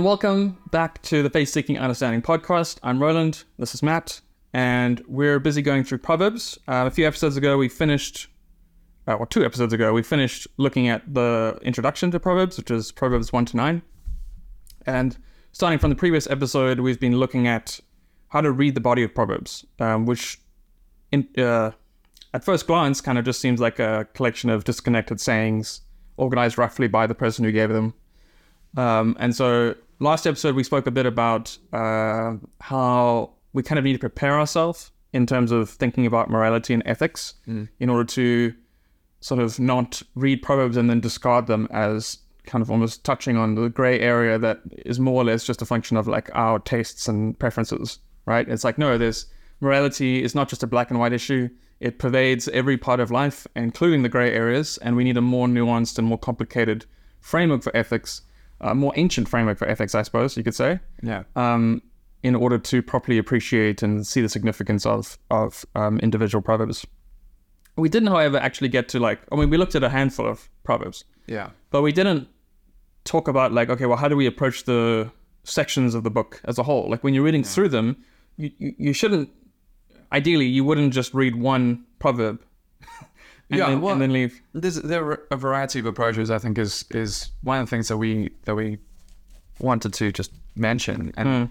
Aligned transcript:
and 0.00 0.06
welcome 0.06 0.56
back 0.70 1.02
to 1.02 1.22
the 1.22 1.28
Faith 1.28 1.50
Seeking 1.50 1.78
Understanding 1.78 2.22
podcast. 2.22 2.78
I'm 2.82 3.02
Roland, 3.02 3.44
this 3.58 3.74
is 3.74 3.82
Matt, 3.82 4.22
and 4.54 5.02
we're 5.06 5.38
busy 5.38 5.60
going 5.60 5.84
through 5.84 5.98
Proverbs. 5.98 6.58
Uh, 6.66 6.84
a 6.86 6.90
few 6.90 7.06
episodes 7.06 7.36
ago, 7.36 7.58
we 7.58 7.68
finished, 7.68 8.28
uh, 9.06 9.12
or 9.12 9.26
two 9.26 9.44
episodes 9.44 9.74
ago, 9.74 9.92
we 9.92 10.02
finished 10.02 10.48
looking 10.56 10.88
at 10.88 11.02
the 11.12 11.58
introduction 11.60 12.10
to 12.12 12.18
Proverbs, 12.18 12.56
which 12.56 12.70
is 12.70 12.90
Proverbs 12.92 13.30
1 13.30 13.44
to 13.44 13.58
9. 13.58 13.82
And 14.86 15.18
starting 15.52 15.78
from 15.78 15.90
the 15.90 15.96
previous 15.96 16.26
episode, 16.30 16.80
we've 16.80 16.98
been 16.98 17.18
looking 17.18 17.46
at 17.46 17.78
how 18.28 18.40
to 18.40 18.50
read 18.50 18.74
the 18.74 18.80
body 18.80 19.02
of 19.02 19.14
Proverbs, 19.14 19.66
um, 19.80 20.06
which 20.06 20.40
in, 21.12 21.28
uh, 21.36 21.72
at 22.32 22.42
first 22.42 22.66
glance 22.66 23.02
kind 23.02 23.18
of 23.18 23.26
just 23.26 23.38
seems 23.38 23.60
like 23.60 23.78
a 23.78 24.08
collection 24.14 24.48
of 24.48 24.64
disconnected 24.64 25.20
sayings 25.20 25.82
organized 26.16 26.56
roughly 26.56 26.88
by 26.88 27.06
the 27.06 27.14
person 27.14 27.44
who 27.44 27.52
gave 27.52 27.68
them. 27.68 27.92
Um, 28.78 29.14
and 29.18 29.36
so 29.36 29.74
last 30.00 30.26
episode, 30.26 30.54
we 30.54 30.64
spoke 30.64 30.86
a 30.86 30.90
bit 30.90 31.06
about 31.06 31.56
uh, 31.72 32.34
how 32.60 33.34
we 33.52 33.62
kind 33.62 33.78
of 33.78 33.84
need 33.84 33.92
to 33.92 33.98
prepare 33.98 34.38
ourselves 34.38 34.90
in 35.12 35.26
terms 35.26 35.52
of 35.52 35.70
thinking 35.70 36.06
about 36.06 36.30
morality 36.30 36.74
and 36.74 36.82
ethics 36.86 37.34
in 37.78 37.90
order 37.90 38.04
to 38.04 38.54
sort 39.20 39.40
of 39.40 39.58
not 39.58 40.02
read 40.14 40.42
Proverbs 40.42 40.76
and 40.76 40.88
then 40.88 41.00
discard 41.00 41.46
them 41.46 41.68
as 41.70 42.18
kind 42.46 42.62
of 42.62 42.70
almost 42.70 43.04
touching 43.04 43.36
on 43.36 43.54
the 43.54 43.68
gray 43.68 44.00
area 44.00 44.38
that 44.38 44.60
is 44.86 44.98
more 44.98 45.20
or 45.20 45.24
less 45.24 45.44
just 45.44 45.60
a 45.62 45.66
function 45.66 45.96
of 45.96 46.08
like 46.08 46.30
our 46.34 46.58
tastes 46.58 47.06
and 47.06 47.38
preferences, 47.38 47.98
right? 48.24 48.48
It's 48.48 48.64
like, 48.64 48.78
no, 48.78 48.96
there's 48.96 49.26
morality 49.60 50.22
is 50.22 50.34
not 50.34 50.48
just 50.48 50.62
a 50.62 50.66
black 50.66 50.90
and 50.90 50.98
white 50.98 51.12
issue. 51.12 51.48
It 51.80 51.98
pervades 51.98 52.48
every 52.48 52.78
part 52.78 53.00
of 53.00 53.10
life, 53.10 53.46
including 53.56 54.02
the 54.02 54.08
gray 54.08 54.32
areas, 54.32 54.78
and 54.78 54.96
we 54.96 55.04
need 55.04 55.16
a 55.16 55.22
more 55.22 55.46
nuanced 55.46 55.98
and 55.98 56.06
more 56.06 56.18
complicated 56.18 56.86
framework 57.20 57.62
for 57.62 57.76
ethics, 57.76 58.22
a 58.60 58.74
more 58.74 58.92
ancient 58.96 59.28
framework 59.28 59.58
for 59.58 59.68
ethics, 59.68 59.94
I 59.94 60.02
suppose 60.02 60.36
you 60.36 60.44
could 60.44 60.54
say 60.54 60.80
Yeah. 61.02 61.22
um, 61.36 61.82
in 62.22 62.34
order 62.34 62.58
to 62.58 62.82
properly 62.82 63.18
appreciate 63.18 63.82
and 63.82 64.06
see 64.06 64.20
the 64.20 64.28
significance 64.28 64.84
of 64.86 65.18
of 65.30 65.64
um, 65.74 65.98
individual 66.00 66.42
proverbs. 66.42 66.86
We 67.76 67.88
didn't, 67.88 68.08
however, 68.08 68.36
actually 68.38 68.68
get 68.68 68.88
to 68.90 68.98
like. 69.00 69.20
I 69.32 69.36
mean, 69.36 69.48
we 69.50 69.56
looked 69.56 69.74
at 69.74 69.82
a 69.82 69.88
handful 69.88 70.26
of 70.26 70.48
proverbs, 70.64 71.04
Yeah. 71.26 71.50
but 71.70 71.80
we 71.82 71.92
didn't 71.92 72.28
talk 73.04 73.28
about 73.28 73.52
like, 73.52 73.70
okay, 73.70 73.86
well, 73.86 73.96
how 73.96 74.08
do 74.08 74.16
we 74.16 74.26
approach 74.26 74.64
the 74.64 75.10
sections 75.44 75.94
of 75.94 76.02
the 76.02 76.10
book 76.10 76.40
as 76.44 76.58
a 76.58 76.62
whole? 76.62 76.90
Like 76.90 77.02
when 77.02 77.14
you're 77.14 77.24
reading 77.24 77.44
through 77.44 77.68
them, 77.70 77.96
you, 78.36 78.50
you 78.58 78.74
you 78.78 78.92
shouldn't. 78.92 79.30
Ideally, 80.12 80.46
you 80.46 80.64
wouldn't 80.64 80.92
just 80.92 81.14
read 81.14 81.36
one 81.36 81.84
proverb. 82.00 82.42
And 83.50 83.58
Yeah, 83.58 83.66
then, 83.68 83.80
well- 83.80 83.92
and 83.92 84.02
then 84.02 84.12
leave. 84.12 84.40
There's 84.54 84.76
there 84.76 85.04
are 85.04 85.22
a 85.30 85.36
variety 85.36 85.78
of 85.80 85.86
approaches. 85.86 86.30
I 86.30 86.38
think 86.38 86.56
is 86.58 86.84
is 86.90 87.30
one 87.42 87.58
of 87.60 87.66
the 87.66 87.70
things 87.70 87.88
that 87.88 87.96
we 87.96 88.30
that 88.44 88.54
we 88.54 88.78
wanted 89.58 89.92
to 89.94 90.12
just 90.12 90.32
mention. 90.56 91.12
And 91.16 91.50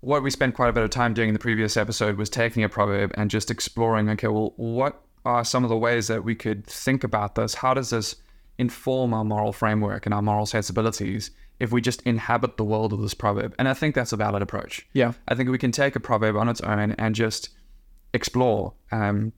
what 0.00 0.22
we 0.22 0.30
spent 0.30 0.54
quite 0.54 0.68
a 0.68 0.72
bit 0.72 0.82
of 0.84 0.90
time 0.90 1.14
doing 1.14 1.28
in 1.28 1.32
the 1.32 1.38
previous 1.40 1.76
episode 1.76 2.16
was 2.18 2.28
taking 2.28 2.62
a 2.62 2.68
proverb 2.68 3.12
and 3.16 3.30
just 3.30 3.50
exploring. 3.50 4.08
Okay, 4.10 4.28
well, 4.28 4.52
what 4.56 5.00
are 5.24 5.44
some 5.44 5.64
of 5.64 5.70
the 5.70 5.76
ways 5.76 6.08
that 6.08 6.22
we 6.24 6.34
could 6.34 6.66
think 6.66 7.02
about 7.02 7.34
this? 7.34 7.54
How 7.54 7.72
does 7.74 7.90
this 7.90 8.16
inform 8.58 9.12
our 9.14 9.24
moral 9.24 9.52
framework 9.52 10.04
and 10.06 10.14
our 10.14 10.22
moral 10.22 10.46
sensibilities 10.46 11.30
if 11.60 11.72
we 11.72 11.80
just 11.80 12.02
inhabit 12.02 12.56
the 12.58 12.64
world 12.64 12.92
of 12.92 13.00
this 13.00 13.14
proverb? 13.14 13.54
And 13.58 13.66
I 13.68 13.72
think 13.74 13.94
that's 13.94 14.12
a 14.12 14.16
valid 14.16 14.42
approach. 14.42 14.86
Yeah. 14.92 15.14
I 15.26 15.34
think 15.34 15.48
we 15.48 15.58
can 15.58 15.72
take 15.72 15.96
a 15.96 16.00
proverb 16.00 16.36
on 16.36 16.48
its 16.50 16.60
own 16.60 16.92
and 16.92 17.14
just 17.14 17.48
explore. 18.12 18.74
Um, 18.92 19.32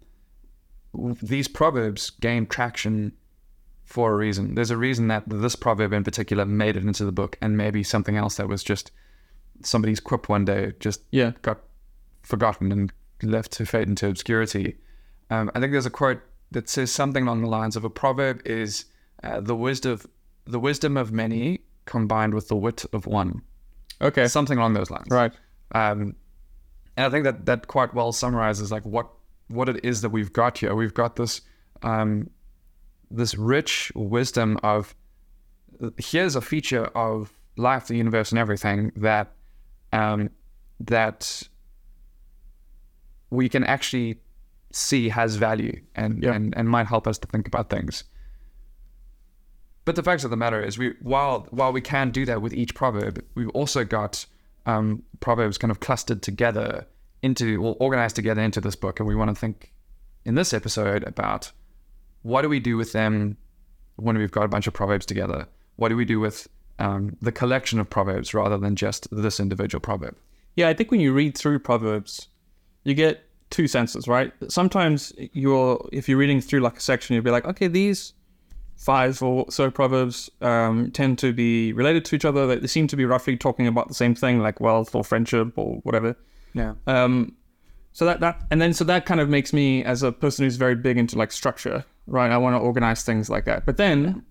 these 1.22 1.48
proverbs 1.48 2.10
gain 2.10 2.46
traction 2.46 3.12
for 3.84 4.12
a 4.12 4.16
reason. 4.16 4.54
There's 4.54 4.70
a 4.70 4.76
reason 4.76 5.08
that 5.08 5.24
this 5.26 5.54
proverb 5.56 5.92
in 5.92 6.02
particular 6.04 6.44
made 6.44 6.76
it 6.76 6.82
into 6.84 7.04
the 7.04 7.12
book, 7.12 7.38
and 7.40 7.56
maybe 7.56 7.82
something 7.82 8.16
else 8.16 8.36
that 8.36 8.48
was 8.48 8.64
just 8.64 8.90
somebody's 9.62 10.00
quip 10.00 10.28
one 10.28 10.44
day 10.44 10.72
just 10.80 11.02
Yeah. 11.10 11.32
got 11.42 11.60
forgotten 12.22 12.72
and 12.72 12.92
left 13.22 13.52
to 13.52 13.64
fade 13.66 13.88
into 13.88 14.08
obscurity. 14.08 14.76
Um, 15.30 15.50
I 15.54 15.60
think 15.60 15.72
there's 15.72 15.86
a 15.86 15.90
quote 15.90 16.20
that 16.50 16.68
says 16.68 16.90
something 16.92 17.24
along 17.24 17.42
the 17.42 17.48
lines 17.48 17.76
of 17.76 17.84
a 17.84 17.90
proverb 17.90 18.42
is 18.46 18.84
uh, 19.22 19.40
the 19.40 19.56
wisdom 19.56 20.00
the 20.44 20.60
wisdom 20.60 20.96
of 20.96 21.10
many 21.10 21.60
combined 21.86 22.32
with 22.34 22.46
the 22.48 22.54
wit 22.54 22.84
of 22.92 23.06
one. 23.06 23.42
Okay. 24.00 24.28
Something 24.28 24.58
along 24.58 24.74
those 24.74 24.90
lines. 24.90 25.06
Right. 25.10 25.32
Um, 25.72 26.14
and 26.96 27.06
I 27.06 27.10
think 27.10 27.24
that 27.24 27.46
that 27.46 27.66
quite 27.66 27.94
well 27.94 28.12
summarizes 28.12 28.70
like 28.70 28.84
what 28.84 29.08
what 29.48 29.68
it 29.68 29.84
is 29.84 30.00
that 30.02 30.10
we've 30.10 30.32
got 30.32 30.58
here. 30.58 30.74
We've 30.74 30.94
got 30.94 31.16
this 31.16 31.40
um, 31.82 32.30
this 33.10 33.34
rich 33.36 33.92
wisdom 33.94 34.58
of 34.62 34.94
here's 35.98 36.36
a 36.36 36.40
feature 36.40 36.86
of 36.94 37.32
life, 37.56 37.86
the 37.86 37.96
universe, 37.96 38.30
and 38.32 38.38
everything 38.38 38.92
that 38.96 39.32
um, 39.92 40.30
that 40.80 41.42
we 43.30 43.48
can 43.48 43.64
actually 43.64 44.20
see 44.72 45.08
has 45.08 45.36
value 45.36 45.80
and, 45.94 46.22
Yeah. 46.22 46.32
and 46.34 46.56
and 46.56 46.68
might 46.68 46.86
help 46.86 47.06
us 47.06 47.18
to 47.18 47.28
think 47.28 47.46
about 47.46 47.70
things. 47.70 48.04
But 49.84 49.94
the 49.94 50.02
fact 50.02 50.24
of 50.24 50.30
the 50.30 50.36
matter 50.36 50.60
is, 50.60 50.78
we 50.78 50.94
while 51.00 51.46
while 51.50 51.72
we 51.72 51.80
can 51.80 52.10
do 52.10 52.24
that 52.26 52.42
with 52.42 52.52
each 52.52 52.74
proverb, 52.74 53.24
we've 53.34 53.50
also 53.50 53.84
got 53.84 54.26
um, 54.66 55.04
proverbs 55.20 55.58
kind 55.58 55.70
of 55.70 55.78
clustered 55.78 56.22
together 56.22 56.86
into 57.22 57.62
or 57.62 57.76
organized 57.80 58.16
together 58.16 58.42
into 58.42 58.60
this 58.60 58.76
book, 58.76 59.00
and 59.00 59.08
we 59.08 59.14
want 59.14 59.30
to 59.30 59.34
think 59.34 59.72
in 60.24 60.34
this 60.34 60.52
episode 60.52 61.04
about 61.04 61.52
what 62.22 62.42
do 62.42 62.48
we 62.48 62.60
do 62.60 62.76
with 62.76 62.92
them 62.92 63.36
when 63.96 64.18
we've 64.18 64.30
got 64.30 64.44
a 64.44 64.48
bunch 64.48 64.66
of 64.66 64.74
proverbs 64.74 65.06
together? 65.06 65.46
What 65.76 65.88
do 65.88 65.96
we 65.96 66.04
do 66.04 66.20
with 66.20 66.48
um, 66.78 67.16
the 67.22 67.32
collection 67.32 67.78
of 67.78 67.88
proverbs 67.88 68.34
rather 68.34 68.58
than 68.58 68.76
just 68.76 69.08
this 69.10 69.40
individual 69.40 69.80
proverb? 69.80 70.16
Yeah, 70.56 70.68
I 70.68 70.74
think 70.74 70.90
when 70.90 71.00
you 71.00 71.12
read 71.12 71.36
through 71.36 71.58
Proverbs, 71.58 72.28
you 72.84 72.94
get 72.94 73.24
two 73.50 73.68
senses, 73.68 74.08
right? 74.08 74.32
Sometimes 74.48 75.12
you're, 75.32 75.86
if 75.92 76.08
you're 76.08 76.18
reading 76.18 76.40
through 76.40 76.60
like 76.60 76.78
a 76.78 76.80
section, 76.80 77.14
you'll 77.14 77.22
be 77.24 77.30
like, 77.30 77.44
okay, 77.44 77.68
these 77.68 78.14
five 78.76 79.22
or 79.22 79.50
so 79.50 79.70
Proverbs 79.70 80.30
um, 80.40 80.90
tend 80.92 81.18
to 81.18 81.32
be 81.32 81.72
related 81.74 82.04
to 82.06 82.16
each 82.16 82.24
other. 82.24 82.46
They 82.46 82.56
they 82.56 82.66
seem 82.66 82.86
to 82.88 82.96
be 82.96 83.04
roughly 83.04 83.36
talking 83.36 83.66
about 83.66 83.88
the 83.88 83.94
same 83.94 84.14
thing, 84.14 84.40
like 84.40 84.60
wealth 84.60 84.94
or 84.94 85.04
friendship 85.04 85.52
or 85.56 85.76
whatever. 85.82 86.16
Yeah. 86.56 86.74
Um, 86.86 87.36
so 87.92 88.04
that 88.04 88.20
that 88.20 88.42
and 88.50 88.60
then 88.60 88.74
so 88.74 88.84
that 88.84 89.06
kind 89.06 89.20
of 89.20 89.28
makes 89.28 89.52
me 89.52 89.84
as 89.84 90.02
a 90.02 90.12
person 90.12 90.44
who's 90.44 90.56
very 90.56 90.74
big 90.74 90.98
into 90.98 91.16
like 91.16 91.32
structure, 91.32 91.84
right? 92.06 92.30
I 92.30 92.36
want 92.38 92.54
to 92.54 92.58
organize 92.58 93.04
things 93.04 93.30
like 93.30 93.44
that. 93.44 93.64
But 93.64 93.76
then 93.76 94.24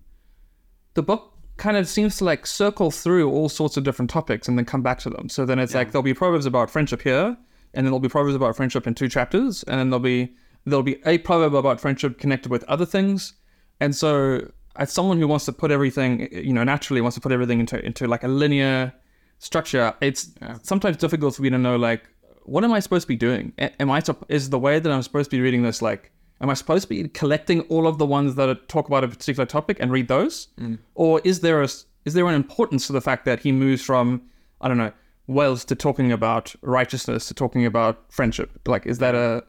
the 0.94 1.02
book 1.02 1.32
kind 1.56 1.76
of 1.76 1.88
seems 1.88 2.18
to 2.18 2.24
like 2.24 2.46
circle 2.46 2.90
through 2.90 3.30
all 3.30 3.48
sorts 3.48 3.76
of 3.76 3.84
different 3.84 4.10
topics 4.10 4.46
and 4.46 4.58
then 4.58 4.64
come 4.64 4.82
back 4.82 4.98
to 5.00 5.10
them. 5.10 5.28
So 5.28 5.46
then 5.46 5.58
it's 5.58 5.74
like 5.74 5.92
there'll 5.92 6.02
be 6.02 6.14
proverbs 6.14 6.46
about 6.46 6.70
friendship 6.70 7.02
here, 7.02 7.24
and 7.26 7.36
then 7.74 7.84
there'll 7.86 8.00
be 8.00 8.08
proverbs 8.08 8.34
about 8.34 8.56
friendship 8.56 8.86
in 8.86 8.94
two 8.94 9.08
chapters, 9.08 9.62
and 9.64 9.78
then 9.78 9.90
there'll 9.90 10.00
be 10.00 10.34
there'll 10.64 10.82
be 10.82 11.00
a 11.06 11.18
proverb 11.18 11.54
about 11.54 11.80
friendship 11.80 12.18
connected 12.18 12.50
with 12.50 12.64
other 12.64 12.86
things. 12.86 13.34
And 13.80 13.94
so 13.94 14.50
as 14.76 14.92
someone 14.92 15.18
who 15.18 15.28
wants 15.28 15.44
to 15.46 15.52
put 15.52 15.70
everything, 15.70 16.28
you 16.32 16.52
know, 16.52 16.64
naturally 16.64 17.00
wants 17.00 17.14
to 17.14 17.20
put 17.20 17.32
everything 17.32 17.60
into 17.60 17.84
into 17.84 18.06
like 18.06 18.24
a 18.24 18.28
linear 18.28 18.92
structure, 19.38 19.94
it's 20.00 20.30
sometimes 20.62 20.96
difficult 20.96 21.34
for 21.34 21.42
me 21.42 21.50
to 21.50 21.58
know 21.58 21.76
like 21.76 22.08
what 22.46 22.64
am 22.64 22.72
I 22.72 22.80
supposed 22.80 23.02
to 23.02 23.08
be 23.08 23.16
doing? 23.16 23.52
Am 23.58 23.90
I 23.90 24.02
is 24.28 24.50
the 24.50 24.58
way 24.58 24.78
that 24.78 24.90
I'm 24.90 25.02
supposed 25.02 25.30
to 25.30 25.36
be 25.36 25.42
reading 25.42 25.62
this 25.62 25.82
like 25.82 26.10
am 26.40 26.50
I 26.50 26.54
supposed 26.54 26.82
to 26.82 26.88
be 26.88 27.08
collecting 27.08 27.60
all 27.62 27.86
of 27.86 27.98
the 27.98 28.06
ones 28.06 28.34
that 28.36 28.68
talk 28.68 28.88
about 28.88 29.04
a 29.04 29.08
particular 29.08 29.46
topic 29.46 29.78
and 29.80 29.90
read 29.90 30.08
those, 30.08 30.48
mm. 30.58 30.78
or 30.94 31.20
is 31.24 31.40
there 31.40 31.62
a 31.62 31.68
is 32.04 32.14
there 32.14 32.26
an 32.26 32.34
importance 32.34 32.86
to 32.86 32.92
the 32.92 33.00
fact 33.00 33.24
that 33.24 33.40
he 33.40 33.52
moves 33.52 33.82
from 33.82 34.22
I 34.60 34.68
don't 34.68 34.78
know 34.78 34.92
Wells 35.26 35.64
to 35.66 35.74
talking 35.74 36.12
about 36.12 36.54
righteousness 36.62 37.26
to 37.28 37.34
talking 37.34 37.66
about 37.66 38.12
friendship? 38.12 38.60
Like, 38.66 38.86
is 38.86 38.98
that 38.98 39.14
a 39.14 39.44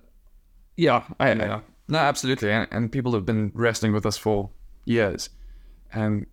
yeah? 0.76 1.04
I, 1.20 1.34
Yeah. 1.34 1.62
No, 1.88 2.00
absolutely. 2.00 2.52
And, 2.52 2.68
and 2.72 2.92
people 2.92 3.14
have 3.14 3.26
been 3.26 3.52
wrestling 3.54 3.94
with 3.94 4.04
this 4.04 4.18
for 4.18 4.50
years. 4.86 5.30
And 5.94 6.26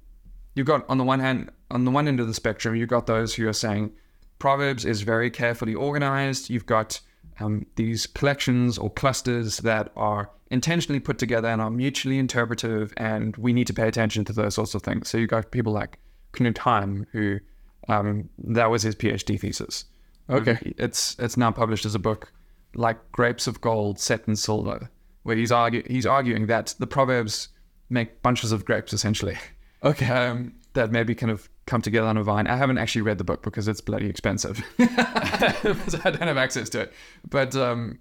you've 0.54 0.66
got, 0.66 0.88
on 0.88 0.98
the 0.98 1.04
one 1.04 1.20
hand, 1.20 1.50
on 1.70 1.84
the 1.84 1.90
one 1.90 2.08
end 2.08 2.20
of 2.20 2.26
the 2.26 2.34
spectrum, 2.34 2.74
you've 2.74 2.88
got 2.88 3.06
those 3.06 3.34
who 3.34 3.46
are 3.48 3.52
saying 3.52 3.92
Proverbs 4.38 4.84
is 4.84 5.02
very 5.02 5.30
carefully 5.30 5.74
organized. 5.74 6.50
You've 6.50 6.66
got 6.66 7.00
um, 7.40 7.66
these 7.76 8.06
collections 8.06 8.78
or 8.78 8.90
clusters 8.90 9.58
that 9.58 9.92
are 9.96 10.30
intentionally 10.50 11.00
put 11.00 11.18
together 11.18 11.48
and 11.48 11.60
are 11.60 11.70
mutually 11.70 12.18
interpretive, 12.18 12.92
and 12.96 13.36
we 13.36 13.52
need 13.52 13.66
to 13.66 13.74
pay 13.74 13.88
attention 13.88 14.24
to 14.26 14.32
those 14.32 14.54
sorts 14.54 14.74
of 14.74 14.82
things. 14.82 15.08
So 15.08 15.18
you've 15.18 15.30
got 15.30 15.50
people 15.50 15.72
like 15.72 15.98
Knut 16.32 16.58
Heim, 16.58 17.06
who 17.12 17.40
um, 17.88 18.28
that 18.38 18.70
was 18.70 18.82
his 18.82 18.94
PhD 18.94 19.38
thesis. 19.38 19.84
Okay. 20.30 20.52
Um, 20.52 20.74
it's 20.78 21.16
it's 21.18 21.36
now 21.36 21.50
published 21.50 21.84
as 21.84 21.94
a 21.94 21.98
book, 21.98 22.32
like 22.74 22.98
Grapes 23.12 23.46
of 23.46 23.60
Gold 23.60 23.98
set 23.98 24.26
in 24.26 24.36
silver, 24.36 24.90
where 25.22 25.36
he's 25.36 25.52
argue 25.52 25.82
he's 25.86 26.06
arguing 26.06 26.46
that 26.46 26.74
the 26.78 26.86
proverbs 26.86 27.48
make 27.90 28.22
bunches 28.22 28.52
of 28.52 28.64
grapes 28.64 28.92
essentially. 28.92 29.36
Okay. 29.82 30.06
Um, 30.14 30.54
that 30.74 30.90
maybe 30.90 31.14
kind 31.14 31.30
of 31.32 31.48
come 31.66 31.80
together 31.80 32.06
on 32.06 32.16
a 32.16 32.22
vine. 32.22 32.46
I 32.46 32.56
haven't 32.56 32.78
actually 32.78 33.02
read 33.02 33.18
the 33.18 33.24
book 33.24 33.42
because 33.42 33.66
it's 33.66 33.80
bloody 33.80 34.08
expensive, 34.08 34.62
so 34.78 36.00
I 36.04 36.10
don't 36.10 36.22
have 36.22 36.36
access 36.36 36.68
to 36.70 36.80
it. 36.80 36.92
But 37.28 37.56
um, 37.56 37.98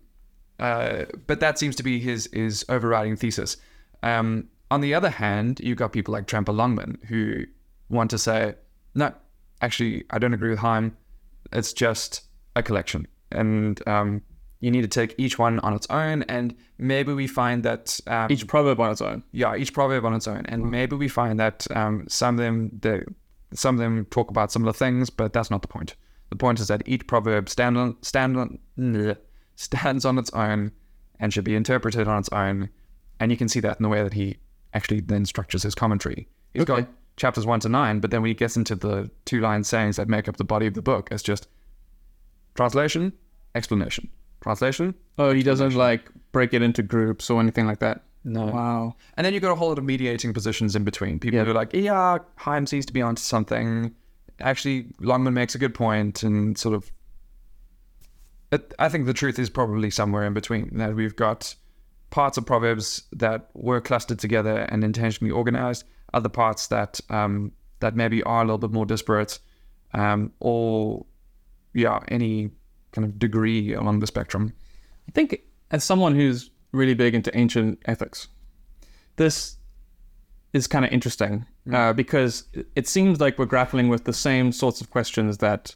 uh, 0.59 1.05
but 1.27 1.39
that 1.39 1.57
seems 1.57 1.75
to 1.77 1.83
be 1.83 1.99
his 1.99 2.29
his 2.33 2.65
overriding 2.69 3.15
thesis. 3.15 3.57
Um, 4.01 4.49
on 4.69 4.81
the 4.81 4.93
other 4.93 5.09
hand, 5.09 5.59
you've 5.63 5.77
got 5.77 5.93
people 5.93 6.11
like 6.11 6.27
Tremper 6.27 6.53
Longman 6.53 6.97
who 7.07 7.43
want 7.89 8.09
to 8.11 8.17
say, 8.17 8.55
no, 8.95 9.13
actually 9.61 10.03
I 10.09 10.19
don't 10.19 10.33
agree 10.33 10.49
with 10.49 10.59
Heim. 10.59 10.97
It's 11.51 11.73
just 11.73 12.23
a 12.55 12.63
collection, 12.63 13.07
and 13.31 13.81
um, 13.87 14.21
you 14.63 14.71
need 14.71 14.81
to 14.89 14.93
take 15.01 15.13
each 15.17 15.35
one 15.37 15.59
on 15.59 15.73
its 15.73 15.87
own. 15.89 16.23
And 16.35 16.55
maybe 16.77 17.11
we 17.13 17.27
find 17.27 17.63
that 17.63 17.99
um, 18.07 18.31
Each 18.31 18.45
proverb 18.47 18.79
on 18.79 18.91
its 18.91 19.01
own. 19.01 19.23
yeah, 19.41 19.55
each 19.61 19.73
proverb 19.73 20.05
on 20.05 20.13
its 20.13 20.27
own, 20.33 20.45
and 20.51 20.59
maybe 20.71 20.95
we 20.95 21.09
find 21.09 21.35
that 21.39 21.67
um, 21.75 22.05
some 22.07 22.35
of 22.35 22.39
them 22.45 22.57
they, 22.81 23.03
some 23.53 23.75
of 23.75 23.79
them 23.79 24.05
talk 24.17 24.29
about 24.31 24.51
similar 24.51 24.73
things, 24.73 25.09
but 25.09 25.33
that's 25.33 25.51
not 25.51 25.61
the 25.61 25.67
point. 25.67 25.95
The 26.29 26.37
point 26.37 26.59
is 26.61 26.67
that 26.69 26.81
each 26.85 27.05
proverb 27.07 27.49
stand 27.49 27.77
on, 27.77 27.97
stand 28.01 28.37
on, 28.37 28.57
stands 29.55 30.05
on 30.05 30.17
its 30.17 30.31
own 30.31 30.71
and 31.19 31.31
should 31.33 31.43
be 31.43 31.55
interpreted 31.55 32.07
on 32.07 32.19
its 32.19 32.29
own, 32.29 32.69
and 33.19 33.31
you 33.31 33.37
can 33.37 33.49
see 33.49 33.59
that 33.59 33.77
in 33.79 33.83
the 33.83 33.89
way 33.89 34.01
that 34.01 34.13
he 34.13 34.37
actually 34.73 35.01
then 35.01 35.25
structures 35.25 35.63
his 35.63 35.75
commentary. 35.75 36.27
He's 36.53 36.63
Okay. 36.63 36.81
got 36.83 36.89
chapters 37.17 37.45
one 37.45 37.59
to 37.59 37.69
nine, 37.69 37.99
but 37.99 38.09
then 38.11 38.21
when 38.23 38.29
he 38.29 38.33
gets 38.33 38.55
into 38.57 38.75
the 38.75 39.11
two 39.25 39.39
line 39.41 39.63
sayings 39.63 39.97
that 39.97 40.07
make 40.07 40.27
up 40.29 40.37
the 40.37 40.43
body 40.53 40.65
of 40.67 40.73
the 40.73 40.81
book, 40.81 41.09
it's 41.11 41.21
just 41.21 41.47
translation, 42.55 43.13
explanation, 43.55 44.09
translation. 44.43 44.93
Oh, 45.17 45.33
he 45.33 45.41
doesn't 45.41 45.73
like 45.73 46.09
break 46.31 46.53
it 46.53 46.61
into 46.61 46.83
groups 46.83 47.29
or 47.29 47.39
anything 47.39 47.65
like 47.65 47.79
that. 47.79 48.03
No. 48.25 48.45
Wow. 48.45 48.95
And 49.17 49.25
then 49.25 49.33
you've 49.33 49.41
got 49.41 49.51
a 49.51 49.55
whole 49.55 49.69
lot 49.69 49.77
of 49.77 49.83
mediating 49.83 50.33
positions 50.33 50.75
in 50.75 50.83
between. 50.83 51.19
People 51.19 51.39
Yeah. 51.39 51.45
who 51.45 51.51
are 51.51 51.55
like, 51.55 51.73
yeah, 51.73 52.17
Heim 52.35 52.65
seems 52.67 52.85
to 52.85 52.93
be 52.93 53.01
onto 53.01 53.21
something. 53.21 53.93
Actually, 54.39 54.87
Longman 54.99 55.33
makes 55.33 55.55
a 55.55 55.57
good 55.57 55.73
point, 55.73 56.23
and 56.23 56.57
sort 56.57 56.75
of. 56.75 56.91
It, 58.51 58.73
I 58.79 58.87
think 58.89 59.05
the 59.05 59.13
truth 59.13 59.39
is 59.39 59.49
probably 59.49 59.89
somewhere 59.89 60.25
in 60.25 60.33
between. 60.33 60.77
That 60.77 60.95
we've 60.95 61.15
got 61.15 61.55
parts 62.11 62.37
of 62.37 62.45
Proverbs 62.45 63.03
that 63.11 63.49
were 63.53 63.81
clustered 63.81 64.19
together 64.19 64.59
and 64.69 64.83
intentionally 64.83 65.31
organized, 65.31 65.85
other 66.13 66.29
parts 66.29 66.67
that 66.67 66.99
um, 67.09 67.51
that 67.79 67.95
maybe 67.95 68.21
are 68.23 68.41
a 68.41 68.45
little 68.45 68.57
bit 68.57 68.71
more 68.71 68.85
disparate, 68.85 69.39
um, 69.93 70.31
or 70.39 71.05
yeah, 71.73 71.99
any 72.07 72.51
kind 72.93 73.05
of 73.05 73.19
degree 73.19 73.73
along 73.73 73.99
the 73.99 74.07
spectrum. 74.07 74.53
I 75.07 75.11
think 75.11 75.41
as 75.71 75.83
someone 75.83 76.15
who's 76.15 76.49
really 76.71 76.93
big 76.93 77.13
into 77.13 77.35
ancient 77.37 77.79
ethics, 77.85 78.27
this 79.17 79.57
is 80.53 80.67
kind 80.67 80.85
of 80.85 80.91
interesting 80.91 81.45
uh, 81.73 81.93
because 81.93 82.43
it 82.75 82.87
seems 82.87 83.19
like 83.19 83.39
we're 83.39 83.45
grappling 83.45 83.89
with 83.89 84.05
the 84.05 84.13
same 84.13 84.51
sorts 84.51 84.81
of 84.81 84.89
questions 84.91 85.39
that 85.39 85.75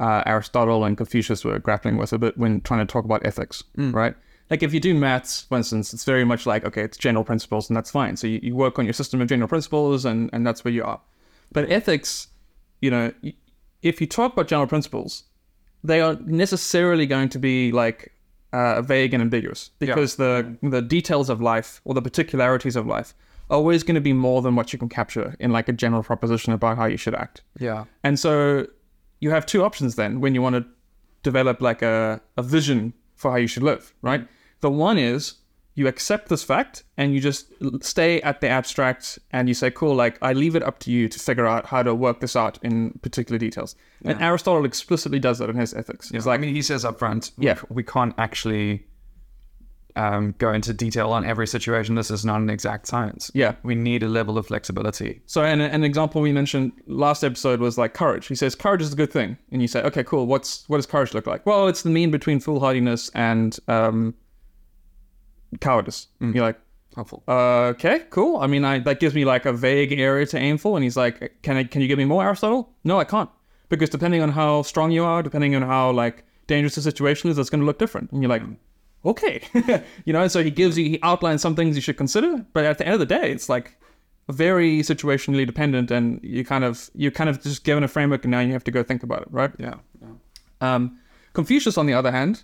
uh, 0.00 0.22
Aristotle 0.26 0.84
and 0.84 0.96
Confucius 0.96 1.44
were 1.44 1.58
grappling 1.60 1.96
with 1.96 2.12
a 2.12 2.18
bit 2.18 2.36
when 2.36 2.60
trying 2.62 2.84
to 2.84 2.92
talk 2.92 3.04
about 3.04 3.24
ethics, 3.24 3.62
right? 3.92 4.14
Like 4.50 4.62
if 4.62 4.74
you 4.74 4.80
do 4.80 4.94
maths, 4.94 5.42
for 5.42 5.56
instance, 5.56 5.94
it's 5.94 6.04
very 6.04 6.24
much 6.24 6.44
like, 6.46 6.64
okay, 6.64 6.82
it's 6.82 6.98
general 6.98 7.24
principles 7.24 7.70
and 7.70 7.76
that's 7.76 7.90
fine. 7.90 8.16
So 8.16 8.26
you, 8.26 8.40
you 8.42 8.56
work 8.56 8.78
on 8.78 8.84
your 8.84 8.92
system 8.92 9.20
of 9.20 9.28
general 9.28 9.48
principles 9.48 10.04
and, 10.04 10.28
and 10.32 10.46
that's 10.46 10.64
where 10.64 10.74
you 10.74 10.84
are. 10.84 11.00
But 11.52 11.70
ethics, 11.70 12.28
you 12.80 12.90
know, 12.90 13.12
if 13.82 14.00
you 14.00 14.06
talk 14.06 14.32
about 14.32 14.48
general 14.48 14.66
principles, 14.66 15.24
they 15.84 16.00
are 16.00 16.16
necessarily 16.24 17.06
going 17.06 17.28
to 17.30 17.38
be 17.38 17.72
like 17.72 18.12
uh, 18.52 18.82
vague 18.82 19.14
and 19.14 19.22
ambiguous 19.22 19.70
because 19.78 20.16
the 20.16 20.56
the 20.62 20.82
details 20.82 21.30
of 21.30 21.40
life 21.40 21.80
or 21.84 21.94
the 21.94 22.02
particularities 22.02 22.76
of 22.76 22.86
life 22.86 23.14
are 23.50 23.56
always 23.56 23.82
going 23.82 23.94
to 23.94 24.00
be 24.00 24.12
more 24.12 24.42
than 24.42 24.54
what 24.54 24.72
you 24.72 24.78
can 24.78 24.88
capture 24.88 25.34
in 25.38 25.50
like 25.50 25.68
a 25.68 25.72
general 25.72 26.02
proposition 26.02 26.52
about 26.52 26.76
how 26.76 26.84
you 26.84 26.96
should 26.96 27.14
act. 27.14 27.42
Yeah. 27.58 27.84
And 28.02 28.18
so 28.18 28.66
you 29.20 29.30
have 29.30 29.46
two 29.46 29.62
options 29.62 29.96
then 29.96 30.20
when 30.20 30.34
you 30.34 30.42
want 30.42 30.56
to 30.56 30.64
develop 31.22 31.60
like 31.60 31.82
a, 31.82 32.20
a 32.36 32.42
vision 32.42 32.92
for 33.14 33.30
how 33.30 33.36
you 33.36 33.46
should 33.46 33.62
live, 33.62 33.94
right? 34.02 34.26
The 34.60 34.70
one 34.70 34.98
is 34.98 35.34
you 35.74 35.86
accept 35.86 36.28
this 36.28 36.44
fact 36.44 36.84
and 36.98 37.14
you 37.14 37.20
just 37.20 37.46
stay 37.80 38.20
at 38.22 38.40
the 38.42 38.48
abstract 38.48 39.18
and 39.30 39.48
you 39.48 39.54
say, 39.54 39.70
cool, 39.70 39.94
like 39.94 40.18
I 40.20 40.34
leave 40.34 40.54
it 40.54 40.62
up 40.62 40.78
to 40.80 40.90
you 40.90 41.08
to 41.08 41.18
figure 41.18 41.46
out 41.46 41.64
how 41.66 41.82
to 41.82 41.94
work 41.94 42.20
this 42.20 42.36
out 42.36 42.58
in 42.62 42.98
particular 43.02 43.38
details. 43.38 43.74
And 44.04 44.20
Aristotle 44.20 44.64
explicitly 44.66 45.18
does 45.18 45.38
that 45.38 45.48
in 45.48 45.56
his 45.56 45.72
ethics. 45.72 46.10
He's 46.10 46.18
It's 46.18 46.26
like, 46.26 46.40
I 46.40 46.42
mean, 46.42 46.54
he 46.54 46.60
says 46.62 46.84
up 46.84 46.98
front, 46.98 47.30
Yeah. 47.38 47.54
we, 47.70 47.76
we 47.76 47.82
can't 47.84 48.14
actually 48.18 48.84
um, 49.96 50.34
go 50.38 50.52
into 50.52 50.72
detail 50.72 51.10
on 51.10 51.24
every 51.24 51.46
situation. 51.46 51.94
This 51.94 52.10
is 52.10 52.24
not 52.24 52.40
an 52.40 52.50
exact 52.50 52.86
science. 52.86 53.30
Yeah. 53.34 53.54
we 53.62 53.74
need 53.74 54.02
a 54.02 54.08
level 54.08 54.38
of 54.38 54.46
flexibility. 54.46 55.20
So, 55.26 55.42
an, 55.42 55.60
an 55.60 55.84
example 55.84 56.20
we 56.22 56.32
mentioned 56.32 56.72
last 56.86 57.22
episode 57.22 57.60
was 57.60 57.76
like 57.78 57.92
courage. 57.94 58.26
He 58.26 58.34
says 58.34 58.54
courage 58.54 58.80
is 58.82 58.92
a 58.92 58.96
good 58.96 59.12
thing, 59.12 59.36
and 59.50 59.60
you 59.60 59.68
say, 59.68 59.82
okay, 59.82 60.02
cool. 60.02 60.26
What's 60.26 60.64
what 60.68 60.78
does 60.78 60.86
courage 60.86 61.12
look 61.14 61.26
like? 61.26 61.44
Well, 61.44 61.68
it's 61.68 61.82
the 61.82 61.90
mean 61.90 62.10
between 62.10 62.40
foolhardiness 62.40 63.10
and 63.14 63.58
um, 63.68 64.14
cowardice. 65.60 66.08
You're 66.20 66.44
like, 66.44 66.58
Helpful. 66.94 67.22
uh, 67.26 67.72
okay, 67.74 68.04
cool. 68.10 68.38
I 68.38 68.46
mean, 68.46 68.64
I 68.64 68.78
that 68.80 69.00
gives 69.00 69.14
me 69.14 69.24
like 69.24 69.46
a 69.46 69.52
vague 69.52 69.92
area 69.98 70.26
to 70.26 70.38
aim 70.38 70.58
for. 70.58 70.76
And 70.76 70.84
he's 70.84 70.96
like, 70.96 71.42
can 71.42 71.56
I? 71.56 71.64
Can 71.64 71.80
you 71.80 71.88
give 71.88 71.98
me 71.98 72.04
more, 72.04 72.22
Aristotle? 72.22 72.68
No, 72.84 72.98
I 72.98 73.04
can't, 73.04 73.30
because 73.68 73.88
depending 73.90 74.20
on 74.22 74.30
how 74.30 74.62
strong 74.62 74.92
you 74.92 75.04
are, 75.04 75.22
depending 75.22 75.54
on 75.54 75.62
how 75.62 75.90
like 75.90 76.24
dangerous 76.46 76.74
the 76.74 76.82
situation 76.82 77.30
is, 77.30 77.38
it's 77.38 77.48
going 77.50 77.60
to 77.60 77.66
look 77.66 77.78
different. 77.78 78.12
And 78.12 78.22
you're 78.22 78.28
like, 78.28 78.42
okay, 79.06 79.42
you 80.04 80.12
know. 80.12 80.28
So 80.28 80.42
he 80.42 80.50
gives 80.50 80.76
you, 80.76 80.84
he 80.84 80.98
outlines 81.02 81.40
some 81.40 81.56
things 81.56 81.76
you 81.76 81.82
should 81.82 81.96
consider, 81.96 82.44
but 82.52 82.64
at 82.64 82.76
the 82.78 82.84
end 82.84 82.94
of 82.94 83.00
the 83.00 83.06
day, 83.06 83.30
it's 83.32 83.48
like 83.48 83.78
very 84.28 84.80
situationally 84.80 85.46
dependent, 85.46 85.90
and 85.90 86.20
you 86.22 86.44
kind 86.44 86.62
of 86.64 86.90
you 86.94 87.10
kind 87.10 87.30
of 87.30 87.42
just 87.42 87.64
given 87.64 87.82
a 87.84 87.88
framework, 87.88 88.24
and 88.24 88.30
now 88.30 88.40
you 88.40 88.52
have 88.52 88.64
to 88.64 88.70
go 88.70 88.82
think 88.82 89.02
about 89.02 89.22
it, 89.22 89.28
right? 89.30 89.52
Yeah. 89.58 89.76
yeah. 90.02 90.08
Um, 90.60 90.98
Confucius, 91.32 91.78
on 91.78 91.86
the 91.86 91.94
other 91.94 92.10
hand, 92.10 92.42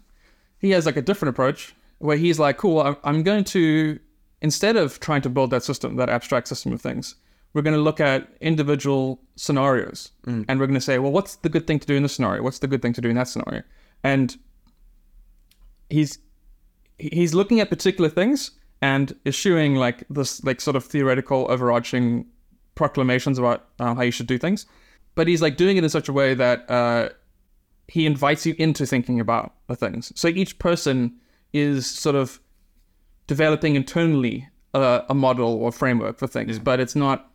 he 0.58 0.70
has 0.70 0.86
like 0.86 0.96
a 0.96 1.02
different 1.02 1.30
approach 1.30 1.74
where 1.98 2.16
he's 2.16 2.38
like, 2.38 2.58
cool, 2.58 2.80
I'm- 3.02 3.22
going 3.22 3.44
to, 3.44 3.98
instead 4.40 4.76
of 4.76 5.00
trying 5.00 5.22
to 5.22 5.28
build 5.28 5.50
that 5.50 5.62
system, 5.62 5.96
that 5.96 6.08
abstract 6.08 6.48
system 6.48 6.72
of 6.72 6.80
things, 6.80 7.16
we're 7.54 7.62
going 7.62 7.76
to 7.76 7.82
look 7.82 8.00
at 8.00 8.28
individual 8.40 9.20
scenarios 9.36 10.12
and 10.48 10.60
we're 10.60 10.66
going 10.66 10.74
to 10.74 10.80
say, 10.80 10.98
well, 10.98 11.10
what's 11.10 11.36
the 11.36 11.48
good 11.48 11.66
thing 11.66 11.78
to 11.80 11.86
do 11.86 11.94
in 11.94 12.02
this 12.02 12.14
scenario? 12.14 12.42
What's 12.42 12.58
the 12.58 12.68
good 12.68 12.82
thing 12.82 12.92
to 12.92 13.00
do 13.00 13.08
in 13.08 13.16
that 13.16 13.26
scenario? 13.26 13.62
And 14.04 14.36
he's 15.88 16.18
he's 16.98 17.34
looking 17.34 17.60
at 17.60 17.70
particular 17.70 18.10
things 18.10 18.52
and 18.82 19.14
eschewing 19.26 19.76
like 19.76 20.04
this 20.10 20.42
like 20.44 20.60
sort 20.60 20.76
of 20.76 20.84
theoretical 20.84 21.46
overarching 21.50 22.26
proclamations 22.74 23.38
about 23.38 23.68
uh, 23.80 23.94
how 23.94 24.02
you 24.02 24.10
should 24.10 24.26
do 24.26 24.38
things 24.38 24.66
but 25.14 25.26
he's 25.26 25.42
like 25.42 25.56
doing 25.56 25.76
it 25.76 25.84
in 25.84 25.90
such 25.90 26.08
a 26.08 26.12
way 26.12 26.34
that 26.34 26.68
uh, 26.70 27.08
he 27.88 28.06
invites 28.06 28.46
you 28.46 28.54
into 28.58 28.86
thinking 28.86 29.20
about 29.20 29.54
the 29.66 29.76
things 29.76 30.12
so 30.14 30.28
each 30.28 30.58
person 30.58 31.14
is 31.52 31.86
sort 31.88 32.16
of 32.16 32.40
developing 33.26 33.76
internally 33.76 34.48
a, 34.74 35.04
a 35.08 35.14
model 35.14 35.54
or 35.62 35.72
framework 35.72 36.18
for 36.18 36.26
things 36.26 36.58
but 36.58 36.80
it's 36.80 36.94
not 36.96 37.30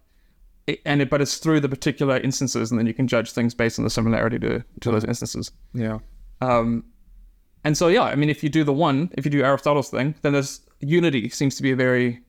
and 0.86 1.02
it, 1.02 1.10
but 1.10 1.22
it's 1.22 1.38
through 1.38 1.60
the 1.60 1.68
particular 1.70 2.18
instances 2.18 2.72
and 2.72 2.80
then 2.80 2.88
you 2.88 2.94
can 2.94 3.08
judge 3.08 3.32
things 3.32 3.54
based 3.54 3.78
on 3.78 3.84
the 3.84 3.90
similarity 3.90 4.40
to, 4.40 4.64
to 4.82 4.92
those 4.92 5.04
instances 5.04 5.52
Yeah. 5.74 6.00
um, 6.42 6.86
and 7.66 7.78
so, 7.78 7.88
yeah, 7.88 8.02
I 8.04 8.16
mean, 8.16 8.30
if 8.30 8.44
you 8.44 8.50
do 8.50 8.66
the 8.66 8.74
one, 8.74 9.10
if 9.14 9.24
you 9.24 9.32
do 9.32 9.42
Aristotle's 9.42 9.90
thing, 9.90 10.16
then 10.22 10.34
there's 10.34 10.60
unity 10.82 11.30
seems 11.30 11.56
to 11.56 11.64
be 11.64 11.72
a 11.72 11.78
very 11.78 12.20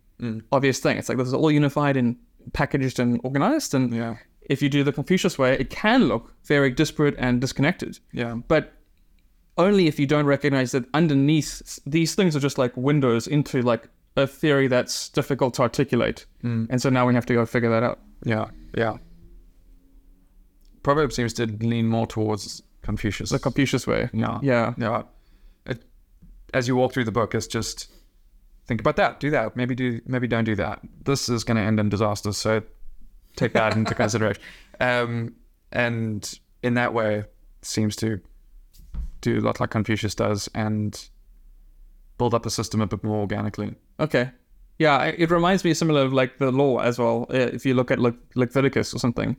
obvious 0.52 0.78
thing. 0.78 0.96
It's 0.96 1.08
like 1.08 1.18
this 1.18 1.26
is 1.26 1.34
all 1.34 1.50
unified 1.50 1.96
and 1.96 2.14
packaged 2.52 3.00
and 3.00 3.20
organized. 3.24 3.74
And 3.74 3.92
Yeah. 3.92 4.14
if 4.42 4.62
you 4.62 4.68
do 4.68 4.84
the 4.84 4.92
Confucius 4.92 5.36
way, 5.36 5.54
it 5.58 5.70
can 5.70 6.04
look 6.04 6.32
very 6.44 6.70
disparate 6.70 7.16
and 7.18 7.40
disconnected. 7.40 7.98
Yeah. 8.12 8.34
But 8.46 8.73
only 9.56 9.86
if 9.86 9.98
you 9.98 10.06
don't 10.06 10.26
recognize 10.26 10.72
that 10.72 10.84
underneath 10.94 11.78
these 11.86 12.14
things 12.14 12.34
are 12.34 12.40
just 12.40 12.58
like 12.58 12.76
windows 12.76 13.26
into 13.26 13.62
like 13.62 13.88
a 14.16 14.26
theory 14.26 14.68
that's 14.68 15.08
difficult 15.10 15.54
to 15.54 15.62
articulate. 15.62 16.26
And 16.42 16.80
so 16.82 16.90
now 16.90 17.06
we 17.06 17.14
have 17.14 17.26
to 17.26 17.34
go 17.34 17.46
figure 17.46 17.70
that 17.70 17.82
out. 17.82 18.00
Yeah. 18.24 18.46
Yeah. 18.76 18.96
Proverb 20.82 21.12
seems 21.12 21.32
to 21.34 21.46
lean 21.46 21.86
more 21.86 22.06
towards 22.06 22.62
Confucius. 22.82 23.30
The 23.30 23.38
Confucius 23.38 23.86
way. 23.86 24.10
yeah. 24.12 24.38
Yeah. 24.42 24.74
Yeah. 24.76 25.02
It, 25.66 25.82
as 26.52 26.68
you 26.68 26.76
walk 26.76 26.92
through 26.92 27.04
the 27.04 27.12
book, 27.12 27.34
it's 27.34 27.46
just 27.46 27.90
think 28.66 28.80
about 28.80 28.96
that, 28.96 29.20
do 29.20 29.30
that, 29.30 29.56
maybe 29.56 29.74
do, 29.74 30.00
maybe 30.06 30.26
don't 30.26 30.44
do 30.44 30.54
that. 30.56 30.80
This 31.04 31.28
is 31.28 31.44
going 31.44 31.56
to 31.56 31.62
end 31.62 31.80
in 31.80 31.88
disaster, 31.88 32.32
so 32.32 32.62
take 33.36 33.52
that 33.54 33.76
into 33.76 33.94
consideration. 34.02 34.42
Um, 34.80 35.34
and 35.72 36.38
in 36.62 36.74
that 36.74 36.92
way, 36.94 37.24
seems 37.62 37.96
to 37.96 38.20
do 39.32 39.38
a 39.40 39.42
lot 39.42 39.60
like 39.60 39.70
Confucius 39.70 40.14
does 40.14 40.48
and 40.54 41.08
build 42.18 42.34
up 42.34 42.46
a 42.46 42.50
system 42.50 42.80
a 42.80 42.86
bit 42.86 43.02
more 43.02 43.20
organically. 43.20 43.74
Okay. 43.98 44.30
Yeah, 44.78 45.04
it 45.04 45.30
reminds 45.30 45.64
me 45.64 45.72
similar 45.74 46.02
of 46.02 46.12
like 46.12 46.38
the 46.38 46.50
law 46.52 46.78
as 46.78 46.98
well. 46.98 47.26
If 47.30 47.64
you 47.66 47.74
look 47.74 47.90
at 47.90 47.98
like 48.00 48.14
Leviticus 48.34 48.92
or 48.94 48.98
something, 48.98 49.36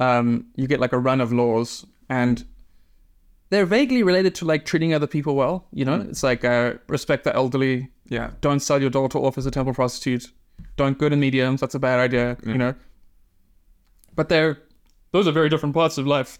um, 0.00 0.46
you 0.56 0.66
get 0.68 0.80
like 0.80 0.92
a 0.92 0.98
run 0.98 1.20
of 1.20 1.32
laws, 1.32 1.84
and 2.08 2.44
they're 3.50 3.66
vaguely 3.66 4.02
related 4.04 4.34
to 4.36 4.44
like 4.44 4.64
treating 4.64 4.94
other 4.94 5.06
people 5.08 5.34
well. 5.34 5.66
You 5.72 5.84
know, 5.84 6.00
it's 6.08 6.22
like 6.22 6.44
uh, 6.44 6.74
respect 6.88 7.24
the 7.24 7.34
elderly, 7.34 7.88
Yeah. 8.08 8.30
don't 8.40 8.60
sell 8.60 8.80
your 8.80 8.90
daughter 8.90 9.18
off 9.18 9.36
as 9.38 9.46
a 9.46 9.50
temple 9.50 9.74
prostitute, 9.74 10.30
don't 10.76 10.98
go 10.98 11.08
to 11.08 11.16
mediums. 11.16 11.60
That's 11.60 11.74
a 11.74 11.80
bad 11.80 11.98
idea. 11.98 12.36
You 12.46 12.54
know, 12.58 12.74
but 14.14 14.28
they're 14.28 14.58
those 15.12 15.26
are 15.28 15.32
very 15.32 15.48
different 15.48 15.74
parts 15.74 15.98
of 15.98 16.06
life. 16.06 16.38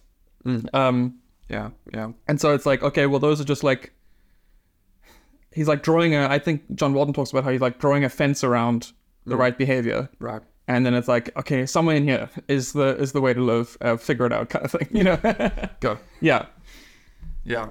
Um, 0.72 1.18
Yeah. 1.48 1.70
Yeah. 1.92 2.12
and 2.28 2.40
so 2.40 2.54
it's 2.54 2.66
like, 2.66 2.82
okay, 2.82 3.06
well, 3.06 3.20
those 3.20 3.40
are 3.40 3.44
just 3.44 3.62
like 3.64 3.92
he's 5.52 5.68
like 5.68 5.82
drawing 5.82 6.14
a. 6.14 6.26
I 6.28 6.38
think 6.38 6.62
John 6.74 6.94
Walton 6.94 7.14
talks 7.14 7.30
about 7.30 7.44
how 7.44 7.50
he's 7.50 7.60
like 7.60 7.78
drawing 7.78 8.04
a 8.04 8.08
fence 8.08 8.42
around 8.44 8.92
the 9.26 9.36
right 9.36 9.56
behavior, 9.56 10.10
Right. 10.18 10.42
and 10.68 10.84
then 10.84 10.92
it's 10.94 11.08
like, 11.08 11.34
okay, 11.36 11.64
somewhere 11.66 11.96
in 11.96 12.04
here 12.06 12.28
is 12.48 12.72
the 12.72 12.96
is 12.98 13.12
the 13.12 13.20
way 13.20 13.32
to 13.34 13.40
live. 13.40 13.76
Uh, 13.80 13.96
figure 13.96 14.26
it 14.26 14.32
out, 14.32 14.50
kind 14.50 14.64
of 14.64 14.70
thing. 14.72 14.88
You 14.90 15.04
know? 15.04 15.16
Go. 15.80 15.98
yeah. 16.20 16.46
Yeah. 17.44 17.70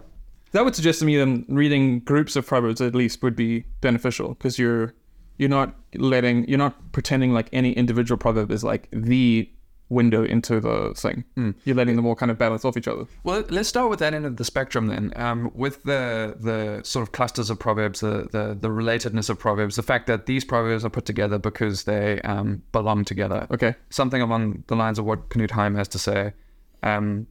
That 0.52 0.64
would 0.66 0.76
suggest 0.76 1.00
to 1.00 1.06
me 1.06 1.18
then 1.18 1.46
reading 1.50 2.00
groups 2.02 2.36
of 2.36 2.46
proverbs 2.46 2.80
at 2.80 2.94
least 2.94 3.24
would 3.24 3.36
be 3.36 3.66
beneficial 3.82 4.30
because 4.36 4.60
you're 4.60 4.94
you're 5.38 5.50
not 5.50 5.76
letting 5.96 6.48
you're 6.48 6.60
not 6.60 6.92
pretending 6.92 7.34
like 7.34 7.50
any 7.52 7.74
individual 7.74 8.18
proverb 8.20 8.52
is 8.52 8.64
like 8.64 8.88
the 8.92 9.50
window 9.94 10.24
into 10.24 10.60
the 10.60 10.94
thing. 10.96 11.24
You're 11.64 11.76
letting 11.76 11.96
them 11.96 12.06
all 12.06 12.16
kind 12.16 12.32
of 12.32 12.38
balance 12.38 12.66
off 12.66 12.76
each 12.78 12.88
other. 12.88 13.06
Well, 13.24 13.44
let's 13.50 13.70
start 13.70 13.90
with 13.90 14.00
that 14.00 14.14
end 14.14 14.26
of 14.26 14.38
the 14.38 14.46
spectrum 14.46 14.88
then. 14.88 15.14
Um, 15.16 15.52
with 15.54 15.84
the 15.84 16.36
the 16.40 16.82
sort 16.84 17.04
of 17.04 17.12
clusters 17.12 17.50
of 17.50 17.60
proverbs, 17.60 18.02
the, 18.02 18.28
the 18.32 18.58
the 18.60 18.70
relatedness 18.70 19.30
of 19.30 19.40
proverbs, 19.40 19.76
the 19.76 19.84
fact 19.84 20.08
that 20.08 20.26
these 20.26 20.44
proverbs 20.44 20.84
are 20.84 20.90
put 20.90 21.06
together 21.06 21.38
because 21.38 21.84
they 21.84 22.20
um, 22.22 22.64
belong 22.72 23.06
together. 23.06 23.48
Okay. 23.52 23.76
Something 23.90 24.22
along 24.22 24.64
the 24.68 24.76
lines 24.76 25.00
of 25.00 25.06
what 25.06 25.30
Knut 25.30 25.52
Heim 25.52 25.76
has 25.76 25.88
to 25.90 26.00
say. 26.00 26.34
Um, 26.82 27.28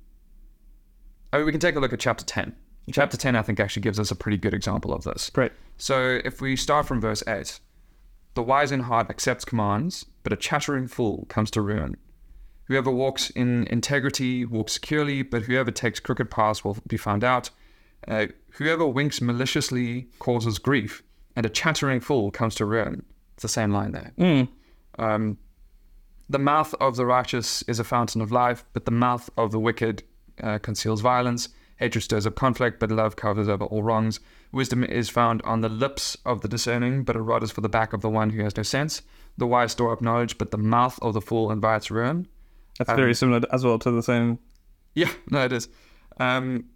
I 1.33 1.39
mean, 1.39 1.47
we 1.47 1.53
can 1.53 1.61
take 1.61 1.77
a 1.77 1.81
look 1.81 1.93
at 1.93 2.01
chapter 2.01 2.25
ten. 2.25 2.55
Chapter 2.91 3.17
ten, 3.17 3.37
I 3.37 3.43
think, 3.43 3.61
actually 3.61 3.83
gives 3.83 3.99
us 3.99 4.11
a 4.11 4.17
pretty 4.17 4.37
good 4.37 4.55
example 4.55 4.93
of 4.93 5.05
this. 5.05 5.31
Great. 5.31 5.53
So 5.79 6.21
if 6.25 6.41
we 6.41 6.57
start 6.57 6.87
from 6.87 7.01
verse 7.01 7.23
8, 7.27 7.59
the 8.35 8.43
wise 8.43 8.73
in 8.73 8.81
heart 8.81 9.11
accepts 9.11 9.45
commands, 9.45 10.07
but 10.23 10.33
a 10.33 10.37
chattering 10.37 10.87
fool 10.87 11.27
comes 11.29 11.51
to 11.53 11.61
ruin. 11.61 11.97
Whoever 12.73 12.91
walks 12.91 13.29
in 13.29 13.67
integrity 13.67 14.47
walks 14.47 14.73
securely, 14.73 15.21
but 15.21 15.43
whoever 15.43 15.71
takes 15.71 16.01
crooked 16.01 16.31
paths 16.31 16.65
will 16.65 16.79
be 16.87 16.97
found 16.97 17.23
out. 17.23 17.51
Uh, 18.09 18.29
whoever 18.53 18.87
winks 18.87 19.21
maliciously 19.21 20.09
causes 20.19 20.59
grief, 20.59 21.03
and 21.37 21.45
a 21.45 21.51
chattering 21.51 22.01
fool 22.01 22.31
comes 22.31 22.55
to 22.55 22.65
ruin. 22.65 23.05
It's 23.35 23.43
the 23.43 23.49
same 23.49 23.73
line 23.73 23.93
there. 23.93 24.13
Um, 24.99 25.37
the 26.31 26.39
mouth 26.39 26.75
of 26.81 26.97
the 26.97 27.05
righteous 27.05 27.61
is 27.69 27.79
a 27.79 27.85
fountain 27.85 28.23
of 28.23 28.33
life, 28.33 28.65
but 28.73 28.87
the 28.87 28.91
mouth 28.91 29.29
of 29.37 29.53
the 29.53 29.61
wicked 29.61 30.03
uh, 30.43 30.59
conceals 30.59 31.03
violence. 31.03 31.51
Hatred 31.77 32.05
stirs 32.05 32.27
up 32.27 32.37
conflict, 32.37 32.81
but 32.81 32.91
love 32.91 33.17
covers 33.17 33.51
over 33.51 33.67
all 33.67 33.83
wrongs. 33.83 34.19
Wisdom 34.51 34.83
is 34.83 35.11
found 35.11 35.43
on 35.43 35.61
the 35.61 35.69
lips 35.69 36.17
of 36.25 36.41
the 36.41 36.49
discerning, 36.49 37.05
but 37.05 37.17
a 37.17 37.21
rod 37.21 37.43
is 37.43 37.51
for 37.51 37.61
the 37.61 37.69
back 37.69 37.93
of 37.93 38.01
the 38.01 38.09
one 38.09 38.31
who 38.31 38.43
has 38.43 38.57
no 38.57 38.63
sense. 38.63 39.03
The 39.37 39.47
wise 39.47 39.73
store 39.73 39.93
up 39.93 40.01
knowledge, 40.01 40.39
but 40.39 40.53
the 40.53 40.57
mouth 40.57 40.99
of 41.03 41.13
the 41.13 41.21
fool 41.21 41.53
invites 41.53 41.91
ruin. 41.91 42.29
That's 42.79 42.93
very 42.93 43.15
similar 43.15 43.41
as 43.53 43.65
well 43.65 43.79
to 43.79 43.91
the 43.91 44.03
same. 44.03 44.39
Yeah, 44.95 45.11
no, 45.31 45.45
it 45.45 45.53
is. 45.53 45.69
Um, 46.19 46.67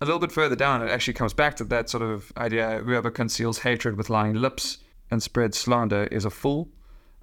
a 0.00 0.04
little 0.04 0.20
bit 0.20 0.32
further 0.32 0.56
down, 0.56 0.82
it 0.82 0.90
actually 0.90 1.14
comes 1.14 1.34
back 1.34 1.56
to 1.56 1.64
that 1.64 1.90
sort 1.90 2.02
of 2.02 2.32
idea 2.36 2.82
whoever 2.84 3.10
conceals 3.10 3.58
hatred 3.58 3.96
with 3.96 4.10
lying 4.10 4.34
lips 4.34 4.78
and 5.10 5.22
spreads 5.22 5.58
slander 5.58 6.04
is 6.04 6.24
a 6.24 6.30
fool. 6.30 6.68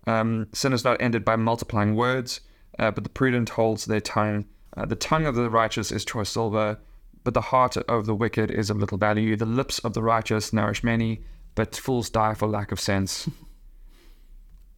Um, 0.07 0.47
sin 0.53 0.73
is 0.73 0.83
not 0.83 1.01
ended 1.01 1.23
by 1.23 1.35
multiplying 1.35 1.95
words, 1.95 2.41
uh, 2.77 2.91
but 2.91 3.03
the 3.03 3.09
prudent 3.09 3.49
holds 3.49 3.85
their 3.85 4.01
tongue. 4.01 4.45
Uh, 4.75 4.85
the 4.85 4.95
tongue 4.95 5.25
of 5.25 5.35
the 5.35 5.49
righteous 5.49 5.91
is 5.91 6.03
choice 6.03 6.29
silver, 6.29 6.79
but 7.23 7.33
the 7.33 7.41
heart 7.41 7.77
of 7.77 8.05
the 8.05 8.15
wicked 8.15 8.51
is 8.51 8.69
of 8.69 8.77
little 8.77 8.97
value. 8.97 9.35
The 9.35 9.45
lips 9.45 9.79
of 9.79 9.93
the 9.93 10.03
righteous 10.03 10.51
nourish 10.51 10.83
many, 10.83 11.23
but 11.55 11.75
fools 11.75 12.09
die 12.09 12.33
for 12.33 12.47
lack 12.47 12.71
of 12.71 12.79
sense. 12.79 13.29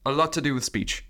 a 0.07 0.11
lot 0.11 0.31
to 0.33 0.41
do 0.41 0.53
with 0.55 0.63
speech. 0.63 1.05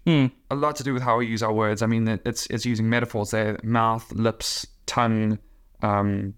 A 0.51 0.55
lot 0.55 0.75
to 0.77 0.83
do 0.83 0.93
with 0.93 1.03
how 1.03 1.17
we 1.17 1.25
use 1.27 1.43
our 1.43 1.53
words. 1.53 1.81
I 1.81 1.85
mean, 1.87 2.07
it's 2.25 2.47
it's 2.47 2.65
using 2.65 2.89
metaphors 2.89 3.31
there: 3.31 3.57
mouth, 3.63 4.11
lips, 4.11 4.65
tongue, 4.85 5.39
um, 5.81 6.33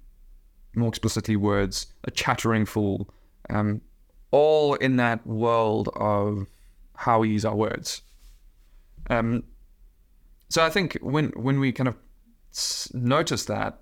more 0.76 0.90
explicitly, 0.90 1.36
words. 1.36 1.88
A 2.04 2.12
chattering 2.12 2.66
fool, 2.66 3.10
um, 3.50 3.82
all 4.32 4.76
in 4.76 4.98
that 4.98 5.26
world 5.26 5.90
of 5.96 6.48
how 6.96 7.20
we 7.20 7.30
use 7.30 7.46
our 7.46 7.56
words. 7.56 8.02
Um, 9.10 9.44
so 10.50 10.64
I 10.64 10.70
think 10.70 10.98
when 11.02 11.30
when 11.30 11.60
we 11.60 11.72
kind 11.72 11.88
of 11.88 11.96
s- 12.54 12.92
notice 12.94 13.46
that 13.46 13.80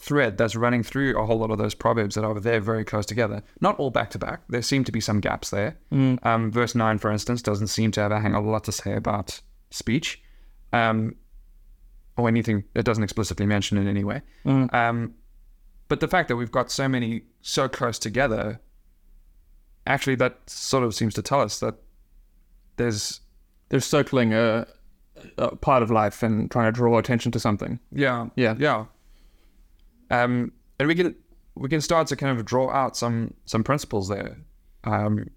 thread 0.00 0.38
that's 0.38 0.54
running 0.54 0.82
through 0.84 1.18
a 1.20 1.26
whole 1.26 1.38
lot 1.38 1.50
of 1.50 1.58
those 1.58 1.74
proverbs 1.74 2.14
that 2.14 2.24
are 2.24 2.38
there 2.38 2.60
very 2.60 2.84
close 2.84 3.04
together, 3.04 3.42
not 3.60 3.76
all 3.80 3.90
back 3.90 4.10
to 4.10 4.18
back. 4.18 4.42
There 4.48 4.62
seem 4.62 4.84
to 4.84 4.92
be 4.92 5.00
some 5.00 5.20
gaps 5.20 5.50
there. 5.50 5.76
Um, 5.90 6.52
verse 6.52 6.74
nine, 6.74 6.98
for 6.98 7.10
instance, 7.10 7.42
doesn't 7.42 7.66
seem 7.66 7.90
to 7.92 8.00
have 8.00 8.12
a 8.12 8.20
hang 8.20 8.32
a 8.34 8.40
lot 8.40 8.64
to 8.64 8.72
say 8.72 8.94
about 8.94 9.40
speech, 9.70 10.22
um, 10.72 11.16
or 12.16 12.28
anything. 12.28 12.64
It 12.74 12.84
doesn't 12.84 13.02
explicitly 13.04 13.44
mention 13.46 13.76
it 13.78 13.90
anyway. 13.90 14.22
Um, 14.44 15.14
but 15.88 16.00
the 16.00 16.08
fact 16.08 16.28
that 16.28 16.36
we've 16.36 16.52
got 16.52 16.70
so 16.70 16.88
many 16.88 17.22
so 17.40 17.68
close 17.68 17.98
together, 17.98 18.60
actually, 19.86 20.16
that 20.16 20.38
sort 20.48 20.84
of 20.84 20.94
seems 20.94 21.14
to 21.14 21.22
tell 21.22 21.40
us 21.40 21.58
that 21.60 21.74
there's 22.76 23.20
They're 23.70 23.80
circling 23.80 24.32
a, 24.32 24.66
a 25.36 25.56
part 25.56 25.82
of 25.82 25.90
life 25.90 26.22
and 26.22 26.50
trying 26.50 26.66
to 26.66 26.72
draw 26.72 26.98
attention 26.98 27.32
to 27.32 27.40
something. 27.40 27.80
Yeah, 27.92 28.28
Yeah. 28.36 28.54
yeah. 28.58 28.84
Um, 30.10 30.52
and 30.78 30.88
we 30.88 30.94
can 30.94 31.14
we 31.54 31.68
can 31.68 31.80
start 31.80 32.06
to 32.08 32.16
kind 32.16 32.38
of 32.38 32.44
draw 32.44 32.70
out 32.70 32.96
some 32.96 33.34
some 33.44 33.64
principles 33.64 34.08
there. 34.08 34.38
Um, 34.84 35.28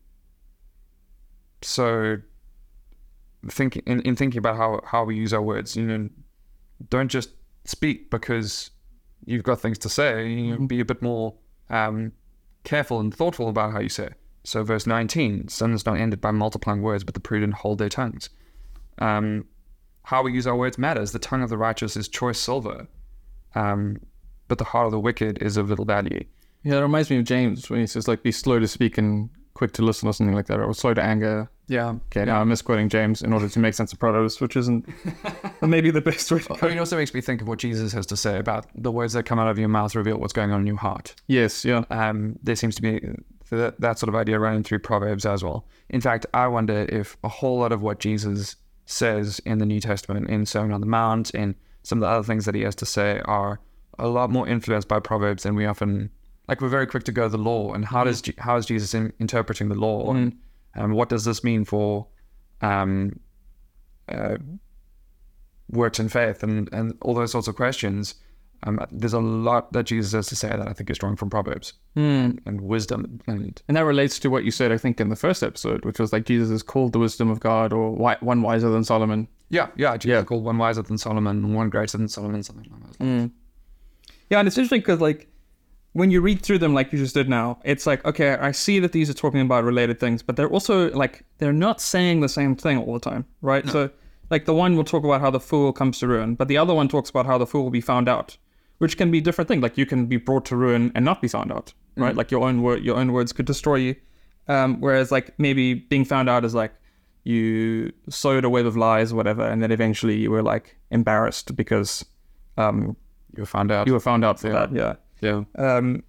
so, 1.61 2.17
thinking 3.49 3.83
in, 3.85 4.01
in 4.01 4.15
thinking 4.15 4.39
about 4.39 4.57
how 4.57 4.81
how 4.85 5.03
we 5.03 5.15
use 5.15 5.33
our 5.33 5.41
words, 5.41 5.75
you 5.75 5.85
know, 5.85 6.09
don't 6.89 7.09
just 7.09 7.29
speak 7.65 8.09
because 8.09 8.71
you've 9.25 9.43
got 9.43 9.59
things 9.59 9.77
to 9.79 9.89
say. 9.89 10.27
You 10.29 10.57
know, 10.57 10.67
be 10.67 10.79
a 10.79 10.85
bit 10.85 11.01
more 11.01 11.35
um, 11.69 12.11
careful 12.63 12.99
and 12.99 13.13
thoughtful 13.13 13.49
about 13.49 13.71
how 13.71 13.79
you 13.79 13.89
say. 13.89 14.05
it. 14.05 14.13
So, 14.43 14.63
verse 14.63 14.87
nineteen: 14.87 15.47
"Sin 15.47 15.73
is 15.73 15.85
not 15.85 15.97
ended 15.97 16.21
by 16.21 16.31
multiplying 16.31 16.81
words, 16.81 17.03
but 17.03 17.13
the 17.13 17.19
prudent 17.19 17.55
hold 17.55 17.77
their 17.77 17.89
tongues." 17.89 18.29
Um, 18.99 19.45
how 20.03 20.23
we 20.23 20.33
use 20.33 20.47
our 20.47 20.55
words 20.55 20.77
matters. 20.77 21.11
The 21.11 21.19
tongue 21.19 21.43
of 21.43 21.49
the 21.49 21.57
righteous 21.57 21.95
is 21.95 22.07
choice 22.07 22.39
silver, 22.39 22.87
um, 23.55 23.97
but 24.51 24.57
the 24.57 24.65
heart 24.65 24.85
of 24.85 24.91
the 24.91 24.99
wicked 24.99 25.41
is 25.41 25.55
of 25.55 25.69
little 25.69 25.85
value. 25.85 26.21
Yeah, 26.63 26.75
that 26.75 26.81
reminds 26.81 27.09
me 27.09 27.17
of 27.17 27.23
James 27.23 27.69
when 27.69 27.79
he 27.79 27.87
says 27.87 28.05
like 28.05 28.21
be 28.21 28.33
slow 28.33 28.59
to 28.59 28.67
speak 28.67 28.97
and 28.97 29.29
quick 29.53 29.71
to 29.71 29.81
listen 29.81 30.09
or 30.09 30.13
something 30.13 30.35
like 30.35 30.47
that, 30.47 30.59
or 30.59 30.73
slow 30.73 30.93
to 30.93 31.01
anger. 31.01 31.49
Yeah. 31.69 31.95
Okay, 32.07 32.25
now 32.25 32.41
I'm 32.41 32.49
misquoting 32.49 32.89
James 32.89 33.21
in 33.21 33.31
order 33.31 33.47
to 33.47 33.59
make 33.59 33.75
sense 33.75 33.93
of 33.93 33.99
Proverbs, 33.99 34.41
which 34.41 34.57
isn't 34.57 34.89
maybe 35.61 35.89
the 35.89 36.01
best 36.01 36.29
way 36.33 36.39
to 36.39 36.53
I 36.53 36.57
go. 36.57 36.67
mean, 36.67 36.75
it 36.75 36.79
also 36.81 36.97
makes 36.97 37.13
me 37.13 37.21
think 37.21 37.41
of 37.41 37.47
what 37.47 37.59
Jesus 37.59 37.93
has 37.93 38.05
to 38.07 38.17
say 38.17 38.39
about 38.39 38.65
the 38.75 38.91
words 38.91 39.13
that 39.13 39.23
come 39.23 39.39
out 39.39 39.47
of 39.47 39.57
your 39.57 39.69
mouth 39.69 39.95
reveal 39.95 40.17
what's 40.17 40.33
going 40.33 40.51
on 40.51 40.59
in 40.59 40.67
your 40.67 40.75
heart. 40.75 41.15
Yes, 41.27 41.63
yeah. 41.63 41.85
Um, 41.89 42.37
there 42.43 42.57
seems 42.57 42.75
to 42.75 42.81
be 42.81 42.99
that, 43.51 43.79
that 43.79 43.99
sort 43.99 44.09
of 44.09 44.15
idea 44.15 44.37
running 44.37 44.63
through 44.63 44.79
Proverbs 44.79 45.25
as 45.25 45.45
well. 45.45 45.65
In 45.89 46.01
fact, 46.01 46.25
I 46.33 46.47
wonder 46.47 46.85
if 46.89 47.15
a 47.23 47.29
whole 47.29 47.59
lot 47.59 47.71
of 47.71 47.81
what 47.81 48.01
Jesus 48.01 48.57
says 48.85 49.39
in 49.45 49.59
the 49.59 49.65
New 49.65 49.79
Testament, 49.79 50.29
in 50.29 50.45
Sermon 50.45 50.73
on 50.73 50.81
the 50.81 50.87
Mount, 50.87 51.29
in 51.29 51.55
some 51.83 51.99
of 51.99 52.01
the 52.01 52.07
other 52.07 52.23
things 52.23 52.43
that 52.45 52.53
he 52.53 52.61
has 52.63 52.75
to 52.75 52.85
say, 52.85 53.21
are 53.25 53.61
a 54.01 54.07
lot 54.07 54.29
more 54.29 54.47
influenced 54.47 54.87
by 54.87 54.99
Proverbs 54.99 55.43
than 55.43 55.55
we 55.55 55.65
often 55.65 56.09
like. 56.47 56.59
We're 56.61 56.69
very 56.79 56.87
quick 56.87 57.03
to 57.05 57.11
go 57.11 57.23
to 57.23 57.29
the 57.29 57.37
law, 57.37 57.73
and 57.73 57.85
how 57.85 58.03
does 58.03 58.21
how 58.37 58.57
is 58.57 58.65
Jesus 58.65 58.93
in, 58.93 59.13
interpreting 59.19 59.69
the 59.69 59.75
law, 59.75 60.11
and 60.13 60.35
um, 60.75 60.91
what 60.93 61.09
does 61.09 61.23
this 61.25 61.43
mean 61.43 61.63
for 61.65 62.07
um, 62.61 63.19
uh, 64.09 64.37
works 65.69 65.99
and 65.99 66.11
faith, 66.11 66.43
and 66.43 66.69
and 66.73 66.97
all 67.01 67.13
those 67.13 67.31
sorts 67.31 67.47
of 67.47 67.55
questions. 67.55 68.15
Um, 68.63 68.79
there's 68.91 69.13
a 69.13 69.19
lot 69.19 69.73
that 69.73 69.87
Jesus 69.87 70.11
has 70.11 70.27
to 70.27 70.35
say 70.35 70.49
that 70.49 70.67
I 70.67 70.73
think 70.73 70.91
is 70.91 70.99
drawn 70.99 71.15
from 71.15 71.31
Proverbs 71.31 71.73
Hmm. 71.95 72.33
and 72.45 72.61
wisdom 72.61 73.19
and 73.25 73.59
And 73.67 73.75
that 73.75 73.85
relates 73.85 74.19
to 74.19 74.29
what 74.29 74.43
you 74.43 74.51
said, 74.51 74.71
I 74.71 74.77
think, 74.77 75.01
in 75.01 75.09
the 75.09 75.15
first 75.15 75.41
episode, 75.41 75.83
which 75.83 75.97
was 75.97 76.13
like 76.13 76.25
Jesus 76.25 76.51
is 76.51 76.61
called 76.61 76.93
the 76.93 76.99
wisdom 76.99 77.31
of 77.31 77.39
God 77.39 77.73
or 77.73 77.89
one 78.21 78.41
wiser 78.43 78.69
than 78.69 78.83
Solomon. 78.83 79.27
yeah, 79.49 79.69
yeah, 79.77 79.97
Jesus 79.97 80.25
called 80.25 80.43
one 80.43 80.59
wiser 80.59 80.83
than 80.83 80.99
Solomon, 80.99 81.55
one 81.55 81.71
greater 81.71 81.97
than 81.97 82.07
Solomon, 82.07 82.43
something 82.43 82.69
like 82.71 82.97
that. 82.99 83.31
Yeah, 84.31 84.39
and 84.39 84.47
it's 84.47 84.57
interesting 84.57 84.79
because 84.79 85.01
like 85.01 85.27
when 85.91 86.09
you 86.09 86.21
read 86.21 86.41
through 86.41 86.59
them, 86.59 86.73
like 86.73 86.93
you 86.93 86.97
just 86.97 87.13
did 87.13 87.27
now, 87.27 87.59
it's 87.65 87.85
like 87.85 88.03
okay, 88.05 88.31
I 88.31 88.51
see 88.51 88.79
that 88.79 88.93
these 88.93 89.09
are 89.09 89.13
talking 89.13 89.41
about 89.41 89.65
related 89.65 89.99
things, 89.99 90.23
but 90.23 90.37
they're 90.37 90.49
also 90.49 90.89
like 90.91 91.25
they're 91.37 91.53
not 91.53 91.81
saying 91.81 92.21
the 92.21 92.29
same 92.29 92.55
thing 92.55 92.77
all 92.77 92.93
the 92.93 92.99
time, 92.99 93.25
right? 93.41 93.67
So 93.67 93.89
like 94.29 94.45
the 94.45 94.53
one 94.53 94.77
will 94.77 94.85
talk 94.85 95.03
about 95.03 95.19
how 95.19 95.29
the 95.29 95.39
fool 95.41 95.73
comes 95.73 95.99
to 95.99 96.07
ruin, 96.07 96.35
but 96.35 96.47
the 96.47 96.57
other 96.57 96.73
one 96.73 96.87
talks 96.87 97.09
about 97.09 97.25
how 97.25 97.37
the 97.37 97.45
fool 97.45 97.63
will 97.63 97.71
be 97.71 97.81
found 97.81 98.07
out, 98.07 98.37
which 98.77 98.97
can 98.97 99.11
be 99.11 99.17
a 99.17 99.21
different 99.21 99.49
thing. 99.49 99.59
Like 99.59 99.77
you 99.77 99.85
can 99.85 100.05
be 100.05 100.15
brought 100.15 100.45
to 100.45 100.55
ruin 100.55 100.93
and 100.95 101.03
not 101.03 101.21
be 101.21 101.27
found 101.27 101.51
out, 101.51 101.73
right? 101.97 102.15
Like 102.15 102.31
your 102.31 102.47
own 102.47 102.61
word, 102.61 102.85
your 102.85 102.95
own 102.95 103.11
words 103.11 103.33
could 103.33 103.45
destroy 103.45 103.75
you. 103.75 103.95
Um, 104.47 104.79
whereas 104.79 105.11
like 105.11 105.37
maybe 105.37 105.73
being 105.73 106.05
found 106.05 106.29
out 106.29 106.45
is 106.45 106.55
like 106.55 106.73
you 107.25 107.91
sowed 108.09 108.45
a 108.45 108.49
web 108.49 108.65
of 108.65 108.77
lies 108.77 109.11
or 109.11 109.17
whatever, 109.17 109.45
and 109.45 109.61
then 109.61 109.73
eventually 109.73 110.15
you 110.15 110.31
were 110.31 110.41
like 110.41 110.77
embarrassed 110.89 111.53
because 111.57 112.05
um, 112.57 112.95
You 113.35 113.41
were 113.41 113.45
found 113.47 113.71
out. 113.71 113.87
you 113.87 113.93
were 113.93 113.99
found 113.99 114.25
out 114.25 114.39
for 114.39 114.49
that. 114.49 114.71
Yeah. 114.73 114.95
yeah. 115.21 115.43
Um, 115.55 116.03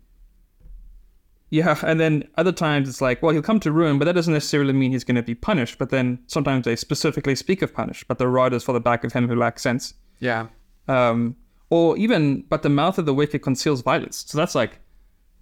yeah, 1.51 1.79
and 1.83 2.01
then 2.01 2.27
other 2.39 2.53
times 2.53 2.89
it's 2.89 3.03
like, 3.03 3.23
well, 3.23 3.33
he'll 3.33 3.43
come 3.43 3.61
to 3.61 3.71
ruin, 3.71 3.99
but 3.99 4.07
that 4.07 4.15
doesn't 4.15 4.33
necessarily 4.33 4.73
mean 4.73 4.91
he's 4.93 5.05
going 5.05 5.17
to 5.17 5.23
be 5.23 5.35
punished. 5.35 5.77
But 5.79 5.91
then 5.91 6.19
sometimes 6.27 6.65
they 6.65 6.77
specifically 6.77 7.35
speak 7.35 7.61
of 7.61 7.75
punish, 7.75 8.05
but 8.09 8.17
the 8.19 8.27
rod 8.27 8.55
is 8.55 8.65
for 8.65 8.73
the 8.73 8.81
back 8.81 9.05
of 9.05 9.13
him 9.13 9.29
who 9.29 9.37
lacks 9.37 9.61
sense. 9.63 9.93
Yeah. 10.19 10.47
Um, 10.89 11.37
or 11.69 11.97
even, 11.99 12.43
but 12.49 12.63
the 12.63 12.71
mouth 12.71 12.97
of 12.99 13.05
the 13.05 13.13
wicked 13.13 13.43
conceals 13.43 13.83
violence. 13.83 14.25
So 14.27 14.39
that's 14.39 14.55
like 14.55 14.79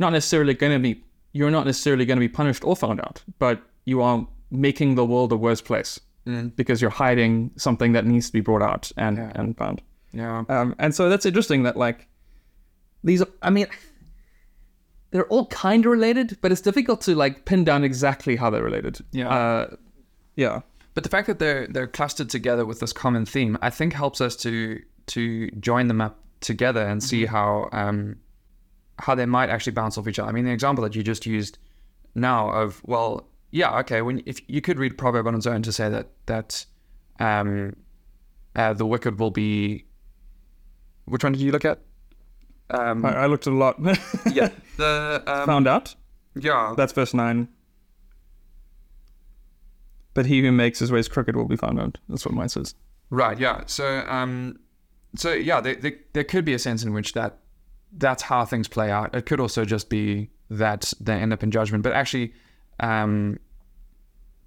not 0.01 0.11
necessarily 0.13 0.53
going 0.55 0.73
to 0.73 0.79
be, 0.81 1.05
you're 1.33 1.51
not 1.51 1.65
necessarily 1.65 2.05
going 2.05 2.17
to 2.17 2.21
be 2.21 2.29
punished 2.29 2.65
or 2.65 2.75
found 2.75 3.01
out, 3.01 3.23
but 3.39 3.63
you 3.85 4.03
are 4.03 4.27
making 4.51 4.97
the 4.97 5.05
world 5.07 5.33
a 5.33 5.37
worse 5.37 5.61
place 5.61 6.01
Mm. 6.27 6.55
because 6.55 6.83
you're 6.83 6.91
hiding 6.91 7.51
something 7.57 7.93
that 7.93 8.05
needs 8.05 8.27
to 8.27 8.33
be 8.35 8.41
brought 8.43 8.61
out 8.61 8.93
and 8.99 9.17
Yeah. 9.17 9.33
and 9.37 9.57
found. 9.57 9.81
Yeah. 10.13 10.45
Um, 10.49 10.75
and 10.79 10.95
so 10.95 11.09
that's 11.09 11.27
interesting 11.27 11.63
that 11.65 11.77
like 11.77 12.09
these. 13.05 13.23
I 13.43 13.51
mean, 13.51 13.67
they're 15.11 15.27
all 15.27 15.47
kind 15.47 15.85
of 15.85 15.93
related, 15.93 16.39
but 16.41 16.53
it's 16.53 16.61
difficult 16.61 17.01
to 17.03 17.15
like 17.15 17.45
pin 17.45 17.65
down 17.65 17.85
exactly 17.85 18.37
how 18.37 18.51
they're 18.51 18.63
related. 18.63 18.99
Yeah. 19.13 19.29
Uh, 19.29 19.77
yeah. 20.37 20.61
But 20.95 21.05
the 21.05 21.11
fact 21.11 21.27
that 21.29 21.39
they're 21.39 21.67
they're 21.69 21.87
clustered 21.87 22.29
together 22.29 22.67
with 22.67 22.81
this 22.81 22.93
common 22.93 23.25
theme, 23.25 23.57
I 23.63 23.71
think 23.71 23.93
helps 23.93 24.21
us 24.21 24.37
to 24.37 24.81
to 25.07 25.51
join 25.53 25.89
them 25.89 26.01
up 26.01 26.19
together 26.41 26.87
and 26.87 27.03
see 27.03 27.27
how 27.27 27.69
um 27.73 28.17
how 28.99 29.15
they 29.15 29.27
might 29.27 29.51
actually 29.51 29.73
bounce 29.73 29.97
off 29.97 30.09
each 30.09 30.19
other. 30.19 30.29
I 30.29 30.33
mean, 30.33 30.45
the 30.45 30.53
example 30.53 30.83
that 30.85 30.95
you 30.95 31.03
just 31.03 31.27
used 31.27 31.59
now 32.15 32.51
of 32.51 32.83
well, 32.85 33.29
yeah, 33.51 33.79
okay, 33.81 34.03
when 34.03 34.23
if 34.27 34.41
you 34.49 34.61
could 34.61 34.79
read 34.79 34.99
proverb 34.99 35.27
on 35.27 35.35
its 35.35 35.47
own 35.47 35.63
to 35.63 35.73
say 35.73 35.89
that 35.89 36.09
that 36.27 36.67
um 37.21 37.77
uh, 38.57 38.73
the 38.73 38.85
wicked 38.85 39.21
will 39.21 39.31
be 39.31 39.85
which 41.11 41.25
one 41.25 41.33
did 41.33 41.41
you 41.41 41.53
look 41.53 41.65
at? 41.65 41.81
Um, 42.71 43.05
I, 43.05 43.17
I 43.17 43.27
looked 43.27 43.47
at 43.47 43.53
a 43.53 43.57
lot. 43.57 43.77
yeah, 44.33 44.49
the 44.77 45.23
um, 45.27 45.47
Found 45.47 45.67
out. 45.67 45.95
yeah, 46.35 46.75
That's 46.77 46.93
verse 46.93 47.13
nine. 47.13 47.49
But 50.15 50.27
he 50.27 50.41
who 50.43 50.53
makes 50.53 50.79
his 50.79 50.91
ways 50.91 51.09
crooked 51.09 51.37
will 51.37 51.47
be 51.49 51.57
found 51.57 51.81
out. 51.81 51.99
That's 52.09 52.25
what 52.25 52.35
mine 52.35 52.49
says. 52.49 52.75
Right. 53.11 53.39
Yeah. 53.39 53.63
So, 53.67 54.05
um, 54.07 54.59
so 55.17 55.33
yeah, 55.33 55.61
there, 55.61 55.77
there, 55.77 55.93
there 56.13 56.25
could 56.25 56.45
be 56.45 56.55
a 56.55 56.59
sense 56.59 56.83
in 56.83 56.93
which 56.93 57.13
that 57.13 57.39
that's 57.93 58.23
how 58.25 58.45
things 58.45 58.69
play 58.69 58.91
out. 58.91 59.15
It 59.15 59.27
could 59.27 59.41
also 59.41 59.65
just 59.65 59.89
be 59.89 60.31
that 60.49 60.93
they 61.01 61.15
end 61.15 61.33
up 61.33 61.43
in 61.43 61.51
judgment. 61.51 61.83
But 61.83 61.93
actually, 61.93 62.33
um, 62.81 63.39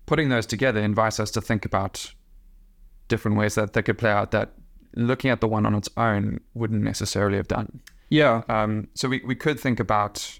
putting 0.05 0.29
those 0.29 0.45
together 0.45 0.81
invites 0.81 1.19
us 1.19 1.31
to 1.31 1.41
think 1.41 1.65
about 1.65 2.13
different 3.07 3.37
ways 3.37 3.55
that 3.55 3.73
they 3.73 3.81
could 3.81 3.97
play 3.97 4.11
out 4.11 4.31
that 4.31 4.53
looking 4.95 5.31
at 5.31 5.41
the 5.41 5.47
one 5.47 5.65
on 5.65 5.75
its 5.75 5.89
own 5.97 6.39
wouldn't 6.53 6.83
necessarily 6.83 7.37
have 7.37 7.47
done. 7.47 7.81
Yeah. 8.09 8.43
Um, 8.47 8.87
so 8.93 9.09
we, 9.09 9.21
we 9.25 9.35
could 9.35 9.59
think 9.59 9.79
about, 9.79 10.39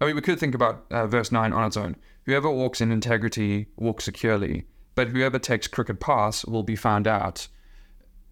I 0.00 0.06
mean, 0.06 0.16
we 0.16 0.22
could 0.22 0.38
think 0.38 0.54
about 0.54 0.84
uh, 0.90 1.06
verse 1.06 1.32
9 1.32 1.52
on 1.52 1.66
its 1.66 1.76
own. 1.76 1.96
Whoever 2.24 2.50
walks 2.50 2.80
in 2.80 2.92
integrity 2.92 3.68
walks 3.76 4.04
securely, 4.04 4.66
but 4.94 5.08
whoever 5.08 5.38
takes 5.38 5.66
crooked 5.66 6.00
paths 6.00 6.44
will 6.44 6.62
be 6.62 6.76
found 6.76 7.06
out. 7.06 7.48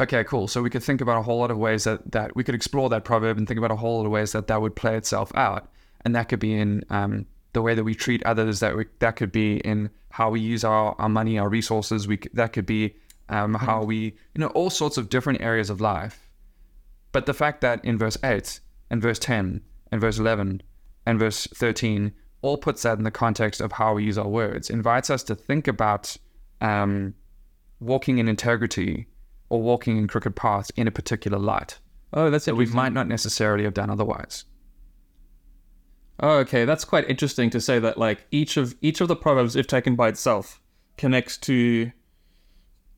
Okay, 0.00 0.24
cool. 0.24 0.48
So 0.48 0.60
we 0.60 0.70
could 0.70 0.82
think 0.82 1.00
about 1.00 1.18
a 1.18 1.22
whole 1.22 1.38
lot 1.38 1.50
of 1.50 1.58
ways 1.58 1.84
that, 1.84 2.10
that 2.12 2.34
we 2.34 2.42
could 2.42 2.54
explore 2.54 2.88
that 2.88 3.04
proverb 3.04 3.38
and 3.38 3.46
think 3.46 3.58
about 3.58 3.70
a 3.70 3.76
whole 3.76 3.98
lot 3.98 4.06
of 4.06 4.12
ways 4.12 4.32
that 4.32 4.48
that 4.48 4.60
would 4.60 4.74
play 4.74 4.96
itself 4.96 5.30
out. 5.36 5.70
And 6.04 6.14
that 6.16 6.28
could 6.28 6.40
be 6.40 6.54
in 6.54 6.84
um, 6.90 7.26
the 7.52 7.62
way 7.62 7.74
that 7.74 7.84
we 7.84 7.94
treat 7.94 8.22
others, 8.24 8.60
that 8.60 8.76
we, 8.76 8.86
that 8.98 9.16
could 9.16 9.32
be 9.32 9.58
in 9.58 9.90
how 10.10 10.30
we 10.30 10.40
use 10.40 10.64
our, 10.64 10.96
our 10.98 11.08
money, 11.08 11.38
our 11.38 11.48
resources. 11.48 12.08
We, 12.08 12.18
that 12.32 12.52
could 12.52 12.66
be 12.66 12.96
um, 13.28 13.54
how 13.54 13.82
we, 13.82 13.96
you 14.34 14.38
know, 14.38 14.48
all 14.48 14.70
sorts 14.70 14.96
of 14.96 15.08
different 15.08 15.40
areas 15.40 15.70
of 15.70 15.80
life. 15.80 16.30
But 17.12 17.26
the 17.26 17.34
fact 17.34 17.60
that 17.60 17.84
in 17.84 17.96
verse 17.98 18.18
8 18.24 18.60
and 18.90 19.00
verse 19.00 19.18
10 19.18 19.60
and 19.92 20.00
verse 20.00 20.18
11 20.18 20.62
and 21.06 21.18
verse 21.18 21.46
13 21.54 22.12
all 22.42 22.56
puts 22.58 22.82
that 22.82 22.98
in 22.98 23.04
the 23.04 23.10
context 23.10 23.60
of 23.60 23.72
how 23.72 23.94
we 23.94 24.04
use 24.04 24.18
our 24.18 24.28
words, 24.28 24.68
invites 24.68 25.08
us 25.08 25.22
to 25.24 25.34
think 25.34 25.66
about 25.66 26.16
um, 26.60 27.14
walking 27.80 28.18
in 28.18 28.28
integrity 28.28 29.06
or 29.48 29.62
walking 29.62 29.96
in 29.96 30.06
crooked 30.08 30.36
paths 30.36 30.70
in 30.76 30.86
a 30.86 30.90
particular 30.90 31.38
light 31.38 31.78
Oh, 32.16 32.30
that's 32.30 32.46
it. 32.46 32.56
we 32.56 32.66
might 32.66 32.92
not 32.92 33.08
necessarily 33.08 33.64
have 33.64 33.74
done 33.74 33.90
otherwise. 33.90 34.44
Oh, 36.20 36.36
okay. 36.38 36.64
That's 36.64 36.84
quite 36.84 37.10
interesting 37.10 37.50
to 37.50 37.60
say 37.60 37.80
that 37.80 37.98
like 37.98 38.24
each 38.30 38.56
of 38.56 38.76
each 38.80 39.00
of 39.00 39.08
the 39.08 39.16
proverbs, 39.16 39.56
if 39.56 39.66
taken 39.66 39.96
by 39.96 40.08
itself, 40.08 40.60
connects 40.96 41.36
to 41.38 41.90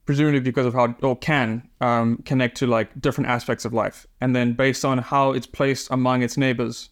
presumably 0.06 0.40
because 0.40 0.64
of 0.66 0.72
how 0.74 0.94
or 1.02 1.16
can 1.16 1.68
um, 1.80 2.18
connect 2.24 2.56
to 2.58 2.66
like 2.66 2.98
different 3.00 3.28
aspects 3.28 3.64
of 3.64 3.72
life, 3.72 4.06
and 4.20 4.34
then 4.34 4.54
based 4.54 4.84
on 4.84 4.98
how 4.98 5.32
it's 5.32 5.46
placed 5.46 5.90
among 5.90 6.22
its 6.22 6.36
neighbors, 6.36 6.88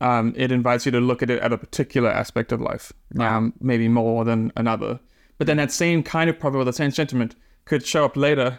um, 0.00 0.32
it 0.36 0.50
invites 0.50 0.84
you 0.86 0.92
to 0.92 1.00
look 1.00 1.22
at 1.22 1.30
it 1.30 1.40
at 1.40 1.52
a 1.52 1.58
particular 1.58 2.10
aspect 2.10 2.50
of 2.52 2.60
life, 2.60 2.92
um, 3.20 3.52
maybe 3.60 3.86
more 3.86 4.24
than 4.24 4.50
another. 4.56 4.98
But 5.38 5.46
then 5.46 5.58
that 5.58 5.70
same 5.72 6.02
kind 6.02 6.28
of 6.28 6.38
proverb, 6.38 6.62
or 6.62 6.64
the 6.64 6.72
same 6.72 6.90
sentiment, 6.90 7.36
could 7.64 7.86
show 7.86 8.04
up 8.04 8.16
later 8.16 8.58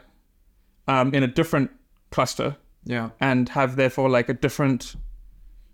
um, 0.87 1.13
in 1.13 1.23
a 1.23 1.27
different 1.27 1.71
cluster 2.11 2.55
Yeah. 2.85 3.09
and 3.19 3.49
have 3.49 3.75
therefore 3.75 4.09
like 4.09 4.29
a 4.29 4.33
different, 4.33 4.95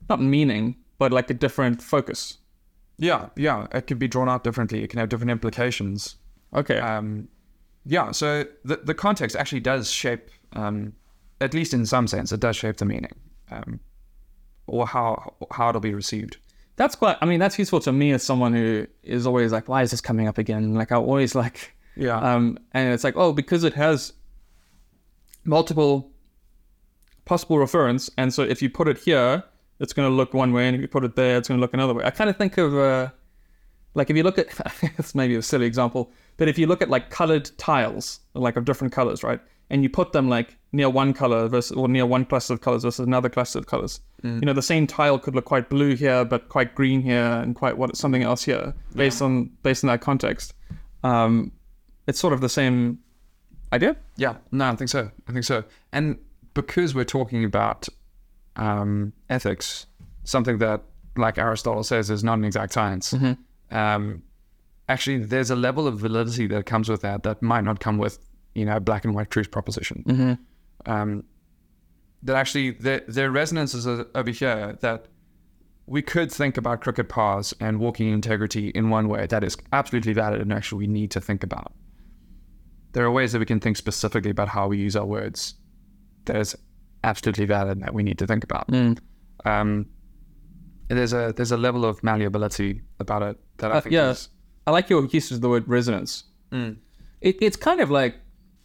not 0.10 0.22
meaning, 0.22 0.78
but 0.98 1.12
like 1.12 1.30
a 1.30 1.34
different 1.34 1.82
focus. 1.82 2.38
Yeah, 2.98 3.30
yeah. 3.36 3.68
It 3.72 3.88
can 3.88 3.98
be 3.98 4.08
drawn 4.08 4.28
out 4.30 4.44
differently. 4.44 4.84
It 4.84 4.90
can 4.90 5.00
have 5.00 5.10
different 5.10 5.32
implications. 5.32 6.18
Okay. 6.54 6.80
Um, 6.80 7.28
yeah, 7.86 8.12
so 8.12 8.46
the, 8.66 8.78
the 8.78 8.94
context 8.94 9.36
actually 9.36 9.62
does 9.62 9.90
shape, 9.92 10.30
um, 10.54 10.94
at 11.42 11.54
least 11.54 11.74
in 11.74 11.86
some 11.86 12.08
sense, 12.08 12.32
it 12.32 12.40
does 12.40 12.56
shape 12.56 12.78
the 12.78 12.86
meaning 12.86 13.14
um, 13.52 13.80
or 14.68 14.86
how 14.88 15.34
how 15.52 15.70
it'll 15.70 15.82
be 15.82 15.94
received. 15.94 16.38
that's 16.76 16.96
quite. 16.96 17.18
I 17.22 17.26
mean, 17.26 17.40
that's 17.40 17.58
useful 17.60 17.80
to 17.82 17.92
me 17.92 18.12
as 18.12 18.24
someone 18.24 18.54
who 18.54 18.86
is 19.04 19.26
always 19.28 19.52
like, 19.52 19.68
why 19.68 19.82
is 19.84 19.92
this 19.92 20.02
coming 20.02 20.28
up 20.28 20.38
again? 20.38 20.74
Like 20.76 20.92
I 20.92 20.96
always 20.96 21.34
like, 21.36 21.76
Yeah. 21.96 22.18
um, 22.20 22.58
and 22.74 22.94
it's 22.94 23.04
like, 23.04 23.16
oh, 23.18 23.34
because 23.34 23.64
it 23.64 23.74
has 23.74 24.14
multiple 25.46 26.12
possible 27.26 27.60
reference, 27.60 28.10
and 28.18 28.34
so 28.34 28.44
if 28.44 28.62
you 28.62 28.70
put 28.70 28.88
it 28.88 28.98
here, 29.00 29.44
it's 29.80 29.94
going 29.94 30.08
to 30.10 30.14
look 30.14 30.34
one 30.34 30.52
way, 30.54 30.68
and 30.68 30.76
if 30.76 30.82
you 30.82 30.88
put 30.88 31.04
it 31.04 31.16
there, 31.16 31.38
it's 31.38 31.48
going 31.48 31.58
to 31.58 31.62
look 31.62 31.74
another 31.74 31.94
way. 31.94 32.04
I 32.04 32.10
kind 32.12 32.30
of 32.30 32.38
think 32.38 32.58
of, 32.58 32.76
uh, 32.76 33.10
like, 33.94 34.10
if 34.10 34.18
you 34.18 34.24
look 34.24 34.38
at, 34.38 34.48
it's 34.98 35.14
maybe 35.16 35.36
a 35.36 35.42
silly 35.42 35.66
example, 35.66 36.12
but 36.40 36.48
if 36.48 36.58
you 36.58 36.66
look 36.66 36.82
at 36.82 36.90
like 36.90 37.12
colored 37.12 37.52
tiles, 37.58 38.22
like 38.34 38.56
of 38.56 38.66
different 38.66 38.92
colors, 38.92 39.24
right, 39.24 39.40
and 39.70 39.84
you 39.84 39.90
put 39.90 40.12
them 40.14 40.28
like 40.28 40.58
near 40.72 40.90
one 40.90 41.14
color 41.14 41.48
versus 41.48 41.78
or 41.78 41.88
near 41.88 42.06
one 42.06 42.26
cluster 42.26 42.54
of 42.54 42.62
colors 42.62 42.84
versus 42.84 43.06
another 43.06 43.30
cluster 43.30 43.60
of 43.60 43.68
colors, 43.68 44.02
you 44.24 44.42
know, 44.42 44.54
the 44.54 44.62
same 44.62 44.88
tile 44.88 45.20
could 45.20 45.36
look 45.36 45.46
quite 45.46 45.70
blue 45.70 45.96
here, 45.96 46.26
but 46.26 46.50
quite 46.50 46.74
green 46.76 47.02
here, 47.02 47.42
and 47.44 47.56
quite 47.56 47.78
what 47.78 47.96
something 47.96 48.24
else 48.24 48.44
here, 48.44 48.74
based 48.96 49.22
on 49.22 49.52
based 49.64 49.84
on 49.84 49.90
that 49.90 50.02
context. 50.02 50.54
Um, 51.04 51.52
it's 52.08 52.20
sort 52.20 52.34
of 52.34 52.42
the 52.42 52.50
same 52.50 53.00
idea. 53.72 53.96
Yeah, 54.18 54.36
no, 54.52 54.70
I 54.70 54.76
think 54.76 54.90
so. 54.90 55.12
I 55.28 55.32
think 55.32 55.46
so. 55.46 55.64
And 55.92 56.18
because 56.54 56.96
we're 56.96 57.06
talking 57.06 57.46
about 57.46 57.88
um, 58.56 59.14
ethics, 59.30 59.86
something 60.24 60.58
that, 60.58 60.82
like 61.16 61.38
Aristotle 61.38 61.84
says, 61.84 62.10
is 62.10 62.24
not 62.24 62.38
an 62.40 62.46
exact 62.46 62.74
science, 62.74 63.14
um, 63.72 64.24
actually, 64.90 65.20
there's 65.20 65.50
a 65.50 65.56
level 65.56 65.88
of 65.88 66.00
validity 66.00 66.48
that 66.48 66.66
comes 66.66 66.90
with 66.90 67.02
that 67.02 67.24
that 67.24 67.42
might 67.42 67.64
not 67.64 67.80
come 67.80 67.98
with, 67.98 68.20
you 68.56 68.66
know, 68.66 68.76
a 68.76 68.80
black 68.82 69.06
and 69.06 69.16
white 69.16 69.30
truth 69.32 69.50
proposition. 69.52 70.04
Um, 70.86 71.24
that 72.24 72.36
actually, 72.36 72.72
there, 72.72 73.04
are 73.18 73.32
resonances 73.32 73.88
over 73.88 74.32
here 74.32 74.78
that 74.82 75.06
we 75.86 76.02
could 76.02 76.32
think 76.32 76.58
about 76.58 76.82
crooked 76.82 77.08
paths 77.08 77.54
and 77.62 77.80
walking 77.80 78.10
integrity 78.14 78.70
in 78.70 78.90
one 78.90 79.08
way 79.08 79.26
that 79.28 79.44
is 79.44 79.56
absolutely 79.72 80.14
valid 80.14 80.40
and 80.42 80.52
actually 80.54 80.78
we 80.78 80.88
need 80.88 81.10
to 81.10 81.20
think 81.20 81.44
about 81.44 81.74
there 82.92 83.04
are 83.06 83.12
ways 83.12 83.32
that 83.32 83.40
we 83.40 83.46
can 83.46 83.60
think 83.60 83.76
specifically 83.78 84.32
about 84.32 84.50
how 84.50 84.68
we 84.68 84.78
use 84.78 84.96
our 84.96 85.06
words 85.06 85.56
that 86.26 86.36
is 86.36 86.56
absolutely 87.04 87.46
valid 87.46 87.74
and 87.78 87.84
that 87.84 87.94
we 87.94 88.04
need 88.04 88.18
to 88.20 88.28
think 88.28 88.44
about. 88.44 88.66
Um, 89.46 89.88
there's 90.90 91.14
a 91.14 91.34
there's 91.36 91.52
a 91.52 91.58
level 91.58 91.86
of 91.86 92.04
malleability 92.04 92.82
about 93.00 93.22
it 93.22 93.40
that 93.58 93.72
I 93.72 93.76
Uh, 93.76 93.82
think 93.82 93.94
yeah, 93.94 94.10
is 94.12 94.30
I 94.70 94.72
like 94.72 94.88
your 94.90 95.04
use 95.06 95.32
of 95.32 95.42
the 95.42 95.50
word 95.50 95.68
resonance. 95.68 96.24
It, 97.22 97.38
it's 97.42 97.58
kind 97.58 97.82
of 97.82 97.90
like, 97.90 98.14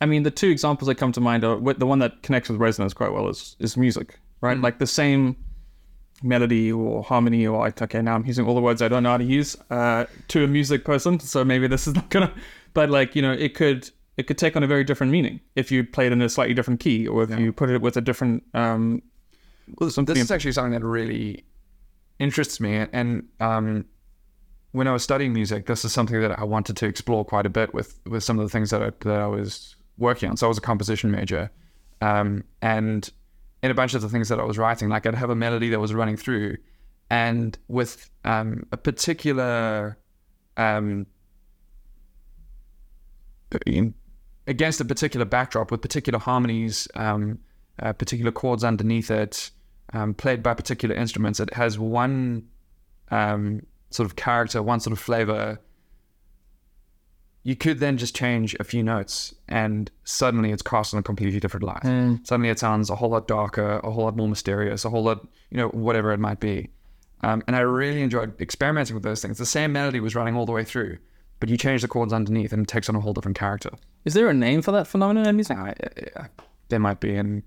I 0.03 0.07
mean, 0.07 0.23
the 0.23 0.31
two 0.31 0.51
examples 0.51 0.87
that 0.89 0.97
come 0.97 1.13
to 1.13 1.21
mind 1.21 1.45
are 1.45 1.57
the 1.75 1.87
one 1.87 1.99
that 2.01 2.23
connects 2.23 2.49
with 2.51 2.59
resonance 2.61 2.93
quite 2.93 3.13
well 3.13 3.27
is 3.29 3.57
is 3.59 3.77
music, 3.77 4.19
right? 4.43 4.59
Like 4.61 4.79
the 4.79 4.87
same 4.87 5.37
melody 6.23 6.71
or 6.71 7.03
harmony 7.03 7.47
or 7.47 7.67
okay, 7.67 8.03
now 8.03 8.15
I'm 8.15 8.25
using 8.27 8.47
all 8.47 8.55
the 8.55 8.61
words 8.61 8.81
I 8.83 8.89
don't 8.89 9.03
know 9.03 9.11
how 9.11 9.17
to 9.17 9.25
use 9.25 9.57
uh, 9.71 10.05
to 10.29 10.45
a 10.45 10.47
music 10.47 10.85
person, 10.85 11.19
so 11.21 11.43
maybe 11.45 11.67
this 11.69 11.87
is 11.89 11.95
not 11.95 12.11
gonna. 12.11 12.33
But 12.75 12.91
like 12.91 13.17
you 13.17 13.23
know, 13.23 13.33
it 13.33 13.55
could 13.55 13.91
it 14.19 14.27
could 14.27 14.39
take 14.39 14.57
on 14.57 14.63
a 14.63 14.67
very 14.67 14.85
different 14.85 15.11
meaning 15.11 15.41
if 15.57 15.73
you 15.73 15.85
played 15.85 16.13
in 16.13 16.21
a 16.23 16.29
slightly 16.29 16.55
different 16.55 16.81
key 16.81 17.09
or 17.09 17.23
if 17.25 17.31
you 17.39 17.51
put 17.53 17.71
it 17.71 17.81
with 17.81 17.97
a 17.97 18.01
different 18.03 18.43
um, 18.53 19.01
well, 19.79 19.89
something- 19.91 20.15
this 20.15 20.23
is 20.25 20.31
actually 20.31 20.53
something 20.53 20.73
that 20.79 20.85
really 20.85 21.45
interests 22.19 22.61
me 22.61 22.87
and 22.93 23.25
um, 23.41 23.85
when 24.75 24.89
I 24.89 24.93
was 24.93 25.03
studying 25.03 25.33
music 25.33 25.67
this 25.67 25.85
is 25.85 25.93
something 25.93 26.21
that 26.21 26.39
I 26.39 26.45
wanted 26.45 26.77
to 26.79 26.87
explore 26.87 27.25
quite 27.25 27.47
a 27.47 27.51
bit 27.51 27.73
with 27.73 27.99
with 28.07 28.23
some 28.23 28.39
of 28.39 28.45
the 28.45 28.51
things 28.51 28.71
that 28.71 28.83
I, 28.83 28.91
that 29.01 29.21
I 29.21 29.27
was 29.27 29.77
working 29.99 30.31
on 30.31 30.37
so 30.37 30.47
I 30.47 30.49
was 30.49 30.59
a 30.59 30.63
composition 30.63 31.11
major 31.11 31.51
um, 32.01 32.45
and 32.61 33.09
in 33.63 33.71
a 33.71 33.75
bunch 33.75 33.95
of 33.95 34.03
the 34.03 34.09
things 34.09 34.29
that 34.29 34.41
I 34.41 34.45
was 34.45 34.59
writing 34.59 34.89
like 34.89 35.07
I'd 35.07 35.15
have 35.15 35.31
a 35.31 35.37
melody 35.37 35.71
that 35.71 35.81
was 35.81 35.95
running 35.95 36.17
through 36.17 36.57
and 37.11 37.57
with 37.69 38.11
um, 38.25 38.67
a 38.73 38.77
particular 38.77 39.97
um, 40.57 41.07
in- 43.67 43.95
against 44.47 44.81
a 44.81 44.85
particular 44.85 45.25
backdrop 45.25 45.71
with 45.71 45.81
particular 45.81 46.19
harmonies, 46.19 46.89
um, 46.95 47.39
uh, 47.81 47.93
particular 47.93 48.33
chords 48.33 48.65
underneath 48.65 49.11
it, 49.11 49.51
um, 49.93 50.15
played 50.15 50.43
by 50.43 50.55
particular 50.55 50.95
instruments. 50.95 51.41
It 51.41 51.55
has 51.55 51.79
one 51.79 52.49
um, 53.11 53.63
sort 53.95 54.07
of 54.07 54.17
character, 54.17 54.63
one 54.63 54.81
sort 54.81 54.93
of 54.93 54.99
flavor 54.99 55.59
you 57.45 57.55
could 57.55 57.79
then 57.79 57.99
just 57.99 58.17
change 58.17 58.57
a 58.59 58.65
few 58.65 58.83
notes 58.83 59.35
and 59.49 59.91
suddenly 60.05 60.51
it's 60.51 60.63
cast 60.63 60.95
in 60.95 60.99
a 60.99 61.03
completely 61.03 61.39
different 61.39 61.63
light. 61.63 61.83
Suddenly 62.25 62.49
it 62.49 62.59
sounds 62.59 62.89
a 62.89 62.97
whole 62.97 63.11
lot 63.11 63.29
darker, 63.29 63.81
a 63.85 63.91
whole 63.91 64.05
lot 64.05 64.17
more 64.17 64.27
mysterious, 64.27 64.85
a 64.87 64.91
whole 64.91 65.05
lot, 65.05 65.29
you 65.51 65.59
know, 65.59 65.69
whatever 65.69 66.13
it 66.13 66.19
might 66.19 66.41
be. 66.41 66.71
Um, 67.23 67.43
and 67.47 67.55
I 67.55 67.61
really 67.61 68.03
enjoyed 68.03 68.41
experimenting 68.41 68.95
with 68.95 69.03
those 69.03 69.21
things. 69.21 69.37
The 69.37 69.47
same 69.47 69.73
melody 69.73 70.01
was 70.01 70.15
running 70.15 70.37
all 70.37 70.47
the 70.47 70.53
way 70.53 70.65
through, 70.65 70.99
but 71.39 71.51
you 71.51 71.59
change 71.59 71.83
the 71.83 71.89
chords 71.89 72.15
underneath 72.15 72.53
and 72.53 72.63
it 72.63 72.69
takes 72.69 72.89
on 72.89 72.97
a 72.97 73.01
whole 73.01 73.13
different 73.13 73.39
character. 73.39 73.71
Is 74.07 74.15
there 74.15 74.29
a 74.31 74.35
name 74.35 74.63
for 74.63 74.73
that 74.73 74.87
phenomenon 74.87 75.27
in 75.27 75.37
music? 75.37 75.59
There 76.71 76.81
might 76.81 77.01
be, 77.01 77.15
and 77.15 77.43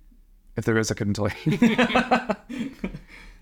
if 0.56 0.66
there 0.66 0.78
is, 0.78 0.92
I 0.92 0.94
couldn't 0.94 1.16
tell 1.16 1.30
you. 1.44 2.78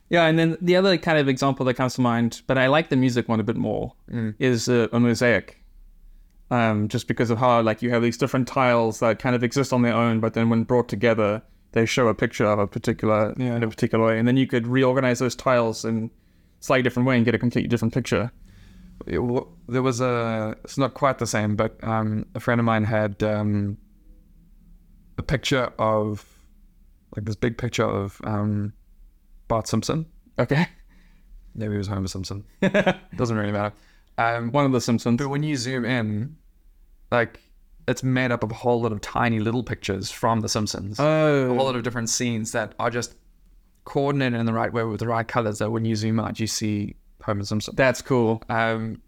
Yeah, 0.10 0.26
and 0.26 0.38
then 0.38 0.58
the 0.62 0.76
other 0.76 0.98
kind 0.98 1.18
of 1.18 1.28
example 1.28 1.66
that 1.66 1.74
comes 1.74 1.96
to 1.96 2.02
mind, 2.02 2.42
but 2.48 2.58
I 2.58 2.68
like 2.68 2.90
the 2.90 2.96
music 2.96 3.28
one 3.28 3.40
a 3.40 3.44
bit 3.44 3.56
more, 3.56 3.94
is 4.40 4.70
uh, 4.70 4.88
a 4.92 5.00
mosaic. 5.00 5.62
Um, 6.52 6.88
just 6.90 7.08
because 7.08 7.32
of 7.32 7.40
how 7.40 7.60
like 7.64 7.82
you 7.82 7.90
have 7.90 8.04
these 8.04 8.18
different 8.18 8.48
tiles 8.48 9.00
that 9.00 9.18
kind 9.18 9.36
of 9.36 9.44
exist 9.44 9.74
on 9.74 9.82
their 9.82 9.96
own, 9.96 10.20
but 10.20 10.36
then 10.36 10.50
when 10.50 10.64
brought 10.64 10.88
together, 10.88 11.42
they 11.72 11.88
show 11.88 12.08
a 12.08 12.14
picture 12.14 12.46
of 12.46 12.60
a 12.60 12.68
particular 12.68 13.34
in 13.34 13.64
a 13.64 13.68
particular 13.68 14.06
way, 14.06 14.20
and 14.20 14.28
then 14.28 14.38
you 14.38 14.46
could 14.46 14.68
reorganize 14.68 15.20
those 15.20 15.36
tiles 15.36 15.84
in 15.84 16.06
a 16.06 16.64
slightly 16.64 16.84
different 16.84 17.08
way 17.08 17.16
and 17.16 17.26
get 17.26 17.34
a 17.34 17.40
completely 17.40 17.68
different 17.68 17.94
picture. 17.94 18.32
It 19.08 19.16
w- 19.16 19.48
there 19.68 19.82
was 19.82 20.02
a 20.02 20.56
it's 20.64 20.78
not 20.78 20.94
quite 20.94 21.18
the 21.18 21.28
same 21.28 21.56
but 21.56 21.84
um, 21.84 22.28
a 22.36 22.40
friend 22.40 22.62
of 22.62 22.66
mine 22.66 22.86
had 22.86 23.22
um, 23.24 23.78
a 25.18 25.24
picture 25.24 25.74
of 25.80 26.26
like 27.16 27.26
this 27.26 27.36
big 27.36 27.58
picture 27.58 27.84
of 27.84 28.22
um, 28.24 28.72
Bart 29.48 29.68
Simpson 29.68 30.06
Okay, 30.38 30.68
maybe 31.54 31.76
it 31.76 31.78
was 31.78 31.88
Homer 31.88 32.08
Simpson 32.08 32.44
doesn't 33.16 33.38
really 33.38 33.52
matter 33.52 33.74
um, 34.18 34.52
one 34.52 34.66
of 34.66 34.72
the 34.72 34.82
Simpsons. 34.82 35.18
but 35.18 35.28
when 35.30 35.44
you 35.44 35.56
zoom 35.58 35.86
in 35.86 36.36
like 37.12 37.40
it's 37.88 38.02
made 38.04 38.32
up 38.32 38.44
of 38.44 38.52
a 38.52 38.56
whole 38.56 38.82
lot 38.82 38.92
of 38.92 39.00
tiny 39.02 39.40
little 39.40 39.64
pictures 39.64 40.10
from 40.12 40.42
The 40.42 40.50
Simpsons 40.50 41.00
Oh. 41.00 41.04
a 41.06 41.46
Oh, 41.52 41.56
whole 41.56 41.66
lot 41.66 41.76
of 41.76 41.84
different 41.84 42.10
scenes 42.10 42.52
that 42.54 42.74
are 42.80 42.90
just 42.90 43.16
coordinated 43.84 44.40
in 44.40 44.46
the 44.48 44.54
right 44.54 44.74
way 44.74 44.84
with 44.84 45.00
the 45.00 45.08
right 45.08 45.28
colors 45.28 45.60
that 45.60 45.70
when 45.70 45.86
you 45.86 45.96
zoom 45.96 46.20
out 46.20 46.40
you 46.40 46.48
see 46.48 46.96
Homer 47.24 47.44
Simpson 47.44 47.76
that's 47.76 48.02
cool. 48.02 48.42
Um, 48.50 49.02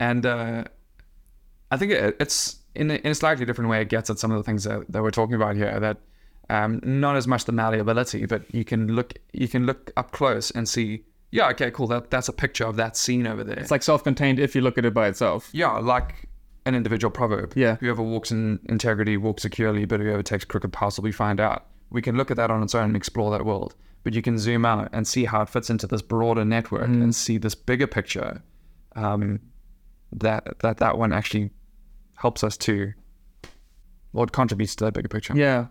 and 0.00 0.26
uh, 0.26 0.64
I 1.70 1.76
think 1.76 1.92
it, 1.92 2.16
it's 2.20 2.56
in 2.74 2.90
a, 2.90 2.94
in 2.96 3.12
a 3.12 3.14
slightly 3.14 3.44
different 3.46 3.70
way. 3.70 3.80
It 3.80 3.88
gets 3.88 4.10
at 4.10 4.18
some 4.18 4.30
of 4.30 4.36
the 4.36 4.42
things 4.42 4.64
that, 4.64 4.84
that 4.90 5.02
we're 5.02 5.10
talking 5.10 5.34
about 5.34 5.56
here. 5.56 5.80
That 5.80 5.96
um, 6.50 6.80
not 6.84 7.16
as 7.16 7.26
much 7.26 7.44
the 7.44 7.52
malleability, 7.52 8.26
but 8.26 8.42
you 8.54 8.64
can 8.64 8.88
look 8.94 9.14
you 9.32 9.48
can 9.48 9.66
look 9.66 9.92
up 9.96 10.12
close 10.12 10.50
and 10.50 10.68
see. 10.68 11.04
Yeah, 11.32 11.48
okay, 11.50 11.70
cool. 11.70 11.86
That 11.88 12.10
that's 12.10 12.28
a 12.28 12.32
picture 12.32 12.64
of 12.64 12.76
that 12.76 12.96
scene 12.96 13.26
over 13.26 13.42
there. 13.44 13.58
It's 13.58 13.70
like 13.70 13.82
self-contained 13.82 14.38
if 14.38 14.54
you 14.54 14.60
look 14.60 14.78
at 14.78 14.84
it 14.84 14.94
by 14.94 15.08
itself. 15.08 15.50
yeah, 15.52 15.78
like 15.78 16.28
an 16.64 16.74
individual 16.74 17.10
proverb. 17.10 17.52
Yeah. 17.56 17.76
Whoever 17.76 18.02
walks 18.02 18.30
in 18.32 18.58
integrity 18.68 19.16
walks 19.16 19.42
securely, 19.42 19.84
but 19.84 20.00
whoever 20.00 20.22
takes 20.22 20.44
crooked 20.44 20.72
paths 20.72 20.96
will 20.98 21.04
be 21.04 21.12
found 21.12 21.40
out. 21.40 21.66
We 21.90 22.02
can 22.02 22.16
look 22.16 22.30
at 22.30 22.36
that 22.36 22.50
on 22.50 22.62
its 22.62 22.74
own 22.74 22.84
and 22.84 22.96
explore 22.96 23.30
that 23.30 23.44
world. 23.44 23.74
But 24.02 24.14
you 24.14 24.22
can 24.22 24.38
zoom 24.38 24.64
out 24.64 24.88
and 24.92 25.06
see 25.06 25.24
how 25.24 25.42
it 25.42 25.48
fits 25.48 25.68
into 25.70 25.86
this 25.86 26.02
broader 26.02 26.44
network 26.44 26.88
and 26.88 27.14
see 27.14 27.38
this 27.38 27.54
bigger 27.56 27.86
picture. 27.88 28.42
Um, 28.94 29.40
that 30.12 30.60
that 30.60 30.78
that 30.78 30.96
one 30.96 31.12
actually 31.12 31.50
helps 32.14 32.44
us 32.44 32.56
to, 32.58 32.92
or 34.12 34.24
it 34.24 34.32
contributes 34.32 34.76
to 34.76 34.84
that 34.84 34.94
bigger 34.94 35.08
picture. 35.08 35.34
Yeah, 35.36 35.66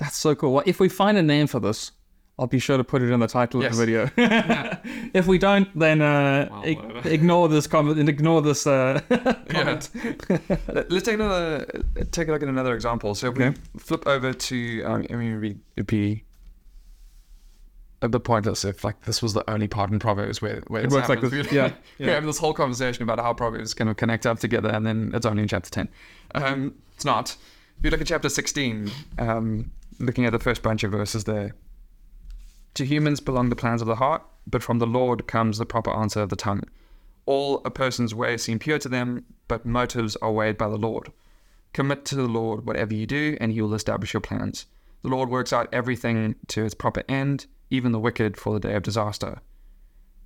that's 0.00 0.16
so 0.16 0.34
cool. 0.34 0.52
Well, 0.54 0.64
if 0.66 0.80
we 0.80 0.88
find 0.88 1.16
a 1.16 1.22
name 1.22 1.46
for 1.46 1.60
this, 1.60 1.92
I'll 2.38 2.46
be 2.46 2.58
sure 2.58 2.76
to 2.78 2.84
put 2.84 3.02
it 3.02 3.10
in 3.10 3.20
the 3.20 3.26
title 3.26 3.62
Yes. 3.62 3.72
of 3.72 3.78
the 3.78 3.84
video. 3.86 4.10
if 5.14 5.26
we 5.26 5.36
don't, 5.38 5.68
then 5.78 6.00
uh, 6.02 6.62
ig- 6.64 6.80
ignore 7.06 7.48
this 7.50 7.66
comment 7.66 7.98
and 7.98 8.08
ignore 8.08 8.40
this 8.42 8.66
uh, 8.66 9.00
comment. 9.50 9.90
Let- 10.68 10.90
Let's 10.90 11.04
take 11.04 11.14
another 11.16 11.66
take 12.10 12.28
a 12.28 12.32
look 12.32 12.42
at 12.42 12.48
another 12.48 12.74
example. 12.74 13.14
So 13.14 13.28
if 13.30 13.36
we 13.36 13.52
flip 13.78 14.06
over 14.06 14.32
to, 14.32 14.82
um, 14.84 15.06
I 15.10 15.14
mean, 15.16 15.28
it'd 15.32 15.42
be, 15.42 15.56
it'd 15.76 15.86
be 15.86 16.24
a 18.02 18.08
bit 18.08 18.24
pointless 18.24 18.64
if 18.64 18.82
like 18.82 19.02
this 19.02 19.20
was 19.20 19.34
the 19.34 19.48
only 19.50 19.68
part 19.68 19.90
in 19.90 19.98
Proverbs 19.98 20.40
where, 20.40 20.62
where 20.68 20.82
It 20.82 20.90
works 20.90 21.10
like 21.10 21.20
this, 21.20 21.30
We'd- 21.32 21.54
yeah, 21.54 21.72
we 21.98 22.06
yeah. 22.06 22.12
have 22.14 22.24
this 22.24 22.38
whole 22.38 22.54
conversation 22.54 23.02
about 23.02 23.18
how 23.20 23.34
Proverbs 23.34 23.74
kind 23.74 23.90
of 23.90 23.96
connect 23.98 24.24
up 24.24 24.38
together, 24.38 24.70
and 24.70 24.86
then 24.86 25.10
it's 25.14 25.26
only 25.26 25.42
in 25.42 25.48
chapter 25.48 25.68
ten. 25.68 25.88
Um, 26.34 26.74
it's 26.94 27.04
not. 27.04 27.36
If 27.78 27.84
you 27.84 27.90
look 27.90 28.00
at 28.00 28.06
chapter 28.06 28.30
sixteen, 28.30 28.90
um, 29.18 29.70
looking 30.00 30.24
at 30.24 30.32
the 30.32 30.38
first 30.38 30.62
bunch 30.62 30.82
of 30.82 30.92
verses 30.92 31.24
there, 31.24 31.54
to 32.74 32.84
humans 32.84 33.20
belong 33.20 33.48
the 33.48 33.56
plans 33.56 33.82
of 33.82 33.88
the 33.88 33.96
heart, 33.96 34.22
but 34.46 34.62
from 34.62 34.78
the 34.78 34.86
Lord 34.86 35.26
comes 35.26 35.58
the 35.58 35.66
proper 35.66 35.90
answer 35.90 36.22
of 36.22 36.28
the 36.28 36.36
tongue. 36.36 36.62
All 37.26 37.62
a 37.64 37.70
person's 37.70 38.14
ways 38.14 38.42
seem 38.42 38.58
pure 38.58 38.78
to 38.78 38.88
them, 38.88 39.24
but 39.48 39.66
motives 39.66 40.16
are 40.16 40.32
weighed 40.32 40.56
by 40.56 40.68
the 40.68 40.76
Lord. 40.76 41.12
Commit 41.72 42.04
to 42.06 42.16
the 42.16 42.28
Lord 42.28 42.66
whatever 42.66 42.94
you 42.94 43.06
do, 43.06 43.36
and 43.40 43.52
he 43.52 43.60
will 43.60 43.74
establish 43.74 44.14
your 44.14 44.20
plans. 44.20 44.66
The 45.02 45.08
Lord 45.08 45.30
works 45.30 45.52
out 45.52 45.68
everything 45.72 46.36
to 46.48 46.64
its 46.64 46.74
proper 46.74 47.02
end, 47.08 47.46
even 47.70 47.92
the 47.92 48.00
wicked 48.00 48.36
for 48.36 48.52
the 48.52 48.68
day 48.68 48.74
of 48.74 48.82
disaster. 48.82 49.40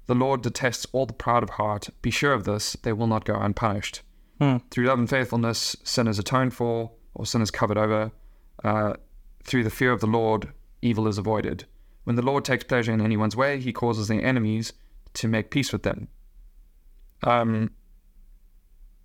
The 0.07 0.15
Lord 0.15 0.43
detests 0.43 0.87
all 0.93 1.07
the 1.07 1.13
proud 1.13 1.43
of 1.43 1.51
heart. 1.51 1.89
Be 2.03 2.11
sure 2.11 2.33
of 2.33 2.45
this, 2.45 2.75
they 2.83 2.93
will 2.93 3.07
not 3.07 3.25
go 3.25 3.35
unpunished. 3.35 4.03
Hmm. 4.39 4.59
Through 4.71 4.87
love 4.87 4.99
and 4.99 5.09
faithfulness, 5.09 5.77
sin 5.85 6.07
is 6.07 6.19
atoned 6.19 6.55
for, 6.55 6.91
or 7.15 7.25
sin 7.25 7.41
is 7.41 7.51
covered 7.51 7.79
over. 7.79 8.11
Uh, 8.63 8.95
through 9.45 9.65
the 9.65 9.71
fear 9.71 9.93
of 9.93 10.01
the 10.01 10.07
Lord, 10.07 10.53
evil 10.83 11.07
is 11.07 11.19
avoided. 11.19 11.65
When 12.05 12.17
the 12.17 12.23
Lord 12.23 12.45
takes 12.45 12.65
pleasure 12.65 12.93
in 12.93 13.01
anyone's 13.01 13.37
way, 13.37 13.61
he 13.61 13.73
causes 13.73 14.09
their 14.09 14.25
enemies 14.25 14.73
to 15.15 15.29
make 15.29 15.51
peace 15.51 15.73
with 15.73 15.83
them. 15.83 16.09
Um, 17.23 17.71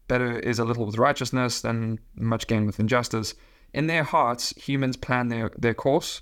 better 0.07 0.37
is 0.39 0.59
a 0.59 0.65
little 0.65 0.85
with 0.85 0.97
righteousness 0.97 1.61
than 1.61 1.99
much 2.15 2.47
gain 2.47 2.65
with 2.65 2.79
injustice. 2.79 3.35
In 3.73 3.87
their 3.87 4.03
hearts, 4.03 4.49
humans 4.57 4.97
plan 4.97 5.29
their, 5.29 5.51
their 5.57 5.73
course, 5.73 6.21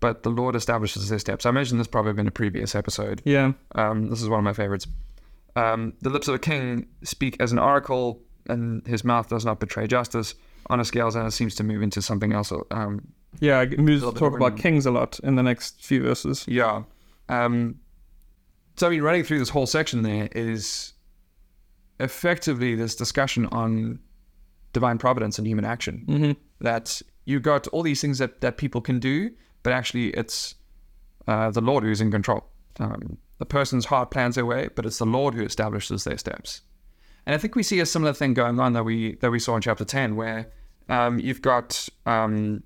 but 0.00 0.22
the 0.22 0.30
Lord 0.30 0.56
establishes 0.56 1.08
their 1.08 1.18
steps. 1.18 1.46
I 1.46 1.50
mentioned 1.50 1.78
this 1.78 1.86
probably 1.86 2.20
in 2.20 2.26
a 2.26 2.32
previous 2.32 2.74
episode. 2.74 3.22
Yeah, 3.24 3.52
Um, 3.74 4.08
this 4.08 4.22
is 4.22 4.28
one 4.28 4.38
of 4.38 4.44
my 4.44 4.52
favorites. 4.52 4.86
Um, 5.54 5.94
the 6.00 6.10
lips 6.10 6.28
of 6.28 6.34
a 6.34 6.38
king 6.38 6.86
speak 7.02 7.36
as 7.40 7.52
an 7.52 7.58
oracle, 7.58 8.20
and 8.48 8.86
his 8.86 9.04
mouth 9.04 9.28
does 9.28 9.44
not 9.44 9.60
betray 9.60 9.86
justice. 9.86 10.34
On 10.68 10.80
a 10.80 10.84
scale, 10.84 11.06
and 11.16 11.28
it 11.28 11.30
seems 11.30 11.54
to 11.56 11.64
move 11.64 11.80
into 11.80 12.02
something 12.02 12.32
else. 12.32 12.52
Um, 12.72 13.06
yeah. 13.40 13.62
Little 13.62 14.12
talk 14.12 14.34
about 14.34 14.56
kings 14.56 14.86
a 14.86 14.90
lot 14.90 15.18
in 15.20 15.36
the 15.36 15.42
next 15.42 15.82
few 15.84 16.02
verses. 16.02 16.44
yeah. 16.48 16.82
Um, 17.28 17.80
so 18.76 18.86
I 18.86 18.90
mean, 18.90 19.02
running 19.02 19.24
through 19.24 19.38
this 19.38 19.48
whole 19.48 19.66
section 19.66 20.02
there 20.02 20.28
is 20.32 20.92
effectively 21.98 22.74
this 22.74 22.94
discussion 22.94 23.46
on 23.46 23.98
divine 24.72 24.98
providence 24.98 25.38
and 25.38 25.46
human 25.46 25.64
action. 25.64 26.04
hmm 26.06 26.32
That 26.64 27.00
you've 27.24 27.42
got 27.42 27.66
all 27.68 27.82
these 27.82 28.00
things 28.00 28.18
that 28.18 28.40
that 28.40 28.56
people 28.58 28.80
can 28.80 28.98
do, 28.98 29.30
but 29.62 29.72
actually 29.72 30.10
it's 30.10 30.54
uh, 31.26 31.50
the 31.50 31.60
Lord 31.60 31.84
who's 31.84 32.00
in 32.00 32.10
control. 32.10 32.44
Um, 32.78 33.18
the 33.38 33.46
person's 33.46 33.86
heart 33.86 34.10
plans 34.10 34.34
their 34.36 34.46
way, 34.46 34.68
but 34.74 34.86
it's 34.86 34.98
the 34.98 35.06
Lord 35.06 35.34
who 35.34 35.42
establishes 35.42 36.04
their 36.04 36.18
steps. 36.18 36.62
And 37.26 37.34
I 37.34 37.38
think 37.38 37.56
we 37.56 37.62
see 37.62 37.80
a 37.80 37.86
similar 37.86 38.12
thing 38.12 38.34
going 38.34 38.60
on 38.60 38.72
that 38.74 38.84
we 38.84 39.16
that 39.16 39.30
we 39.30 39.38
saw 39.38 39.56
in 39.56 39.62
chapter 39.62 39.84
ten, 39.84 40.14
where 40.16 40.52
um, 40.88 41.18
you've 41.18 41.42
got 41.42 41.88
um, 42.06 42.62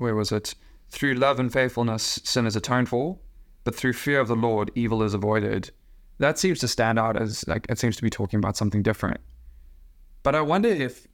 where 0.00 0.14
was 0.14 0.32
it? 0.32 0.54
Through 0.88 1.14
love 1.14 1.38
and 1.38 1.52
faithfulness, 1.52 2.20
sin 2.24 2.46
is 2.46 2.56
atoned 2.56 2.88
for, 2.88 3.18
but 3.64 3.74
through 3.74 3.92
fear 3.92 4.20
of 4.20 4.28
the 4.28 4.36
Lord, 4.36 4.70
evil 4.74 5.02
is 5.02 5.14
avoided. 5.14 5.70
That 6.18 6.38
seems 6.38 6.58
to 6.60 6.68
stand 6.68 6.98
out 6.98 7.16
as 7.16 7.46
like 7.46 7.66
it 7.68 7.78
seems 7.78 7.96
to 7.96 8.02
be 8.02 8.10
talking 8.10 8.38
about 8.38 8.56
something 8.56 8.82
different. 8.82 9.20
But 10.22 10.34
I 10.34 10.40
wonder 10.40 10.68
if 10.68 11.06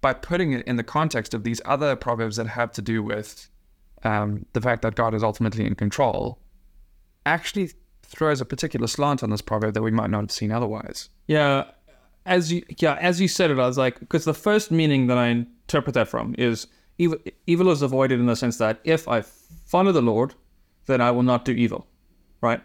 by 0.00 0.12
putting 0.12 0.52
it 0.52 0.66
in 0.66 0.76
the 0.76 0.84
context 0.84 1.32
of 1.32 1.44
these 1.44 1.62
other 1.64 1.96
proverbs 1.96 2.36
that 2.36 2.46
have 2.46 2.72
to 2.72 2.82
do 2.82 3.02
with 3.02 3.48
um, 4.02 4.44
the 4.52 4.60
fact 4.60 4.82
that 4.82 4.96
God 4.96 5.14
is 5.14 5.22
ultimately 5.22 5.64
in 5.64 5.74
control, 5.74 6.38
actually 7.24 7.70
throws 8.02 8.40
a 8.40 8.44
particular 8.44 8.86
slant 8.86 9.22
on 9.22 9.30
this 9.30 9.40
proverb 9.40 9.72
that 9.74 9.82
we 9.82 9.90
might 9.90 10.10
not 10.10 10.24
have 10.24 10.30
seen 10.30 10.52
otherwise. 10.52 11.08
Yeah, 11.26 11.64
as 12.26 12.52
you 12.52 12.62
yeah 12.78 12.96
as 13.00 13.20
you 13.20 13.28
said 13.28 13.50
it, 13.50 13.58
I 13.58 13.66
was 13.66 13.78
like 13.78 14.00
because 14.00 14.24
the 14.24 14.34
first 14.34 14.70
meaning 14.70 15.06
that 15.06 15.18
I 15.18 15.28
interpret 15.28 15.94
that 15.94 16.08
from 16.08 16.34
is 16.38 16.66
evil. 16.98 17.18
Evil 17.46 17.70
is 17.70 17.82
avoided 17.82 18.20
in 18.20 18.26
the 18.26 18.36
sense 18.36 18.58
that 18.58 18.80
if 18.84 19.08
I 19.08 19.22
follow 19.22 19.92
the 19.92 20.02
Lord, 20.02 20.34
then 20.86 21.00
I 21.00 21.10
will 21.10 21.22
not 21.22 21.44
do 21.44 21.52
evil, 21.52 21.86
right? 22.40 22.60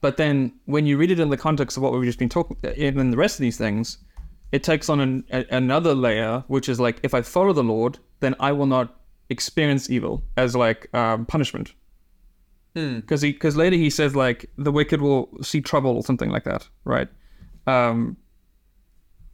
But 0.00 0.16
then 0.16 0.52
when 0.64 0.86
you 0.86 0.96
read 0.96 1.10
it 1.10 1.20
in 1.20 1.28
the 1.28 1.36
context 1.36 1.76
of 1.76 1.82
what 1.82 1.92
we've 1.92 2.04
just 2.04 2.18
been 2.18 2.28
talking, 2.28 2.56
in 2.76 3.10
the 3.10 3.16
rest 3.16 3.36
of 3.36 3.42
these 3.42 3.58
things, 3.58 3.98
it 4.52 4.62
takes 4.62 4.88
on 4.88 5.00
an, 5.00 5.24
a, 5.30 5.44
another 5.50 5.94
layer, 5.94 6.42
which 6.48 6.68
is 6.68 6.80
like 6.80 6.98
if 7.02 7.14
I 7.14 7.22
follow 7.22 7.52
the 7.52 7.62
Lord, 7.62 7.98
then 8.20 8.34
I 8.40 8.52
will 8.52 8.66
not 8.66 8.96
experience 9.28 9.90
evil 9.90 10.22
as 10.36 10.56
like 10.56 10.92
um, 10.94 11.26
punishment. 11.26 11.74
Because 12.74 13.20
he 13.20 13.32
because 13.32 13.56
later 13.56 13.76
he 13.76 13.90
says 13.90 14.14
like 14.14 14.48
the 14.56 14.70
wicked 14.70 15.00
will 15.00 15.28
see 15.42 15.60
trouble 15.60 15.96
or 15.96 16.02
something 16.02 16.30
like 16.30 16.44
that, 16.44 16.68
right? 16.84 17.08
Um, 17.66 18.16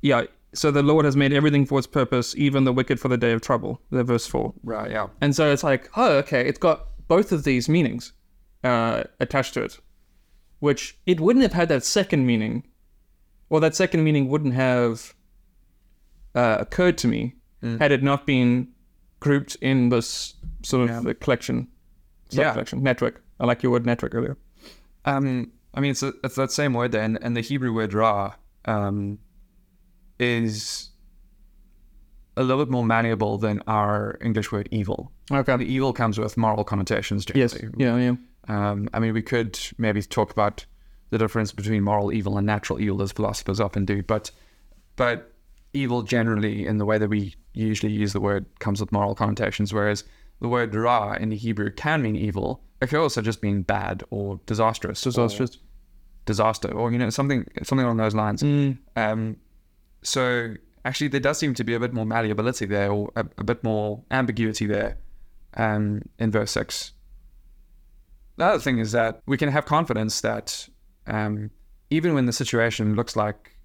yeah. 0.00 0.24
So 0.56 0.70
the 0.70 0.82
Lord 0.82 1.04
has 1.04 1.16
made 1.16 1.32
everything 1.32 1.66
for 1.66 1.78
its 1.78 1.86
purpose, 1.86 2.34
even 2.36 2.64
the 2.64 2.72
wicked 2.72 2.98
for 2.98 3.08
the 3.08 3.16
day 3.16 3.32
of 3.32 3.40
trouble. 3.42 3.80
The 3.90 4.02
verse 4.04 4.26
four. 4.26 4.54
Right, 4.62 4.90
yeah. 4.90 5.08
And 5.20 5.34
so 5.36 5.50
it's 5.52 5.62
like, 5.64 5.90
oh, 5.96 6.12
okay, 6.18 6.46
it's 6.48 6.58
got 6.58 6.86
both 7.08 7.30
of 7.32 7.44
these 7.44 7.68
meanings 7.68 8.12
uh, 8.64 9.04
attached 9.20 9.54
to 9.54 9.62
it, 9.62 9.78
which 10.60 10.98
it 11.06 11.20
wouldn't 11.20 11.42
have 11.42 11.52
had 11.52 11.68
that 11.68 11.84
second 11.84 12.26
meaning, 12.26 12.66
or 13.50 13.60
that 13.60 13.74
second 13.74 14.02
meaning 14.02 14.28
wouldn't 14.28 14.54
have 14.54 15.14
uh, 16.34 16.56
occurred 16.60 16.98
to 16.98 17.08
me 17.08 17.34
had 17.80 17.90
it 17.90 18.00
not 18.00 18.26
been 18.26 18.68
grouped 19.18 19.56
in 19.60 19.88
this 19.88 20.34
sort 20.62 20.88
of 20.88 21.04
uh, 21.06 21.14
collection, 21.14 21.66
Yeah. 22.30 22.52
collection 22.52 22.80
network. 22.82 23.24
I 23.40 23.46
like 23.46 23.60
your 23.62 23.72
word 23.72 23.84
network 23.84 24.14
earlier. 24.14 24.36
Um, 25.04 25.50
I 25.74 25.80
mean, 25.80 25.90
it's, 25.90 26.02
a, 26.04 26.12
it's 26.22 26.36
that 26.36 26.52
same 26.52 26.74
word 26.74 26.92
there, 26.92 27.02
and, 27.02 27.18
and 27.22 27.36
the 27.36 27.40
Hebrew 27.40 27.72
word 27.74 27.92
ra 27.92 28.34
um, 28.66 29.18
is 30.18 30.90
a 32.36 32.42
little 32.42 32.64
bit 32.64 32.70
more 32.70 32.84
malleable 32.84 33.38
than 33.38 33.62
our 33.66 34.18
English 34.20 34.52
word 34.52 34.68
evil. 34.70 35.10
Okay. 35.32 35.56
The 35.56 35.64
evil 35.64 35.92
comes 35.92 36.18
with 36.18 36.36
moral 36.36 36.64
connotations 36.64 37.24
generally. 37.24 37.42
Yes. 37.52 37.72
Yeah. 37.76 37.96
Yeah. 37.96 38.14
Um, 38.48 38.88
I 38.92 38.98
mean, 39.00 39.12
we 39.14 39.22
could 39.22 39.58
maybe 39.78 40.02
talk 40.02 40.30
about 40.30 40.64
the 41.10 41.18
difference 41.18 41.52
between 41.52 41.82
moral 41.82 42.12
evil 42.12 42.36
and 42.36 42.46
natural 42.46 42.80
evil, 42.80 43.02
as 43.02 43.12
philosophers 43.12 43.60
often 43.60 43.84
do, 43.84 44.02
but 44.02 44.30
but 44.96 45.32
evil 45.72 46.02
generally, 46.02 46.66
in 46.66 46.78
the 46.78 46.84
way 46.84 46.98
that 46.98 47.08
we 47.08 47.34
usually 47.52 47.92
use 47.92 48.12
the 48.12 48.20
word, 48.20 48.46
comes 48.60 48.80
with 48.80 48.92
moral 48.92 49.14
connotations, 49.14 49.72
whereas 49.72 50.04
the 50.40 50.48
word 50.48 50.74
ra 50.74 51.14
in 51.14 51.28
the 51.30 51.36
Hebrew 51.36 51.70
can 51.70 52.02
mean 52.02 52.16
evil. 52.16 52.62
It 52.80 52.88
could 52.88 53.00
also 53.00 53.22
just 53.22 53.42
mean 53.42 53.62
bad 53.62 54.04
or 54.10 54.40
disastrous. 54.46 55.04
or 55.06 55.10
Disastrous. 55.10 55.58
disaster, 56.26 56.70
or 56.72 56.92
you 56.92 56.98
know 56.98 57.10
something 57.10 57.46
something 57.62 57.84
along 57.84 57.96
those 57.98 58.14
lines. 58.14 58.42
Mm. 58.42 58.78
Um, 58.96 59.36
so 60.06 60.54
actually, 60.84 61.08
there 61.08 61.20
does 61.20 61.36
seem 61.36 61.52
to 61.54 61.64
be 61.64 61.74
a 61.74 61.80
bit 61.80 61.92
more 61.92 62.06
malleability 62.06 62.64
there, 62.64 62.92
or 62.92 63.10
a, 63.16 63.26
a 63.38 63.44
bit 63.44 63.64
more 63.64 64.04
ambiguity 64.12 64.66
there, 64.66 64.98
um, 65.54 66.02
in 66.20 66.30
verse 66.30 66.52
six. 66.52 66.92
The 68.36 68.44
other 68.44 68.58
thing 68.60 68.78
is 68.78 68.92
that 68.92 69.20
we 69.26 69.36
can 69.36 69.50
have 69.50 69.64
confidence 69.64 70.20
that 70.20 70.68
um, 71.08 71.50
even 71.90 72.14
when 72.14 72.26
the 72.26 72.32
situation 72.32 72.94
looks 72.94 73.16
like 73.16 73.56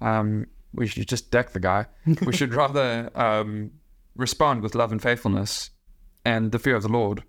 um, 0.00 0.46
we 0.72 0.86
should 0.86 1.08
just 1.08 1.32
deck 1.32 1.50
the 1.50 1.60
guy, 1.60 1.86
we 2.24 2.32
should 2.32 2.54
rather 2.62 3.10
um, 3.16 3.72
respond 4.14 4.62
with 4.62 4.76
love 4.76 4.92
and 4.92 5.02
faithfulness 5.02 5.70
and 6.24 6.52
the 6.52 6.60
fear 6.60 6.76
of 6.76 6.82
the 6.82 6.88
Lord, 6.88 7.24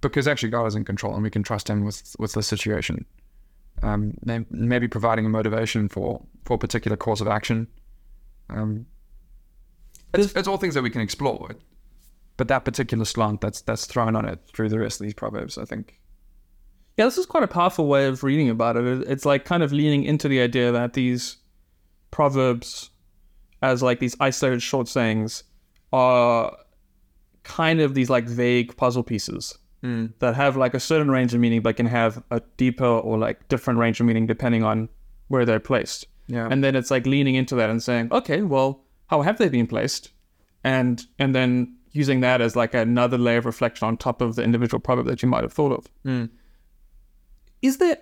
because 0.00 0.26
actually 0.26 0.50
God 0.50 0.64
is 0.64 0.74
in 0.74 0.86
control 0.86 1.12
and 1.12 1.22
we 1.22 1.30
can 1.30 1.42
trust 1.42 1.68
Him 1.68 1.84
with 1.84 2.16
with 2.18 2.32
the 2.32 2.42
situation 2.42 3.04
um, 3.82 4.14
maybe 4.50 4.88
providing 4.88 5.26
a 5.26 5.28
motivation 5.28 5.88
for 5.88 6.24
for 6.44 6.54
a 6.54 6.58
particular 6.58 6.96
course 6.96 7.20
of 7.20 7.28
action. 7.28 7.66
Um, 8.48 8.86
it's, 10.14 10.32
it's 10.34 10.48
all 10.48 10.56
things 10.56 10.74
that 10.74 10.82
we 10.82 10.90
can 10.90 11.00
explore, 11.00 11.50
but 12.36 12.48
that 12.48 12.64
particular 12.64 13.04
slant 13.04 13.40
that's 13.40 13.60
that's 13.62 13.86
thrown 13.86 14.16
on 14.16 14.24
it 14.26 14.40
through 14.54 14.68
the 14.68 14.78
rest 14.78 15.00
of 15.00 15.04
these 15.04 15.14
proverbs, 15.14 15.58
I 15.58 15.64
think. 15.64 16.00
Yeah, 16.96 17.04
this 17.04 17.18
is 17.18 17.26
quite 17.26 17.42
a 17.42 17.48
powerful 17.48 17.88
way 17.88 18.06
of 18.06 18.22
reading 18.24 18.48
about 18.48 18.76
it. 18.76 18.86
It- 18.86 19.08
It's 19.08 19.24
like 19.26 19.44
kind 19.44 19.62
of 19.62 19.72
leaning 19.72 20.04
into 20.04 20.28
the 20.28 20.40
idea 20.40 20.72
that 20.72 20.94
these 20.94 21.36
proverbs, 22.10 22.90
as 23.62 23.82
like 23.82 23.98
these 24.00 24.16
isolated 24.20 24.62
short 24.62 24.88
sayings, 24.88 25.44
are 25.92 26.56
kind 27.42 27.80
of 27.80 27.94
these 27.94 28.08
like 28.08 28.24
vague 28.24 28.76
puzzle 28.76 29.02
pieces 29.02 29.58
Mm. 29.86 30.12
that 30.18 30.34
have 30.34 30.56
like 30.56 30.74
a 30.74 30.80
certain 30.80 31.10
range 31.10 31.32
of 31.32 31.40
meaning, 31.40 31.62
but 31.62 31.76
can 31.76 31.86
have 31.86 32.22
a 32.32 32.40
deeper 32.56 32.84
or 32.84 33.18
like 33.18 33.46
different 33.46 33.78
range 33.78 34.00
of 34.00 34.06
meaning 34.06 34.26
depending 34.26 34.64
on 34.64 34.88
where 35.28 35.44
they're 35.44 35.60
placed. 35.60 36.06
Yeah. 36.26 36.48
And 36.50 36.64
then 36.64 36.74
it's 36.74 36.90
like 36.90 37.06
leaning 37.06 37.36
into 37.36 37.54
that 37.54 37.70
and 37.70 37.80
saying, 37.80 38.08
okay, 38.10 38.42
well, 38.42 38.82
how 39.06 39.22
have 39.22 39.38
they 39.38 39.48
been 39.48 39.68
placed? 39.68 40.10
And 40.64 41.06
and 41.20 41.34
then 41.34 41.76
using 41.96 42.20
that 42.20 42.40
as 42.40 42.54
like 42.54 42.74
another 42.74 43.18
layer 43.18 43.38
of 43.38 43.46
reflection 43.46 43.88
on 43.88 43.96
top 43.96 44.20
of 44.20 44.36
the 44.36 44.42
individual 44.42 44.78
proverb 44.78 45.06
that 45.06 45.22
you 45.22 45.28
might 45.28 45.42
have 45.42 45.52
thought 45.52 45.72
of 45.72 45.88
mm. 46.04 46.28
is 47.62 47.78
there 47.78 47.96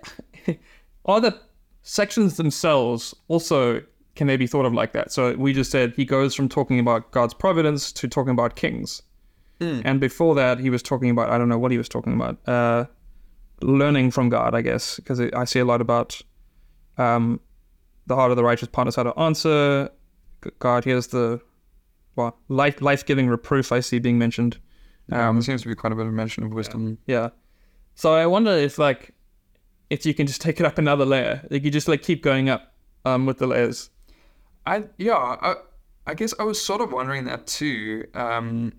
are 1.05 1.21
the 1.21 1.39
sections 1.81 2.37
themselves 2.37 3.15
also 3.29 3.81
can 4.15 4.27
they 4.27 4.37
be 4.37 4.47
thought 4.47 4.65
of 4.65 4.73
like 4.73 4.91
that 4.91 5.11
so 5.11 5.33
we 5.35 5.53
just 5.53 5.71
said 5.71 5.93
he 5.95 6.03
goes 6.03 6.35
from 6.35 6.49
talking 6.49 6.79
about 6.79 7.11
god's 7.11 7.33
providence 7.33 7.91
to 7.91 8.07
talking 8.07 8.31
about 8.31 8.55
kings 8.55 9.01
and 9.61 9.99
before 9.99 10.35
that 10.35 10.59
he 10.59 10.69
was 10.69 10.83
talking 10.83 11.09
about 11.09 11.29
i 11.29 11.37
don't 11.37 11.49
know 11.49 11.57
what 11.57 11.71
he 11.71 11.77
was 11.77 11.87
talking 11.89 12.13
about 12.13 12.37
uh 12.47 12.85
learning 13.61 14.11
from 14.11 14.29
god 14.29 14.53
i 14.53 14.61
guess 14.61 14.97
because 14.97 15.19
i 15.19 15.45
see 15.45 15.59
a 15.59 15.65
lot 15.65 15.81
about 15.81 16.21
um 16.97 17.39
the 18.07 18.15
heart 18.15 18.31
of 18.31 18.37
the 18.37 18.43
righteous 18.43 18.67
ponders 18.67 18.95
how 18.95 19.03
to 19.03 19.17
answer 19.19 19.89
god 20.59 20.83
here's 20.83 21.07
the 21.07 21.39
well 22.15 22.37
life 22.49 22.81
life-giving 22.81 23.27
reproof 23.27 23.71
i 23.71 23.79
see 23.79 23.97
being 23.99 24.17
mentioned 24.19 24.57
Um, 25.11 25.35
there 25.35 25.43
seems 25.43 25.61
to 25.61 25.67
be 25.67 25.75
quite 25.75 25.93
a 25.93 25.95
bit 25.95 26.07
of 26.07 26.13
mention 26.13 26.43
of 26.43 26.51
wisdom. 26.51 26.97
yeah. 27.05 27.29
So 27.93 28.13
I 28.15 28.25
wonder 28.25 28.51
if 28.51 28.77
like 28.79 29.13
if 29.91 30.03
you 30.05 30.13
can 30.15 30.25
just 30.25 30.41
take 30.41 30.59
it 30.59 30.65
up 30.65 30.77
another 30.79 31.05
layer. 31.05 31.45
Like 31.51 31.63
you 31.63 31.69
just 31.69 31.87
like 31.87 32.01
keep 32.01 32.23
going 32.23 32.49
up 32.49 32.73
um 33.05 33.25
with 33.27 33.37
the 33.37 33.45
layers. 33.47 33.91
I 34.65 34.85
yeah, 34.97 35.13
I, 35.49 35.55
I 36.07 36.13
guess 36.15 36.33
I 36.39 36.43
was 36.43 36.59
sort 36.59 36.81
of 36.81 36.91
wondering 36.91 37.25
that 37.25 37.45
too. 37.45 38.05
Um, 38.15 38.73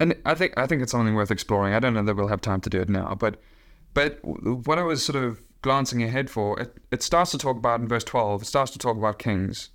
and 0.00 0.16
I 0.24 0.34
think 0.34 0.54
I 0.56 0.66
think 0.66 0.82
it's 0.82 0.92
something 0.92 1.14
worth 1.14 1.30
exploring. 1.30 1.74
I 1.74 1.78
don't 1.78 1.94
know 1.94 2.02
that 2.02 2.16
we'll 2.16 2.28
have 2.28 2.40
time 2.40 2.60
to 2.62 2.70
do 2.70 2.80
it 2.80 2.88
now, 2.88 3.14
but 3.14 3.36
but 3.94 4.18
what 4.22 4.78
I 4.78 4.82
was 4.82 5.04
sort 5.04 5.22
of 5.22 5.40
glancing 5.62 6.02
ahead 6.02 6.30
for, 6.30 6.58
it, 6.58 6.76
it 6.90 7.02
starts 7.02 7.30
to 7.32 7.38
talk 7.38 7.56
about 7.56 7.80
in 7.80 7.86
verse 7.86 8.04
twelve. 8.04 8.42
It 8.42 8.46
starts 8.46 8.72
to 8.72 8.78
talk 8.78 8.96
about 8.96 9.18
kings. 9.18 9.70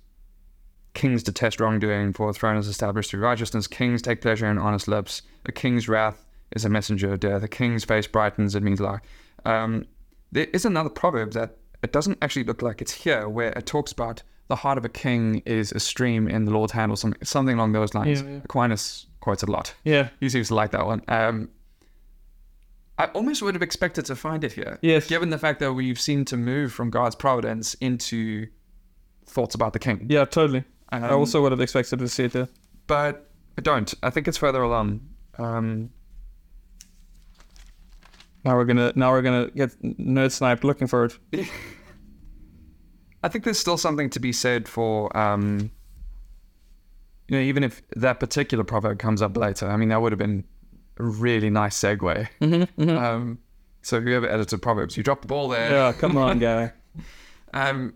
Kings 0.94 1.22
detest 1.22 1.60
wrongdoing, 1.60 2.14
for 2.14 2.30
a 2.30 2.32
throne 2.32 2.56
is 2.56 2.68
established 2.68 3.10
through 3.10 3.20
righteousness. 3.20 3.66
Kings 3.66 4.00
take 4.00 4.22
pleasure 4.22 4.50
in 4.50 4.58
honest 4.58 4.88
lips. 4.88 5.22
A 5.44 5.52
king's 5.52 5.88
wrath 5.88 6.24
is 6.54 6.64
a 6.64 6.70
messenger 6.70 7.12
of 7.12 7.20
death. 7.20 7.42
A 7.42 7.48
king's 7.48 7.84
face 7.84 8.06
brightens, 8.06 8.54
it 8.54 8.62
means 8.62 8.80
life. 8.80 9.00
Um, 9.44 9.84
there 10.32 10.46
is 10.52 10.64
another 10.64 10.88
proverb 10.88 11.32
that 11.32 11.58
it 11.82 11.92
doesn't 11.92 12.18
actually 12.22 12.44
look 12.44 12.62
like 12.62 12.80
it's 12.80 12.92
here, 12.92 13.28
where 13.28 13.50
it 13.50 13.66
talks 13.66 13.92
about 13.92 14.22
the 14.48 14.56
heart 14.56 14.78
of 14.78 14.84
a 14.84 14.88
king 14.88 15.42
is 15.44 15.70
a 15.72 15.80
stream 15.80 16.28
in 16.28 16.46
the 16.46 16.50
Lord's 16.50 16.72
hand, 16.72 16.90
or 16.90 16.96
something, 16.96 17.22
something 17.22 17.56
along 17.56 17.72
those 17.72 17.94
lines. 17.94 18.22
Yeah, 18.22 18.28
yeah. 18.28 18.40
Aquinas 18.44 19.06
quotes 19.26 19.42
it 19.42 19.48
a 19.48 19.52
lot. 19.52 19.74
Yeah. 19.82 20.10
He 20.20 20.28
seems 20.28 20.46
to 20.48 20.54
like 20.54 20.70
that 20.70 20.86
one. 20.86 21.02
Um, 21.08 21.48
I 22.96 23.06
almost 23.06 23.42
would 23.42 23.54
have 23.56 23.62
expected 23.62 24.04
to 24.06 24.14
find 24.14 24.44
it 24.44 24.52
here. 24.52 24.78
Yes. 24.82 25.08
Given 25.08 25.30
the 25.30 25.38
fact 25.38 25.58
that 25.58 25.72
we've 25.72 25.98
seemed 25.98 26.28
to 26.28 26.36
move 26.36 26.72
from 26.72 26.90
God's 26.90 27.16
providence 27.16 27.74
into 27.80 28.46
thoughts 29.26 29.56
about 29.56 29.72
the 29.72 29.80
king. 29.80 30.06
Yeah, 30.08 30.26
totally. 30.26 30.62
I 30.90 30.98
Um, 31.00 31.18
also 31.18 31.42
would 31.42 31.50
have 31.50 31.60
expected 31.60 31.98
to 31.98 32.08
see 32.08 32.24
it 32.26 32.32
there. 32.32 32.48
but 32.86 33.28
I 33.58 33.62
don't. 33.62 33.92
I 34.00 34.10
think 34.10 34.28
it's 34.28 34.38
further 34.38 34.62
along. 34.62 35.00
Um, 35.38 35.90
Now 38.44 38.54
we're 38.54 38.64
gonna 38.64 38.92
now 38.94 39.10
we're 39.10 39.22
gonna 39.22 39.50
get 39.50 39.70
nerd 39.82 40.30
sniped 40.30 40.62
looking 40.62 40.86
for 40.86 41.06
it. 41.06 41.18
I 43.24 43.28
think 43.28 43.42
there's 43.42 43.58
still 43.58 43.76
something 43.76 44.08
to 44.10 44.20
be 44.20 44.32
said 44.32 44.68
for, 44.68 45.14
um, 45.16 45.72
you 47.28 47.36
know, 47.36 47.42
even 47.42 47.64
if 47.64 47.82
that 47.96 48.20
particular 48.20 48.64
proverb 48.64 48.98
comes 48.98 49.22
up 49.22 49.36
later. 49.36 49.68
I 49.68 49.76
mean, 49.76 49.88
that 49.88 50.00
would 50.00 50.12
have 50.12 50.18
been 50.18 50.44
a 50.98 51.04
really 51.04 51.50
nice 51.50 51.78
segue. 51.78 52.28
Um, 52.96 53.38
so 53.82 54.00
whoever 54.00 54.28
edited 54.28 54.62
proverbs, 54.62 54.96
you 54.96 55.02
dropped 55.02 55.22
the 55.22 55.28
ball 55.28 55.48
there. 55.48 55.70
Yeah, 55.70 55.92
come 55.92 56.16
on, 56.16 56.38
guy. 56.40 56.72
Um, 57.54 57.94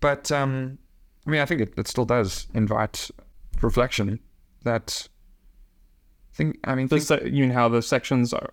but 0.00 0.30
um, 0.30 0.78
I 1.26 1.30
mean, 1.30 1.40
I 1.40 1.46
think 1.46 1.60
it, 1.60 1.74
it 1.76 1.88
still 1.88 2.04
does 2.04 2.46
invite 2.54 3.10
reflection. 3.62 4.20
That 4.64 5.08
think, 6.32 6.58
I 6.64 6.74
mean, 6.74 6.88
think, 6.88 7.02
se- 7.02 7.22
you 7.24 7.42
mean 7.42 7.50
how 7.50 7.68
the 7.68 7.82
sections 7.82 8.32
are 8.32 8.50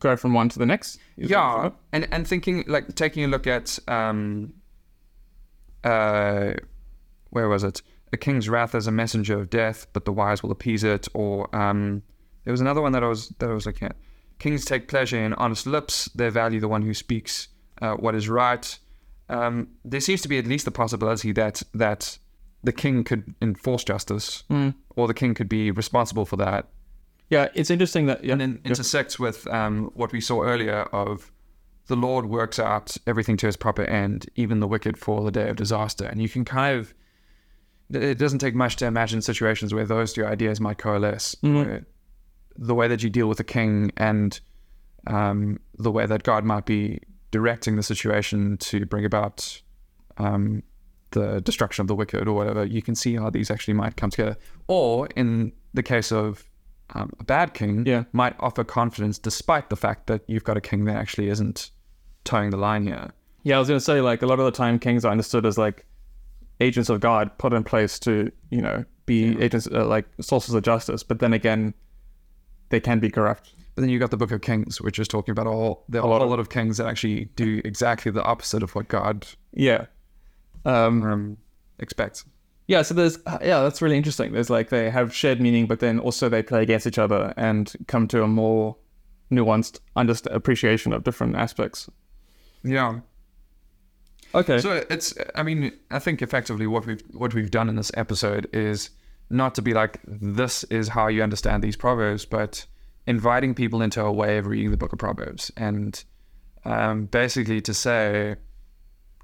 go 0.00 0.16
from 0.16 0.34
one 0.34 0.48
to 0.48 0.58
the 0.58 0.66
next? 0.66 0.98
Yeah, 1.16 1.70
and 1.92 2.08
and 2.10 2.26
thinking 2.26 2.64
like 2.66 2.94
taking 2.94 3.24
a 3.24 3.28
look 3.28 3.46
at 3.46 3.78
um, 3.88 4.54
uh, 5.84 6.54
where 7.30 7.48
was 7.48 7.64
it? 7.64 7.82
A 8.12 8.16
king's 8.16 8.48
wrath 8.48 8.74
is 8.74 8.86
a 8.86 8.92
messenger 8.92 9.38
of 9.38 9.50
death, 9.50 9.86
but 9.92 10.04
the 10.04 10.12
wise 10.12 10.42
will 10.42 10.50
appease 10.50 10.84
it. 10.84 11.08
Or 11.14 11.54
um, 11.54 12.02
there 12.44 12.52
was 12.52 12.60
another 12.60 12.80
one 12.80 12.92
that 12.92 13.04
I 13.04 13.08
was 13.08 13.28
that 13.38 13.48
I 13.48 13.54
was 13.54 13.66
looking 13.66 13.88
at. 13.88 13.96
Kings 14.38 14.64
take 14.64 14.88
pleasure 14.88 15.22
in 15.22 15.34
honest 15.34 15.66
lips; 15.66 16.06
they 16.14 16.28
value 16.30 16.60
the 16.60 16.68
one 16.68 16.82
who 16.82 16.94
speaks 16.94 17.48
uh, 17.80 17.94
what 17.94 18.14
is 18.14 18.28
right. 18.28 18.78
Um, 19.28 19.68
there 19.84 20.00
seems 20.00 20.22
to 20.22 20.28
be 20.28 20.38
at 20.38 20.46
least 20.46 20.64
the 20.64 20.70
possibility 20.70 21.32
that 21.32 21.62
that 21.74 22.18
the 22.64 22.72
king 22.72 23.04
could 23.04 23.34
enforce 23.40 23.84
justice, 23.84 24.44
or 24.96 25.06
the 25.06 25.14
king 25.14 25.34
could 25.34 25.48
be 25.48 25.70
responsible 25.70 26.26
for 26.26 26.36
that 26.36 26.68
Yeah, 27.30 27.48
it's 27.54 27.70
interesting 27.70 28.06
that 28.06 28.24
yeah, 28.24 28.32
and 28.32 28.40
then 28.40 28.60
intersects 28.64 29.18
with 29.18 29.46
um, 29.46 29.90
what 29.94 30.12
we 30.12 30.20
saw 30.20 30.42
earlier 30.42 30.82
of 30.92 31.30
the 31.86 31.96
Lord 31.96 32.26
works 32.26 32.58
out 32.58 32.96
everything 33.06 33.36
to 33.38 33.46
his 33.46 33.56
proper 33.56 33.84
end, 33.84 34.28
even 34.34 34.60
the 34.60 34.66
wicked 34.66 34.98
for 34.98 35.22
the 35.24 35.30
day 35.30 35.48
of 35.48 35.56
disaster. 35.56 36.04
And 36.04 36.20
you 36.20 36.28
can 36.28 36.44
kind 36.44 36.78
of, 36.78 36.92
it 37.92 38.18
doesn't 38.18 38.38
take 38.38 38.54
much 38.54 38.76
to 38.76 38.86
imagine 38.86 39.20
situations 39.22 39.74
where 39.74 39.84
those 39.86 40.12
two 40.12 40.24
ideas 40.24 40.60
might 40.60 40.78
coalesce. 40.78 41.34
where 41.40 41.86
The 42.56 42.74
way 42.74 42.88
that 42.88 43.02
you 43.02 43.10
deal 43.10 43.28
with 43.28 43.40
a 43.40 43.44
king 43.44 43.90
and 43.96 44.38
um, 45.06 45.58
the 45.78 45.90
way 45.90 46.06
that 46.06 46.22
God 46.22 46.44
might 46.44 46.66
be 46.66 47.00
directing 47.30 47.76
the 47.76 47.82
situation 47.82 48.56
to 48.58 48.84
bring 48.86 49.04
about 49.04 49.60
um, 50.18 50.62
the 51.12 51.40
destruction 51.40 51.82
of 51.82 51.88
the 51.88 51.94
wicked 51.94 52.28
or 52.28 52.34
whatever, 52.34 52.64
you 52.64 52.82
can 52.82 52.94
see 52.94 53.16
how 53.16 53.30
these 53.30 53.50
actually 53.50 53.74
might 53.74 53.96
come 53.96 54.10
together. 54.10 54.36
Or 54.68 55.08
in 55.16 55.52
the 55.74 55.82
case 55.82 56.12
of 56.12 56.44
um, 56.94 57.10
a 57.20 57.24
bad 57.24 57.54
king, 57.54 57.86
Yeah. 57.86 58.04
might 58.12 58.34
offer 58.40 58.64
confidence 58.64 59.18
despite 59.18 59.70
the 59.70 59.76
fact 59.76 60.06
that 60.08 60.22
you've 60.26 60.44
got 60.44 60.56
a 60.56 60.60
king 60.60 60.84
that 60.86 60.96
actually 60.96 61.28
isn't 61.28 61.70
toeing 62.24 62.50
the 62.50 62.56
line 62.56 62.84
here. 62.84 63.10
Yeah, 63.42 63.56
I 63.56 63.58
was 63.60 63.68
gonna 63.68 63.80
say 63.80 64.00
like 64.00 64.22
a 64.22 64.26
lot 64.26 64.38
of 64.38 64.44
the 64.44 64.50
time 64.50 64.78
kings 64.78 65.04
are 65.04 65.10
understood 65.10 65.46
as 65.46 65.56
like 65.56 65.86
agents 66.60 66.88
of 66.90 67.00
God 67.00 67.30
put 67.38 67.52
in 67.52 67.64
place 67.64 67.98
to, 68.00 68.30
you 68.50 68.60
know, 68.60 68.84
be 69.06 69.40
agents 69.40 69.66
uh, 69.72 69.84
like 69.86 70.06
sources 70.20 70.54
of 70.54 70.62
justice. 70.62 71.02
But 71.02 71.18
then 71.20 71.32
again, 71.32 71.74
they 72.68 72.80
can 72.80 73.00
be 73.00 73.10
corrupt. 73.10 73.54
But 73.74 73.82
then 73.82 73.90
you 73.90 73.98
got 73.98 74.10
the 74.10 74.16
Book 74.16 74.30
of 74.32 74.40
Kings, 74.42 74.80
which 74.80 74.98
is 74.98 75.08
talking 75.08 75.32
about 75.32 75.46
all 75.46 75.84
there 75.88 76.00
are 76.02 76.06
a 76.06 76.10
lot 76.10 76.22
of- 76.22 76.28
lot 76.30 76.38
of 76.40 76.48
kings 76.50 76.76
that 76.76 76.86
actually 76.86 77.26
do 77.36 77.60
exactly 77.64 78.12
the 78.12 78.22
opposite 78.22 78.62
of 78.62 78.74
what 78.74 78.88
God 78.88 79.26
Yeah. 79.52 79.86
Um, 80.64 81.02
um, 81.02 81.36
expects. 81.78 82.24
yeah. 82.68 82.82
So 82.82 82.92
there's, 82.94 83.18
uh, 83.26 83.38
yeah, 83.42 83.62
that's 83.62 83.80
really 83.80 83.96
interesting. 83.96 84.32
There's 84.32 84.50
like 84.50 84.68
they 84.68 84.90
have 84.90 85.14
shared 85.14 85.40
meaning, 85.40 85.66
but 85.66 85.80
then 85.80 85.98
also 85.98 86.28
they 86.28 86.42
play 86.42 86.62
against 86.62 86.86
each 86.86 86.98
other 86.98 87.32
and 87.36 87.72
come 87.88 88.06
to 88.08 88.22
a 88.22 88.28
more 88.28 88.76
nuanced 89.32 89.80
underst- 89.96 90.32
appreciation 90.34 90.92
of 90.92 91.02
different 91.04 91.36
aspects. 91.36 91.88
Yeah. 92.62 93.00
Okay. 94.34 94.58
So 94.58 94.84
it's 94.88 95.14
I 95.34 95.42
mean, 95.42 95.72
I 95.90 95.98
think 95.98 96.22
effectively 96.22 96.66
what 96.66 96.86
we've 96.86 97.02
what 97.12 97.34
we've 97.34 97.50
done 97.50 97.68
in 97.68 97.76
this 97.76 97.90
episode 97.94 98.48
is 98.52 98.90
not 99.28 99.54
to 99.54 99.62
be 99.62 99.74
like 99.74 100.00
this 100.06 100.64
is 100.64 100.88
how 100.88 101.08
you 101.08 101.22
understand 101.22 101.62
these 101.62 101.76
proverbs, 101.76 102.24
but 102.24 102.66
inviting 103.06 103.54
people 103.54 103.82
into 103.82 104.00
a 104.02 104.12
way 104.12 104.38
of 104.38 104.46
reading 104.46 104.70
the 104.70 104.76
book 104.76 104.92
of 104.92 104.98
Proverbs 104.98 105.50
and 105.56 106.04
um, 106.64 107.06
basically 107.06 107.60
to 107.62 107.74
say 107.74 108.36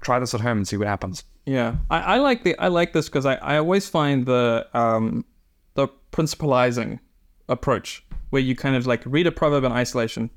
try 0.01 0.19
this 0.19 0.33
at 0.33 0.41
home 0.41 0.57
and 0.57 0.67
see 0.67 0.77
what 0.77 0.87
happens. 0.87 1.23
Yeah, 1.45 1.77
I, 1.89 1.99
I 1.99 2.17
like 2.17 2.43
the 2.43 2.57
I 2.59 2.67
like 2.67 2.93
this 2.93 3.07
because 3.07 3.25
I, 3.25 3.35
I 3.35 3.57
always 3.57 3.87
find 3.87 4.25
the 4.25 4.67
um 4.73 5.23
the 5.75 5.87
principalizing 6.11 6.99
approach 7.47 8.05
where 8.29 8.41
you 8.41 8.55
kind 8.55 8.75
of 8.75 8.85
like 8.85 9.01
read 9.05 9.27
a 9.27 9.31
proverb 9.31 9.63
in 9.63 9.71
isolation, 9.71 10.29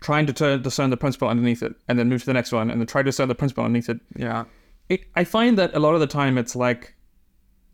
trying 0.00 0.26
to 0.26 0.32
turn, 0.32 0.62
discern 0.62 0.90
the 0.90 0.96
principle 0.96 1.28
underneath 1.28 1.62
it, 1.62 1.74
and 1.88 1.98
then 1.98 2.08
move 2.08 2.20
to 2.20 2.26
the 2.26 2.34
next 2.34 2.52
one, 2.52 2.70
and 2.70 2.80
then 2.80 2.86
try 2.86 3.02
to 3.02 3.06
discern 3.06 3.28
the 3.28 3.34
principle 3.34 3.64
underneath 3.64 3.88
it. 3.88 4.00
Yeah. 4.16 4.44
it. 4.88 5.02
I 5.14 5.24
find 5.24 5.58
that 5.58 5.74
a 5.74 5.78
lot 5.78 5.94
of 5.94 6.00
the 6.00 6.06
time 6.06 6.38
it's 6.38 6.56
like 6.56 6.94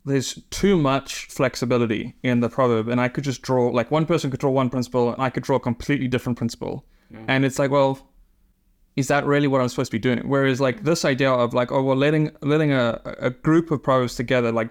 there's 0.05 0.35
too 0.49 0.77
much 0.77 1.25
flexibility 1.27 2.15
in 2.23 2.41
the 2.41 2.49
proverb, 2.49 2.87
and 2.87 2.99
I 2.99 3.07
could 3.07 3.23
just 3.23 3.41
draw 3.41 3.69
like 3.69 3.91
one 3.91 4.05
person 4.05 4.31
could 4.31 4.39
draw 4.39 4.51
one 4.51 4.69
principle, 4.69 5.13
and 5.13 5.21
I 5.21 5.29
could 5.29 5.43
draw 5.43 5.57
a 5.57 5.61
completely 5.61 6.07
different 6.07 6.37
principle, 6.37 6.85
and 7.27 7.45
it's 7.45 7.59
like 7.59 7.71
well 7.71 8.09
is 8.95 9.07
that 9.07 9.25
really 9.25 9.47
what 9.47 9.61
I'm 9.61 9.69
supposed 9.69 9.91
to 9.91 9.95
be 9.95 9.99
doing? 9.99 10.19
Whereas 10.27 10.61
like 10.61 10.83
this 10.83 11.03
idea 11.03 11.31
of 11.31 11.53
like, 11.53 11.71
oh 11.71 11.81
well 11.81 11.95
letting 11.95 12.31
letting 12.41 12.71
a, 12.71 13.01
a 13.19 13.29
group 13.31 13.71
of 13.71 13.81
proverbs 13.81 14.15
together 14.15 14.51
like 14.51 14.69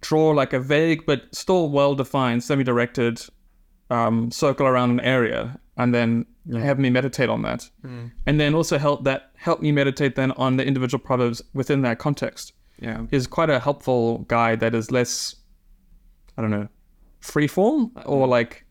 draw 0.00 0.30
like 0.30 0.52
a 0.52 0.60
vague 0.60 1.04
but 1.04 1.22
still 1.34 1.68
well 1.68 1.94
defined, 1.94 2.44
semi 2.44 2.62
directed 2.62 3.20
um, 3.90 4.30
circle 4.30 4.66
around 4.66 4.90
an 4.90 5.00
area 5.00 5.58
and 5.80 5.94
then 5.94 6.26
have 6.68 6.78
me 6.84 6.90
meditate 6.90 7.28
on 7.30 7.42
that. 7.42 7.62
And 8.26 8.36
then 8.40 8.54
also 8.54 8.76
help 8.78 9.04
that 9.04 9.20
help 9.36 9.58
me 9.62 9.70
meditate 9.72 10.14
then 10.20 10.30
on 10.32 10.56
the 10.58 10.64
individual 10.70 11.02
proverbs 11.10 11.42
within 11.54 11.82
that 11.82 11.98
context 11.98 12.52
Yeah. 12.86 13.06
is 13.10 13.26
quite 13.26 13.50
a 13.50 13.58
helpful 13.66 14.18
guide 14.34 14.58
that 14.60 14.74
is 14.74 14.90
less 14.90 15.36
I 16.36 16.42
don't 16.42 16.50
know, 16.58 16.68
freeform 17.20 17.90
or 18.06 18.26
like 18.38 18.64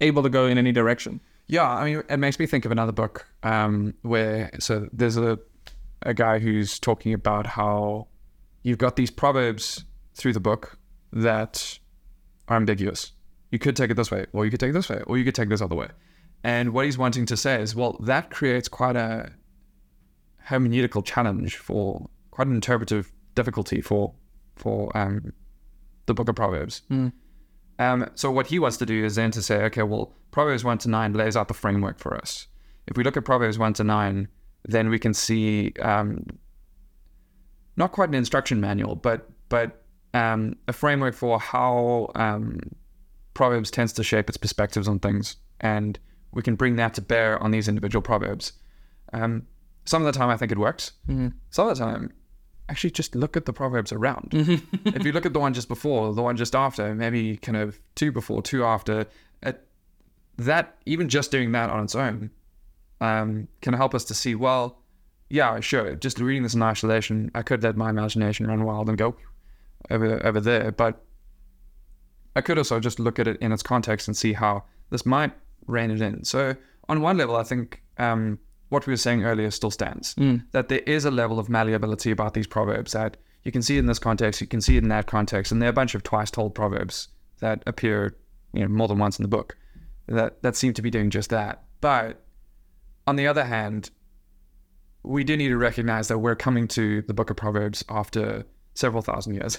able 0.00 0.22
to 0.22 0.28
go 0.38 0.46
in 0.46 0.58
any 0.58 0.72
direction. 0.72 1.20
Yeah, 1.48 1.68
I 1.68 1.84
mean, 1.84 2.02
it 2.08 2.16
makes 2.18 2.38
me 2.38 2.46
think 2.46 2.64
of 2.64 2.72
another 2.72 2.92
book 2.92 3.26
um, 3.42 3.94
where 4.02 4.50
so 4.58 4.88
there's 4.92 5.16
a 5.16 5.38
a 6.12 6.14
guy 6.14 6.38
who's 6.44 6.78
talking 6.80 7.12
about 7.14 7.46
how 7.46 8.08
you've 8.64 8.78
got 8.86 8.96
these 8.96 9.10
proverbs 9.10 9.84
through 10.14 10.32
the 10.32 10.40
book 10.50 10.78
that 11.12 11.78
are 12.48 12.56
ambiguous. 12.56 13.12
You 13.52 13.58
could 13.58 13.76
take 13.76 13.90
it 13.90 13.94
this 14.00 14.10
way, 14.10 14.26
or 14.32 14.44
you 14.44 14.50
could 14.50 14.60
take 14.60 14.70
it 14.70 14.78
this 14.80 14.88
way, 14.88 15.00
or 15.06 15.18
you 15.18 15.24
could 15.24 15.34
take 15.34 15.46
it 15.46 15.50
this 15.50 15.60
other 15.62 15.76
way. 15.76 15.88
And 16.44 16.72
what 16.72 16.84
he's 16.86 16.98
wanting 16.98 17.26
to 17.26 17.36
say 17.36 17.62
is, 17.62 17.74
well, 17.74 17.96
that 18.00 18.30
creates 18.30 18.68
quite 18.68 18.96
a 18.96 19.32
hermeneutical 20.48 21.04
challenge 21.04 21.56
for 21.56 22.08
quite 22.30 22.48
an 22.48 22.54
interpretive 22.54 23.12
difficulty 23.34 23.80
for 23.80 24.14
for 24.56 24.96
um, 24.96 25.32
the 26.06 26.14
book 26.14 26.28
of 26.28 26.34
Proverbs. 26.34 26.82
Um, 27.78 28.10
so 28.14 28.30
what 28.30 28.48
he 28.48 28.58
wants 28.58 28.76
to 28.78 28.86
do 28.86 29.04
is 29.04 29.14
then 29.14 29.30
to 29.30 29.42
say, 29.42 29.62
okay, 29.64 29.82
well, 29.82 30.14
Proverbs 30.30 30.64
one 30.64 30.78
to 30.78 30.88
nine 30.88 31.12
lays 31.12 31.36
out 31.36 31.48
the 31.48 31.54
framework 31.54 31.98
for 31.98 32.16
us. 32.16 32.48
If 32.86 32.96
we 32.96 33.04
look 33.04 33.16
at 33.16 33.24
Proverbs 33.24 33.58
one 33.58 33.72
to 33.74 33.84
nine, 33.84 34.28
then 34.64 34.88
we 34.88 34.98
can 34.98 35.14
see 35.14 35.72
um, 35.80 36.26
not 37.76 37.92
quite 37.92 38.08
an 38.08 38.14
instruction 38.14 38.60
manual, 38.60 38.96
but 38.96 39.28
but 39.48 39.84
um, 40.14 40.56
a 40.68 40.72
framework 40.72 41.14
for 41.14 41.38
how 41.38 42.10
um, 42.14 42.58
Proverbs 43.34 43.70
tends 43.70 43.92
to 43.94 44.02
shape 44.02 44.28
its 44.28 44.36
perspectives 44.36 44.88
on 44.88 44.98
things, 44.98 45.36
and 45.60 45.98
we 46.32 46.42
can 46.42 46.54
bring 46.54 46.76
that 46.76 46.94
to 46.94 47.02
bear 47.02 47.42
on 47.42 47.50
these 47.50 47.68
individual 47.68 48.02
proverbs. 48.02 48.52
Um, 49.12 49.46
some 49.84 50.02
of 50.04 50.12
the 50.12 50.18
time, 50.18 50.30
I 50.30 50.36
think 50.36 50.52
it 50.52 50.58
works. 50.58 50.92
Some 51.50 51.68
of 51.68 51.76
the 51.76 51.84
time, 51.84 52.12
actually, 52.68 52.90
just 52.90 53.14
look 53.14 53.36
at 53.36 53.46
the 53.46 53.52
proverbs 53.52 53.92
around. 53.92 54.28
if 54.84 55.04
you 55.04 55.12
look 55.12 55.26
at 55.26 55.32
the 55.32 55.40
one 55.40 55.54
just 55.54 55.68
before, 55.68 56.14
the 56.14 56.22
one 56.22 56.36
just 56.36 56.54
after, 56.54 56.94
maybe 56.94 57.36
kind 57.36 57.56
of 57.56 57.78
two 57.94 58.12
before, 58.12 58.42
two 58.42 58.64
after, 58.64 59.06
that 60.38 60.76
even 60.86 61.08
just 61.08 61.30
doing 61.30 61.52
that 61.52 61.70
on 61.70 61.84
its 61.84 61.94
own 61.94 62.30
um, 63.00 63.48
can 63.60 63.74
help 63.74 63.94
us 63.94 64.04
to 64.04 64.14
see. 64.14 64.34
Well, 64.34 64.78
yeah, 65.28 65.60
sure. 65.60 65.94
Just 65.94 66.18
reading 66.18 66.42
this 66.42 66.54
in 66.54 66.62
isolation, 66.62 67.30
I 67.34 67.42
could 67.42 67.62
let 67.62 67.76
my 67.76 67.90
imagination 67.90 68.46
run 68.46 68.64
wild 68.64 68.88
and 68.88 68.98
go 68.98 69.16
over 69.90 70.24
over 70.24 70.40
there, 70.40 70.72
but 70.72 71.04
I 72.36 72.40
could 72.40 72.58
also 72.58 72.80
just 72.80 72.98
look 72.98 73.18
at 73.18 73.28
it 73.28 73.38
in 73.40 73.52
its 73.52 73.62
context 73.62 74.08
and 74.08 74.16
see 74.16 74.32
how 74.32 74.64
this 74.90 75.04
might 75.04 75.32
rein 75.66 75.90
it 75.90 76.00
in. 76.00 76.24
So, 76.24 76.56
on 76.88 77.00
one 77.00 77.16
level, 77.16 77.36
I 77.36 77.42
think 77.42 77.82
um, 77.98 78.38
what 78.68 78.86
we 78.86 78.92
were 78.92 78.96
saying 78.96 79.24
earlier 79.24 79.50
still 79.50 79.70
stands. 79.70 80.14
That 80.52 80.68
there 80.68 80.80
is 80.80 81.04
a 81.04 81.10
level 81.10 81.38
of 81.38 81.48
malleability 81.48 82.10
about 82.10 82.34
these 82.34 82.46
proverbs 82.46 82.92
that 82.92 83.16
you 83.44 83.52
can 83.52 83.62
see 83.62 83.76
it 83.76 83.80
in 83.80 83.86
this 83.86 83.98
context, 83.98 84.40
you 84.40 84.46
can 84.46 84.60
see 84.60 84.76
it 84.76 84.82
in 84.82 84.88
that 84.88 85.06
context, 85.06 85.52
and 85.52 85.60
there 85.60 85.68
are 85.68 85.70
a 85.70 85.74
bunch 85.74 85.94
of 85.94 86.02
twice 86.02 86.30
told 86.30 86.54
proverbs 86.54 87.08
that 87.40 87.62
appear, 87.66 88.16
you 88.52 88.60
know, 88.62 88.68
more 88.68 88.86
than 88.88 88.98
once 88.98 89.18
in 89.18 89.22
the 89.22 89.28
book 89.28 89.56
that 90.08 90.42
that 90.42 90.56
seem 90.56 90.72
to 90.74 90.82
be 90.82 90.90
doing 90.90 91.10
just 91.10 91.30
that. 91.30 91.64
But 91.80 92.24
on 93.06 93.16
the 93.16 93.26
other 93.26 93.44
hand, 93.44 93.90
we 95.02 95.24
do 95.24 95.36
need 95.36 95.48
to 95.48 95.56
recognize 95.56 96.08
that 96.08 96.18
we're 96.18 96.36
coming 96.36 96.68
to 96.68 97.02
the 97.02 97.14
book 97.14 97.30
of 97.30 97.36
Proverbs 97.36 97.84
after 97.88 98.44
several 98.74 99.02
thousand 99.02 99.34
years 99.34 99.58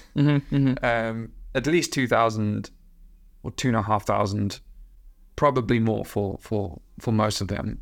um, 0.83 1.31
at 1.53 1.67
least 1.67 1.93
2,000 1.93 2.69
or 3.43 3.51
two 3.51 3.67
and 3.67 3.77
a 3.77 3.81
half 3.81 4.05
thousand, 4.07 4.59
probably 5.43 5.77
more 5.77 6.06
for, 6.06 6.38
for, 6.39 6.79
for 7.01 7.12
most 7.12 7.41
of 7.41 7.49
them, 7.49 7.77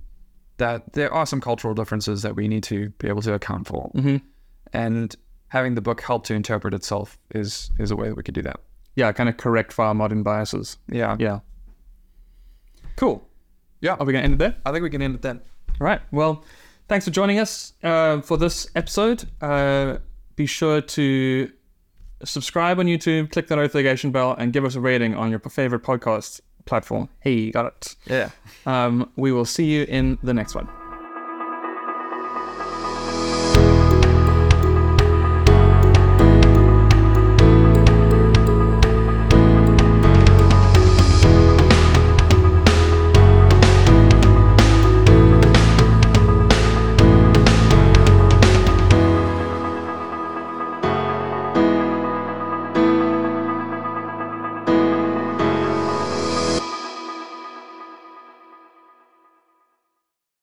that 0.57 0.93
there 0.93 1.13
are 1.13 1.27
some 1.27 1.39
cultural 1.39 1.75
differences 1.75 2.23
that 2.23 2.35
we 2.35 2.47
need 2.47 2.63
to 2.63 2.89
be 2.97 3.07
able 3.07 3.21
to 3.21 3.35
account 3.35 3.67
for. 3.67 3.91
And 4.73 5.15
having 5.49 5.75
the 5.75 5.81
book 5.81 6.01
help 6.01 6.25
to 6.25 6.33
interpret 6.33 6.73
itself 6.73 7.19
is, 7.35 7.69
is 7.77 7.91
a 7.91 7.95
way 7.95 8.07
that 8.07 8.15
we 8.15 8.23
could 8.23 8.33
do 8.33 8.41
that. 8.41 8.61
Yeah, 8.95 9.11
kind 9.11 9.29
of 9.29 9.37
correct 9.37 9.73
for 9.73 9.85
our 9.85 9.93
modern 9.93 10.23
biases. 10.23 10.79
Yeah. 10.91 11.15
Yeah. 11.19 11.41
Cool. 12.95 13.23
Yeah. 13.79 13.93
Are 13.99 14.07
we 14.07 14.13
going 14.13 14.23
to 14.23 14.25
end 14.25 14.33
it 14.33 14.39
there? 14.39 14.55
I 14.65 14.71
think 14.71 14.81
we 14.81 14.89
can 14.89 15.03
end 15.03 15.13
it 15.13 15.21
then. 15.21 15.39
All 15.79 15.85
right. 15.85 16.01
Well, 16.11 16.43
thanks 16.87 17.05
for 17.05 17.11
joining 17.11 17.37
us 17.37 17.73
uh, 17.83 18.21
for 18.21 18.37
this 18.37 18.71
episode. 18.73 19.25
Uh, 19.39 19.99
be 20.35 20.47
sure 20.47 20.81
to 20.81 21.51
subscribe 22.23 22.79
on 22.79 22.87
YouTube, 22.87 23.31
click 23.31 23.45
the 23.49 23.55
notification 23.55 24.09
bell, 24.09 24.35
and 24.39 24.51
give 24.51 24.65
us 24.65 24.73
a 24.73 24.79
rating 24.79 25.13
on 25.13 25.29
your 25.29 25.39
favorite 25.41 25.83
podcast 25.83 26.41
platform. 26.65 27.09
Hey, 27.19 27.51
got 27.51 27.65
it. 27.65 27.95
Yeah. 28.07 28.29
Um, 28.65 29.09
we 29.15 29.31
will 29.31 29.45
see 29.45 29.65
you 29.65 29.83
in 29.83 30.17
the 30.23 30.33
next 30.33 30.55
one. 30.55 30.67